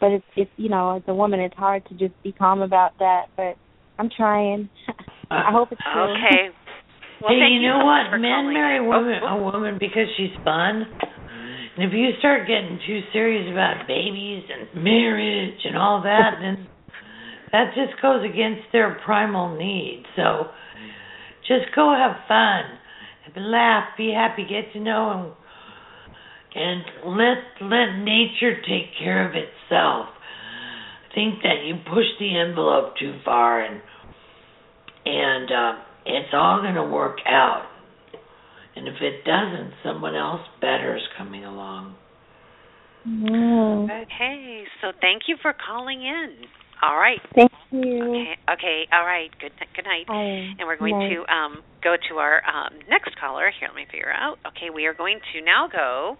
But 0.00 0.12
it's, 0.12 0.24
it's 0.36 0.50
you 0.56 0.68
know, 0.68 0.96
as 0.96 1.02
a 1.08 1.14
woman, 1.14 1.40
it's 1.40 1.56
hard 1.56 1.84
to 1.86 1.94
just 1.94 2.14
be 2.22 2.32
calm 2.32 2.62
about 2.62 2.92
that. 2.98 3.26
But 3.36 3.56
I'm 3.98 4.10
trying. 4.14 4.70
I 5.30 5.50
hope 5.52 5.68
it's 5.72 5.80
true. 5.92 6.02
okay 6.16 6.48
well 7.20 7.32
hey, 7.32 7.52
you 7.52 7.60
you 7.60 7.68
know 7.68 7.80
so 7.80 7.84
what? 7.84 8.18
Men 8.18 8.52
marry 8.54 8.78
in. 8.78 8.88
women, 8.88 9.20
Oh, 9.22 9.38
a 9.38 9.42
woman 9.42 9.76
because 9.78 10.08
she's 10.16 10.32
fun. 10.44 10.86
And 11.76 11.84
if 11.86 11.92
you 11.92 12.10
start 12.18 12.48
getting 12.48 12.78
too 12.86 13.00
serious 13.12 13.50
about 13.52 13.86
babies 13.86 14.42
and 14.50 14.82
marriage 14.82 15.60
and 15.64 15.76
all 15.76 16.02
that, 16.02 16.38
then 16.40 16.66
that 17.52 17.74
just 17.74 18.00
goes 18.02 18.24
against 18.24 18.62
their 18.72 18.98
primal 19.04 19.56
needs. 19.56 20.06
So 20.16 20.48
just 21.46 21.74
go 21.74 21.94
have 21.94 22.16
fun, 22.26 22.78
laugh, 23.36 23.96
be 23.96 24.12
happy, 24.12 24.42
get 24.42 24.72
to 24.72 24.80
know, 24.80 25.10
and 25.12 25.32
and 26.54 26.82
let 27.04 27.68
let 27.68 27.98
nature 27.98 28.60
take 28.62 28.96
care 28.98 29.28
of 29.28 29.34
itself. 29.34 30.06
Think 31.14 31.42
that 31.42 31.64
you 31.64 31.74
push 31.92 32.06
the 32.18 32.38
envelope 32.38 32.94
too 32.98 33.18
far, 33.24 33.60
and 33.60 33.80
and 35.04 35.50
uh, 35.50 35.82
it's 36.06 36.32
all 36.32 36.60
going 36.62 36.74
to 36.74 36.84
work 36.84 37.18
out. 37.26 37.66
And 38.76 38.86
if 38.86 38.94
it 39.00 39.24
doesn't, 39.24 39.72
someone 39.82 40.14
else 40.14 40.42
better 40.60 40.96
is 40.96 41.02
coming 41.16 41.44
along. 41.44 41.96
Mm. 43.06 43.84
Okay, 44.02 44.64
so 44.80 44.92
thank 45.00 45.22
you 45.26 45.36
for 45.42 45.52
calling 45.66 46.02
in. 46.02 46.36
All 46.82 46.96
right. 46.96 47.18
Thank 47.34 47.50
you. 47.70 48.02
Okay. 48.04 48.34
Okay. 48.54 48.78
All 48.92 49.04
right. 49.04 49.30
Good. 49.40 49.52
Good 49.74 49.84
night. 49.84 50.06
Bye. 50.06 50.54
And 50.58 50.66
we're 50.66 50.78
going 50.78 50.98
Night. 50.98 51.10
to 51.10 51.26
um, 51.32 51.62
go 51.82 51.96
to 52.08 52.16
our 52.18 52.42
um, 52.46 52.78
next 52.88 53.18
caller. 53.18 53.50
Here, 53.58 53.68
let 53.68 53.76
me 53.76 53.86
figure 53.90 54.12
out. 54.12 54.38
Okay, 54.46 54.70
we 54.70 54.86
are 54.86 54.94
going 54.94 55.18
to 55.34 55.40
now 55.44 55.66
go 55.66 56.16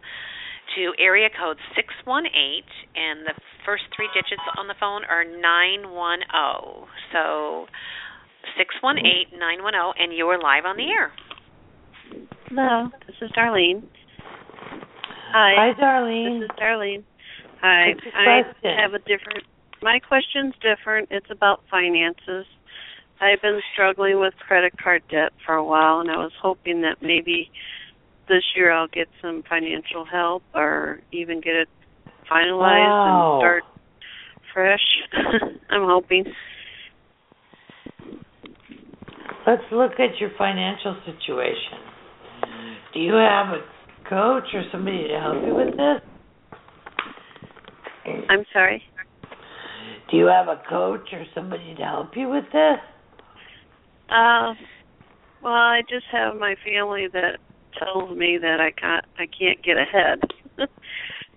to 0.77 0.93
area 0.99 1.29
code 1.31 1.57
six 1.77 1.95
one 2.05 2.27
eight, 2.27 2.69
and 2.97 3.25
the 3.25 3.35
first 3.65 3.85
three 3.95 4.09
digits 4.15 4.43
on 4.59 4.67
the 4.67 4.75
phone 4.81 5.03
are 5.09 5.25
nine 5.25 5.95
one 5.95 6.21
zero. 6.31 6.87
So 7.13 7.67
six 8.59 8.75
one 8.81 8.99
eight 8.99 9.31
nine 9.39 9.63
one 9.63 9.75
zero, 9.75 9.93
and 9.97 10.13
you 10.13 10.27
are 10.27 10.41
live 10.43 10.65
on 10.67 10.77
the 10.77 10.91
air. 10.91 11.13
Hello, 12.49 12.89
this 13.07 13.17
is 13.23 13.31
Darlene. 13.33 13.83
Hi, 15.33 15.55
Hi, 15.57 15.81
Darlene. 15.81 16.41
this 16.41 16.51
is 16.51 16.57
Darlene. 16.59 17.05
Hi, 17.61 17.93
What's 17.95 18.05
your 18.05 18.15
I 18.17 18.43
question? 18.43 18.79
have 18.79 18.95
a 18.95 18.99
different. 19.01 19.45
My 19.83 19.99
question's 20.01 20.55
different. 20.61 21.09
It's 21.11 21.31
about 21.31 21.63
finances. 21.71 22.47
I've 23.21 23.43
been 23.43 23.61
struggling 23.73 24.21
with 24.21 24.35
credit 24.37 24.75
card 24.83 25.03
debt 25.11 25.33
for 25.45 25.55
a 25.55 25.65
while, 25.65 26.01
and 26.01 26.11
I 26.11 26.17
was 26.17 26.33
hoping 26.41 26.83
that 26.83 26.97
maybe 27.03 27.51
this 28.29 28.43
year 28.55 28.71
I'll 28.73 28.89
get 28.89 29.09
some 29.23 29.43
financial 29.49 30.05
help, 30.05 30.43
or 30.55 31.01
even 31.13 31.41
get 31.41 31.55
it 31.55 31.69
finalized 32.31 32.91
Wow. 32.91 33.39
and 33.39 33.41
start 33.41 33.63
fresh. 34.53 34.81
I'm 35.71 35.85
hoping. 35.85 36.25
Let's 39.47 39.63
look 39.73 39.93
at 39.99 40.19
your 40.21 40.31
financial 40.37 40.97
situation. 41.07 41.79
Do 42.93 43.01
you 43.01 43.15
have 43.15 43.49
a 43.49 43.61
coach 44.09 44.45
or 44.55 44.63
somebody 44.71 45.09
to 45.09 45.21
help 45.21 45.45
you 45.47 45.55
with 45.55 45.77
this? 45.77 46.03
I'm 48.29 48.45
sorry. 48.53 48.83
Do 50.11 50.17
you 50.17 50.27
have 50.27 50.49
a 50.49 50.61
coach 50.69 51.09
or 51.13 51.25
somebody 51.35 51.75
to 51.75 51.83
help 51.83 52.17
you 52.17 52.29
with 52.29 52.45
this? 52.53 52.79
Uh, 54.09 54.55
well, 55.43 55.53
I 55.53 55.83
just 55.89 56.07
have 56.13 56.37
my 56.37 56.55
family 56.65 57.07
that 57.13 57.39
tells 57.79 58.17
me 58.17 58.39
that 58.41 58.59
I 58.61 58.71
can't 58.71 59.05
I 59.19 59.27
can't 59.27 59.63
get 59.63 59.77
ahead. 59.77 60.21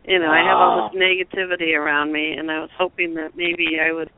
you 0.07 0.19
know, 0.19 0.31
I 0.31 0.39
have 0.39 0.57
all 0.57 0.89
this 0.91 0.99
negativity 0.99 1.77
around 1.77 2.11
me, 2.11 2.33
and 2.37 2.49
I 2.49 2.59
was 2.59 2.69
hoping 2.77 3.15
that 3.15 3.35
maybe 3.35 3.77
I 3.79 3.91
would, 3.91 4.09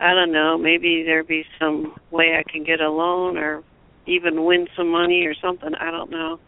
I 0.00 0.12
don't 0.12 0.32
know, 0.32 0.58
maybe 0.58 1.04
there'd 1.06 1.28
be 1.28 1.44
some 1.58 1.94
way 2.10 2.36
I 2.38 2.50
can 2.50 2.64
get 2.64 2.80
a 2.80 2.90
loan 2.90 3.38
or 3.38 3.62
even 4.06 4.44
win 4.44 4.66
some 4.76 4.90
money 4.90 5.24
or 5.24 5.34
something. 5.40 5.70
I 5.80 5.90
don't 5.90 6.10
know. 6.10 6.38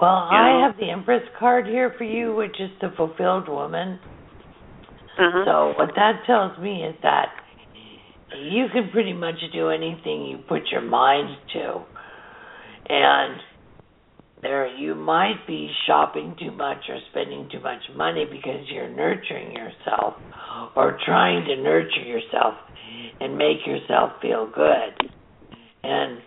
Well, 0.00 0.28
Yeah. 0.32 0.38
I 0.38 0.66
have 0.66 0.78
the 0.78 0.90
Empress 0.90 1.22
card 1.38 1.66
here 1.66 1.90
for 1.98 2.04
you, 2.04 2.34
which 2.34 2.58
is 2.60 2.70
the 2.80 2.90
fulfilled 2.96 3.48
woman. 3.48 3.98
Uh-huh. 5.18 5.44
So 5.44 5.74
what 5.78 5.90
that 5.96 6.22
tells 6.26 6.58
me 6.58 6.82
is 6.84 6.94
that 7.02 7.28
you 8.40 8.66
can 8.72 8.90
pretty 8.90 9.12
much 9.12 9.36
do 9.52 9.68
anything 9.68 10.24
you 10.26 10.38
put 10.48 10.62
your 10.70 10.80
mind 10.80 11.36
to. 11.52 11.82
And 12.88 13.40
there 14.42 14.66
you 14.76 14.94
might 14.94 15.46
be 15.46 15.70
shopping 15.86 16.34
too 16.38 16.50
much 16.50 16.78
or 16.88 16.98
spending 17.10 17.48
too 17.50 17.60
much 17.60 17.82
money 17.94 18.24
because 18.24 18.66
you're 18.72 18.88
nurturing 18.90 19.52
yourself 19.52 20.14
or 20.74 20.98
trying 21.04 21.44
to 21.46 21.56
nurture 21.62 22.02
yourself 22.04 22.54
and 23.20 23.36
make 23.36 23.66
yourself 23.66 24.12
feel 24.20 24.50
good. 24.52 25.10
And 25.84 26.18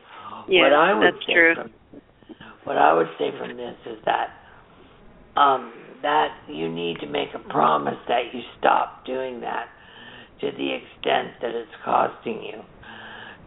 yeah, 0.47 0.61
what 0.61 0.73
I 0.73 0.93
would 0.93 1.13
that's 1.13 1.25
say 1.25 1.33
true. 1.33 1.55
from 1.55 1.71
what 2.63 2.77
I 2.77 2.93
would 2.93 3.07
say 3.19 3.29
from 3.37 3.57
this 3.57 3.75
is 3.85 3.97
that 4.05 4.29
um, 5.39 5.73
that 6.05 6.37
you 6.47 6.69
need 6.69 6.97
to 6.99 7.07
make 7.07 7.29
a 7.33 7.49
promise 7.49 7.97
that 8.07 8.25
you 8.31 8.41
stop 8.59 9.03
doing 9.07 9.41
that 9.41 9.65
to 10.39 10.51
the 10.51 10.69
extent 10.77 11.33
that 11.41 11.49
it's 11.49 11.71
costing 11.83 12.43
you. 12.43 12.61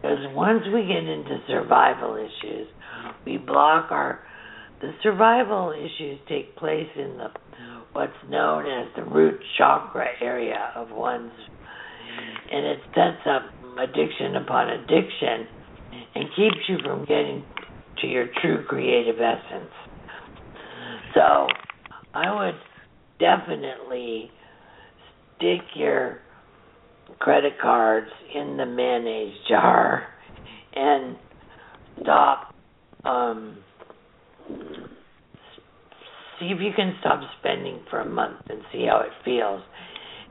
Because 0.02 0.18
once 0.34 0.64
we 0.74 0.82
get 0.82 1.06
into 1.06 1.38
survival 1.46 2.16
issues, 2.16 2.66
we 3.24 3.36
block 3.36 3.92
our 3.92 4.18
the 4.80 4.90
survival 5.04 5.72
issues 5.72 6.18
take 6.28 6.56
place 6.56 6.88
in 6.96 7.16
the 7.18 7.28
what's 7.92 8.12
known 8.28 8.64
as 8.66 8.88
the 8.96 9.04
root 9.04 9.40
chakra 9.56 10.06
area 10.20 10.72
of 10.74 10.90
one's 10.90 11.32
and 12.50 12.66
it 12.66 12.78
sets 12.88 13.22
up 13.26 13.42
addiction 13.78 14.34
upon 14.34 14.68
addiction 14.68 15.46
and 16.14 16.24
keeps 16.34 16.58
you 16.68 16.78
from 16.84 17.04
getting 17.04 17.44
to 18.00 18.08
your 18.08 18.26
true 18.40 18.64
creative 18.66 19.16
essence. 19.20 19.72
So 21.14 21.46
I 22.14 22.34
would 22.34 22.58
definitely 23.18 24.30
stick 25.36 25.60
your 25.74 26.20
credit 27.18 27.54
cards 27.60 28.10
in 28.34 28.56
the 28.56 28.66
mayonnaise 28.66 29.34
jar 29.48 30.06
and 30.74 31.16
stop 32.02 32.54
um 33.04 33.58
see 36.38 36.46
if 36.46 36.60
you 36.60 36.70
can 36.74 36.94
stop 37.00 37.20
spending 37.40 37.80
for 37.90 38.00
a 38.00 38.08
month 38.08 38.40
and 38.48 38.60
see 38.72 38.86
how 38.88 39.00
it 39.00 39.12
feels. 39.24 39.62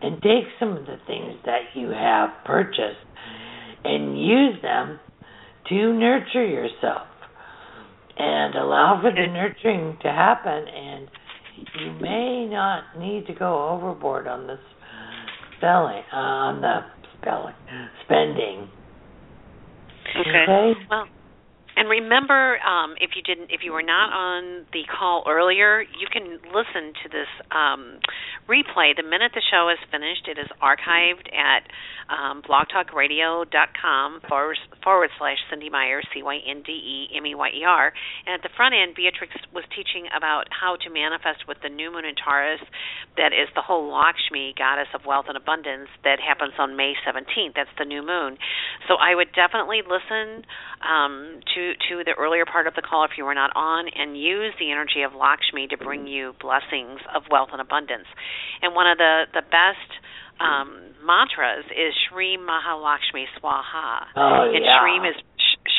And 0.01 0.21
take 0.21 0.45
some 0.59 0.77
of 0.77 0.85
the 0.85 0.97
things 1.07 1.33
that 1.45 1.73
you 1.73 1.89
have 1.89 2.29
purchased 2.45 3.03
and 3.83 4.17
use 4.19 4.61
them 4.61 4.99
to 5.69 5.93
nurture 5.93 6.45
yourself 6.45 7.07
and 8.17 8.55
allow 8.55 8.99
for 9.01 9.11
the 9.11 9.27
nurturing 9.27 9.97
to 10.03 10.07
happen 10.07 10.67
and 10.67 11.07
you 11.79 11.91
may 12.01 12.45
not 12.45 12.99
need 12.99 13.25
to 13.27 13.33
go 13.33 13.69
overboard 13.69 14.27
on 14.27 14.47
this 14.47 14.59
spelling 15.57 16.03
uh, 16.13 16.15
on 16.15 16.61
the 16.61 16.79
spelling 17.19 17.55
spending 18.05 18.69
okay, 20.19 20.29
okay? 20.43 20.73
well 20.89 21.07
and 21.77 21.87
remember, 21.87 22.57
um, 22.65 22.95
if 22.99 23.11
you 23.15 23.21
didn't, 23.21 23.51
if 23.53 23.61
you 23.63 23.71
were 23.71 23.85
not 23.85 24.09
on 24.09 24.65
the 24.73 24.81
call 24.89 25.23
earlier, 25.29 25.81
you 25.81 26.07
can 26.11 26.41
listen 26.49 26.97
to 27.03 27.07
this 27.09 27.29
um, 27.53 28.01
replay 28.49 28.97
the 28.97 29.05
minute 29.05 29.31
the 29.37 29.45
show 29.45 29.69
is 29.69 29.77
finished. 29.93 30.25
It 30.25 30.41
is 30.41 30.49
archived 30.57 31.29
at 31.29 31.69
um, 32.09 32.41
blogtalkradio.com 32.41 34.21
forward, 34.27 34.57
forward 34.83 35.09
slash 35.19 35.37
Cynde 35.53 35.69
Meyer, 35.71 36.01
C 36.13 36.23
Y 36.23 36.39
N 36.49 36.63
D 36.65 36.71
E 36.73 37.15
M 37.15 37.25
E 37.25 37.35
Y 37.35 37.49
E 37.61 37.63
R. 37.63 37.93
And 38.25 38.33
at 38.33 38.41
the 38.41 38.49
front 38.57 38.73
end, 38.73 38.97
Beatrex 38.97 39.29
was 39.53 39.63
teaching 39.69 40.09
about 40.15 40.49
how 40.49 40.77
to 40.81 40.89
manifest 40.89 41.45
with 41.47 41.61
the 41.61 41.69
new 41.69 41.91
moon 41.93 42.05
in 42.05 42.15
Taurus, 42.15 42.61
that 43.17 43.33
is 43.33 43.53
the 43.53 43.61
whole 43.61 43.91
Lakshmi, 43.91 44.53
goddess 44.57 44.89
of 44.95 45.05
wealth 45.05 45.25
and 45.27 45.37
abundance, 45.37 45.89
that 46.03 46.17
happens 46.17 46.53
on 46.57 46.75
May 46.75 46.93
17th. 47.05 47.53
That's 47.53 47.69
the 47.77 47.85
new 47.85 48.01
moon. 48.01 48.37
So 48.87 48.95
I 48.95 49.13
would 49.13 49.29
definitely 49.33 49.81
listen 49.85 50.41
um, 50.81 51.41
to 51.53 51.66
to 51.89 52.03
the 52.03 52.13
earlier 52.17 52.45
part 52.45 52.67
of 52.67 52.75
the 52.75 52.81
call 52.81 53.05
if 53.05 53.11
you 53.17 53.25
were 53.25 53.35
not 53.35 53.51
on, 53.55 53.87
and 53.87 54.19
use 54.19 54.53
the 54.59 54.71
energy 54.71 55.01
of 55.01 55.13
Lakshmi 55.13 55.67
to 55.67 55.77
bring 55.77 56.07
you 56.07 56.33
blessings 56.39 56.99
of 57.15 57.23
wealth 57.31 57.49
and 57.51 57.61
abundance. 57.61 58.07
And 58.61 58.75
one 58.75 58.87
of 58.87 58.97
the 58.97 59.25
the 59.33 59.41
best 59.41 59.89
um, 60.39 60.93
mantras 61.03 61.65
is 61.71 61.93
Shri 62.09 62.37
Mahalakshmi 62.37 63.25
Swaha. 63.39 64.05
Oh, 64.15 64.51
and 64.53 64.63
yeah. 64.63 64.77
Shreem 64.77 65.09
is 65.09 65.17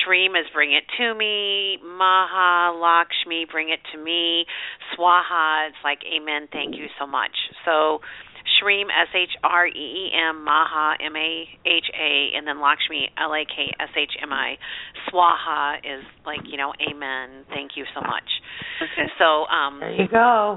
Shreem 0.04 0.38
is 0.38 0.46
bring 0.52 0.72
it 0.72 0.84
to 0.98 1.14
me. 1.14 1.78
Mahalakshmi, 1.84 3.50
bring 3.50 3.70
it 3.70 3.80
to 3.92 3.98
me. 3.98 4.46
Swaha, 4.94 5.68
it's 5.68 5.82
like 5.84 6.00
Amen, 6.04 6.48
thank 6.52 6.76
you 6.76 6.86
so 6.98 7.06
much. 7.06 7.34
So 7.64 8.00
Shreem, 8.60 8.86
S 8.90 9.08
H 9.14 9.30
R 9.42 9.66
E 9.66 9.70
E 9.72 10.10
M, 10.12 10.44
Maha, 10.44 10.96
M 11.00 11.14
A 11.16 11.48
H 11.64 11.88
A, 11.94 12.36
and 12.36 12.46
then 12.46 12.60
Lakshmi, 12.60 13.08
L 13.18 13.32
A 13.34 13.44
K 13.46 13.70
S 13.80 13.88
H 13.96 14.12
M 14.22 14.32
I. 14.32 14.56
Swaha 15.08 15.78
is 15.84 16.04
like, 16.26 16.40
you 16.44 16.56
know, 16.58 16.72
Amen, 16.82 17.44
thank 17.48 17.72
you 17.76 17.84
so 17.94 18.00
much. 18.00 18.28
Okay. 18.82 19.08
So, 19.18 19.46
um, 19.46 19.80
there 19.80 19.92
you 19.92 20.08
go 20.08 20.54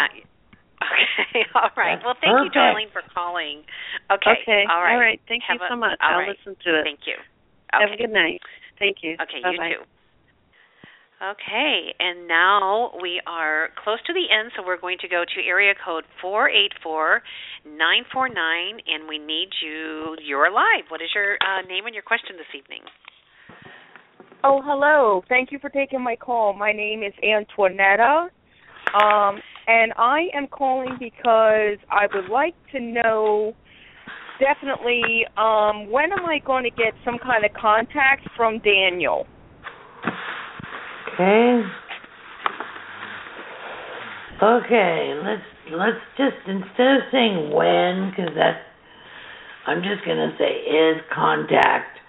Okay, 0.81 1.45
all 1.55 1.69
right. 1.77 1.99
Well, 2.03 2.15
thank 2.21 2.33
you, 2.43 2.49
Darlene, 2.51 2.91
for 2.91 3.03
calling. 3.13 3.61
Okay, 4.11 4.33
Okay. 4.41 4.63
all 4.69 4.81
right. 4.81 4.93
All 4.93 4.99
right. 4.99 5.21
Thank 5.27 5.43
Have 5.47 5.59
you 5.61 5.65
a- 5.65 5.69
so 5.69 5.75
much. 5.75 5.97
I'll 6.01 6.17
right. 6.17 6.29
listen 6.29 6.57
to 6.65 6.79
it. 6.79 6.83
Thank 6.83 7.05
you. 7.05 7.15
Have 7.71 7.91
a 7.93 7.97
good 7.97 8.09
night. 8.11 8.41
Thank 8.79 8.97
you. 9.03 9.13
Okay, 9.21 9.41
Bye-bye. 9.43 9.67
you 9.67 9.75
too. 9.77 10.00
Okay, 11.21 11.93
and 11.99 12.27
now 12.27 12.89
we 12.99 13.21
are 13.27 13.69
close 13.83 13.99
to 14.07 14.13
the 14.13 14.25
end, 14.33 14.51
so 14.57 14.63
we're 14.65 14.81
going 14.81 14.97
to 15.01 15.07
go 15.07 15.23
to 15.23 15.47
area 15.47 15.73
code 15.85 16.03
four 16.19 16.49
eight 16.49 16.71
four 16.81 17.21
nine 17.63 18.05
four 18.11 18.27
nine, 18.27 18.81
and 18.87 19.07
we 19.07 19.19
need 19.19 19.49
you. 19.61 20.17
You're 20.25 20.51
live. 20.51 20.89
What 20.89 20.99
is 20.99 21.09
your 21.13 21.35
uh, 21.35 21.61
name 21.67 21.85
and 21.85 21.93
your 21.93 22.01
question 22.01 22.37
this 22.37 22.49
evening? 22.57 22.81
Oh, 24.43 24.63
hello. 24.65 25.21
Thank 25.29 25.51
you 25.51 25.59
for 25.59 25.69
taking 25.69 26.01
my 26.01 26.15
call. 26.15 26.53
My 26.53 26.71
name 26.71 27.03
is 27.03 27.13
Antoinetta. 27.23 28.29
Um, 28.99 29.39
and 29.67 29.93
I 29.99 30.21
am 30.33 30.47
calling 30.47 30.97
because 30.99 31.77
I 31.91 32.07
would 32.15 32.31
like 32.31 32.55
to 32.71 32.79
know 32.79 33.53
definitely 34.39 35.27
um, 35.37 35.91
when 35.91 36.11
am 36.11 36.25
I 36.25 36.39
going 36.43 36.63
to 36.63 36.71
get 36.71 36.93
some 37.05 37.19
kind 37.19 37.45
of 37.45 37.51
contact 37.53 38.27
from 38.35 38.57
Daniel? 38.57 39.27
Okay. 41.13 41.61
Okay, 44.41 45.21
let's 45.23 45.41
let's 45.71 45.99
just 46.17 46.47
instead 46.47 46.95
of 46.97 47.01
saying 47.11 47.51
when, 47.51 48.09
because 48.09 48.33
that 48.35 48.61
I'm 49.67 49.83
just 49.83 50.05
gonna 50.05 50.35
say 50.39 50.51
is 50.51 51.01
contact 51.13 51.99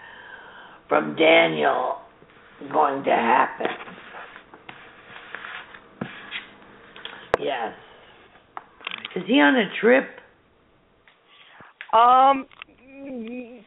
from 0.88 1.16
Daniel 1.16 1.96
going 2.70 3.02
to 3.04 3.10
happen? 3.10 3.66
Yes. 7.40 7.72
Is 9.16 9.22
he 9.26 9.40
on 9.40 9.56
a 9.56 9.68
trip? 9.80 10.04
Um, 11.92 12.46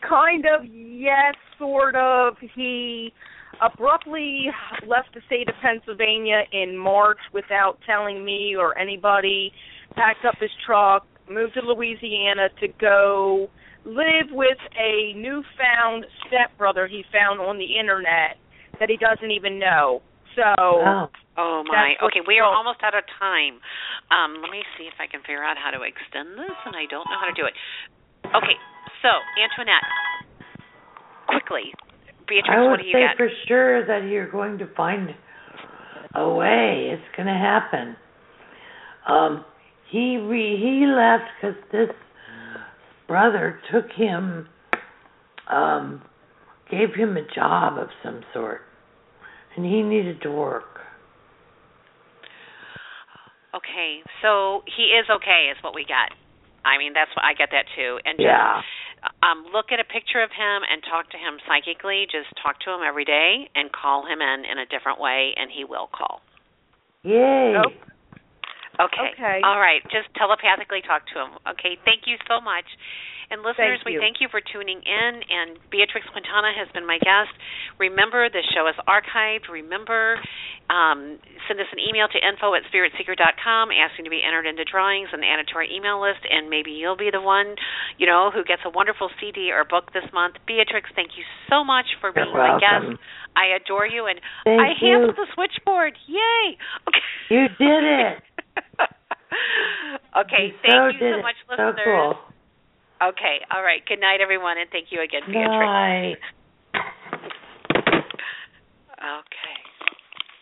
kind 0.08 0.46
of, 0.46 0.66
yes, 0.66 1.36
sort 1.60 1.96
of. 1.96 2.36
He 2.56 3.12
abruptly 3.62 4.47
left 4.88 5.14
the 5.14 5.22
state 5.28 5.49
of 5.49 5.56
Pennsylvania 5.62 6.43
in 6.51 6.78
March 6.78 7.20
without 7.34 7.78
telling 7.86 8.24
me 8.24 8.56
or 8.58 8.78
anybody, 8.78 9.51
packed 9.95 10.26
up 10.26 10.36
his 10.39 10.51
truck, 10.66 11.06
moved 11.30 11.53
to 11.56 11.62
Louisiana 11.62 12.49
to 12.60 12.68
go 12.80 13.49
live 13.86 14.32
with 14.32 14.58
a 14.80 15.14
newfound 15.16 16.06
stepbrother 16.28 16.88
he 16.88 17.03
found 17.12 17.39
on 17.39 17.58
the 17.58 17.78
internet 17.80 18.38
that 18.80 18.89
he 18.89 18.97
doesn't 18.97 19.32
even 19.32 19.60
know. 19.60 20.01
So, 20.36 20.43
Oh. 20.60 21.08
Oh 21.38 21.64
my. 21.68 21.99
Okay, 21.99 22.24
we 22.24 22.39
are 22.39 22.47
almost 22.47 22.80
out 22.80 22.95
of 22.95 23.03
time. 23.20 23.60
Um, 24.08 24.39
let 24.39 24.47
me 24.51 24.64
see 24.80 24.88
if 24.88 24.95
I 25.03 25.08
can 25.08 25.20
figure 25.20 25.43
out 25.43 25.60
how 25.60 25.68
to 25.68 25.84
extend 25.84 26.39
this, 26.39 26.56
and 26.64 26.76
I 26.76 26.88
don't 26.88 27.03
know 27.12 27.20
how 27.20 27.28
to 27.28 27.36
do 27.36 27.43
it. 27.43 27.51
Okay, 28.32 28.56
so 29.03 29.12
Antoinette, 29.36 29.84
quickly, 31.28 31.76
Beatrex, 32.30 32.49
I 32.49 32.61
what 32.61 32.71
would 32.71 32.80
do 32.82 32.88
you 32.88 32.93
say 32.93 33.05
for 33.17 33.30
sure 33.47 33.86
that 33.86 34.07
you're 34.09 34.30
going 34.30 34.57
to 34.59 34.67
find 34.76 35.09
a 36.15 36.30
way. 36.30 36.89
It's 36.91 37.15
going 37.15 37.28
to 37.28 37.34
happen. 37.34 37.95
Um, 39.07 39.45
he 39.91 40.17
re- 40.17 40.57
he 40.57 40.86
left 40.88 41.30
because 41.39 41.55
this 41.71 41.95
brother 43.07 43.59
took 43.71 43.91
him, 43.91 44.47
um, 45.49 46.01
gave 46.71 46.95
him 46.95 47.17
a 47.17 47.36
job 47.36 47.78
of 47.78 47.89
some 48.03 48.21
sort, 48.34 48.61
and 49.55 49.65
he 49.65 49.82
needed 49.84 50.21
to 50.23 50.32
work. 50.32 50.63
Okay, 53.53 54.03
so 54.21 54.63
he 54.76 54.84
is 54.84 55.05
okay, 55.09 55.47
is 55.51 55.57
what 55.63 55.73
we 55.76 55.86
got. 55.86 56.11
I 56.65 56.78
mean, 56.78 56.93
that's 56.93 57.11
what 57.15 57.23
I 57.23 57.34
get 57.34 57.49
that 57.51 57.65
too. 57.76 57.99
And 58.03 58.17
just 58.17 58.26
Yeah. 58.26 58.61
Um, 59.24 59.45
look 59.53 59.72
at 59.72 59.80
a 59.80 59.88
picture 59.88 60.22
of 60.22 60.32
him 60.32 60.64
and 60.66 60.82
talk 60.84 61.10
to 61.12 61.18
him 61.18 61.38
psychically. 61.47 62.08
Just 62.10 62.30
talk 62.41 62.60
to 62.66 62.72
him 62.72 62.82
every 62.86 63.06
day 63.06 63.49
and 63.56 63.72
call 63.72 64.06
him 64.06 64.22
in 64.22 64.45
in 64.45 64.58
a 64.58 64.66
different 64.66 64.99
way, 64.99 65.34
and 65.38 65.49
he 65.51 65.64
will 65.64 65.89
call. 65.91 66.22
Yay. 67.03 67.53
Oh. 67.58 67.70
Okay. 68.76 69.16
Okay. 69.16 69.39
All 69.43 69.60
right. 69.60 69.82
Just 69.88 70.12
telepathically 70.16 70.82
talk 70.82 71.08
to 71.14 71.22
him. 71.22 71.32
Okay. 71.47 71.78
Thank 71.86 72.08
you 72.08 72.18
so 72.28 72.41
much. 72.41 72.66
And 73.32 73.41
listeners, 73.41 73.82
Thank 73.82 73.89
we 73.89 73.97
thank 73.97 74.17
you 74.21 74.30
for 74.30 74.39
tuning 74.39 74.80
in. 74.86 75.11
And 75.26 75.57
Beatrex 75.73 76.05
Quntanna 76.13 76.53
has 76.53 76.69
been 76.78 76.86
my 76.86 77.01
guest. 77.01 77.34
Remember, 77.82 78.30
this 78.30 78.45
show 78.53 78.69
is 78.69 78.78
archived. 78.86 79.49
Remember, 79.49 80.21
um, 80.69 81.17
send 81.49 81.57
us 81.59 81.65
an 81.73 81.82
email 81.82 82.05
to 82.09 82.19
info 82.21 82.53
at 82.53 82.61
spiritseeker.com 82.69 83.69
asking 83.73 84.05
to 84.05 84.13
be 84.13 84.21
entered 84.21 84.45
into 84.45 84.61
drawings 84.63 85.09
and 85.11 85.26
added 85.26 85.49
to 85.49 85.55
our 85.57 85.65
email 85.65 85.97
list, 86.01 86.21
and 86.30 86.49
maybe 86.53 86.71
you'll 86.71 86.97
be 86.97 87.09
the 87.09 87.21
one, 87.21 87.57
you 87.97 88.05
know, 88.05 88.30
who 88.30 88.43
gets 88.45 88.61
a 88.65 88.69
wonderful 88.69 89.09
CD 89.19 89.49
or 89.51 89.65
book 89.65 89.89
this 89.93 90.05
month. 90.13 90.36
Beatrex, 90.45 90.89
thank 90.93 91.17
you 91.17 91.26
so 91.49 91.63
much 91.65 91.86
for 92.01 92.13
being 92.13 92.30
You're 92.30 92.38
my 92.38 92.57
welcome. 92.61 92.95
guest. 92.95 93.01
I 93.36 93.57
adore 93.57 93.86
you, 93.89 94.05
and 94.05 94.21
Thank 94.45 94.61
I 94.61 94.69
you. 94.80 94.91
handled 95.01 95.17
the 95.17 95.28
switchboard. 95.34 95.97
Yay! 96.07 96.57
Okay. 96.88 97.03
You 97.30 97.45
did 97.57 97.84
it. 97.84 98.17
okay, 100.21 100.53
thank 100.61 100.71
so 100.71 100.88
you 100.93 100.99
so 101.01 101.21
much, 101.21 101.36
So 101.49 101.51
listeners. 101.51 101.84
cool. 101.84 102.13
Okay, 103.02 103.43
all 103.54 103.62
right. 103.62 103.86
Good 103.86 104.00
night, 104.00 104.22
everyone, 104.22 104.58
and 104.58 104.70
thank 104.72 104.88
you 104.89 105.02
again, 105.02 105.22
Beatrex. 105.28 105.60
Night. 105.60 106.18
Okay. 108.98 109.60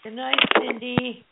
Good 0.04 0.14
night, 0.14 0.38
Cynde. 0.58 1.24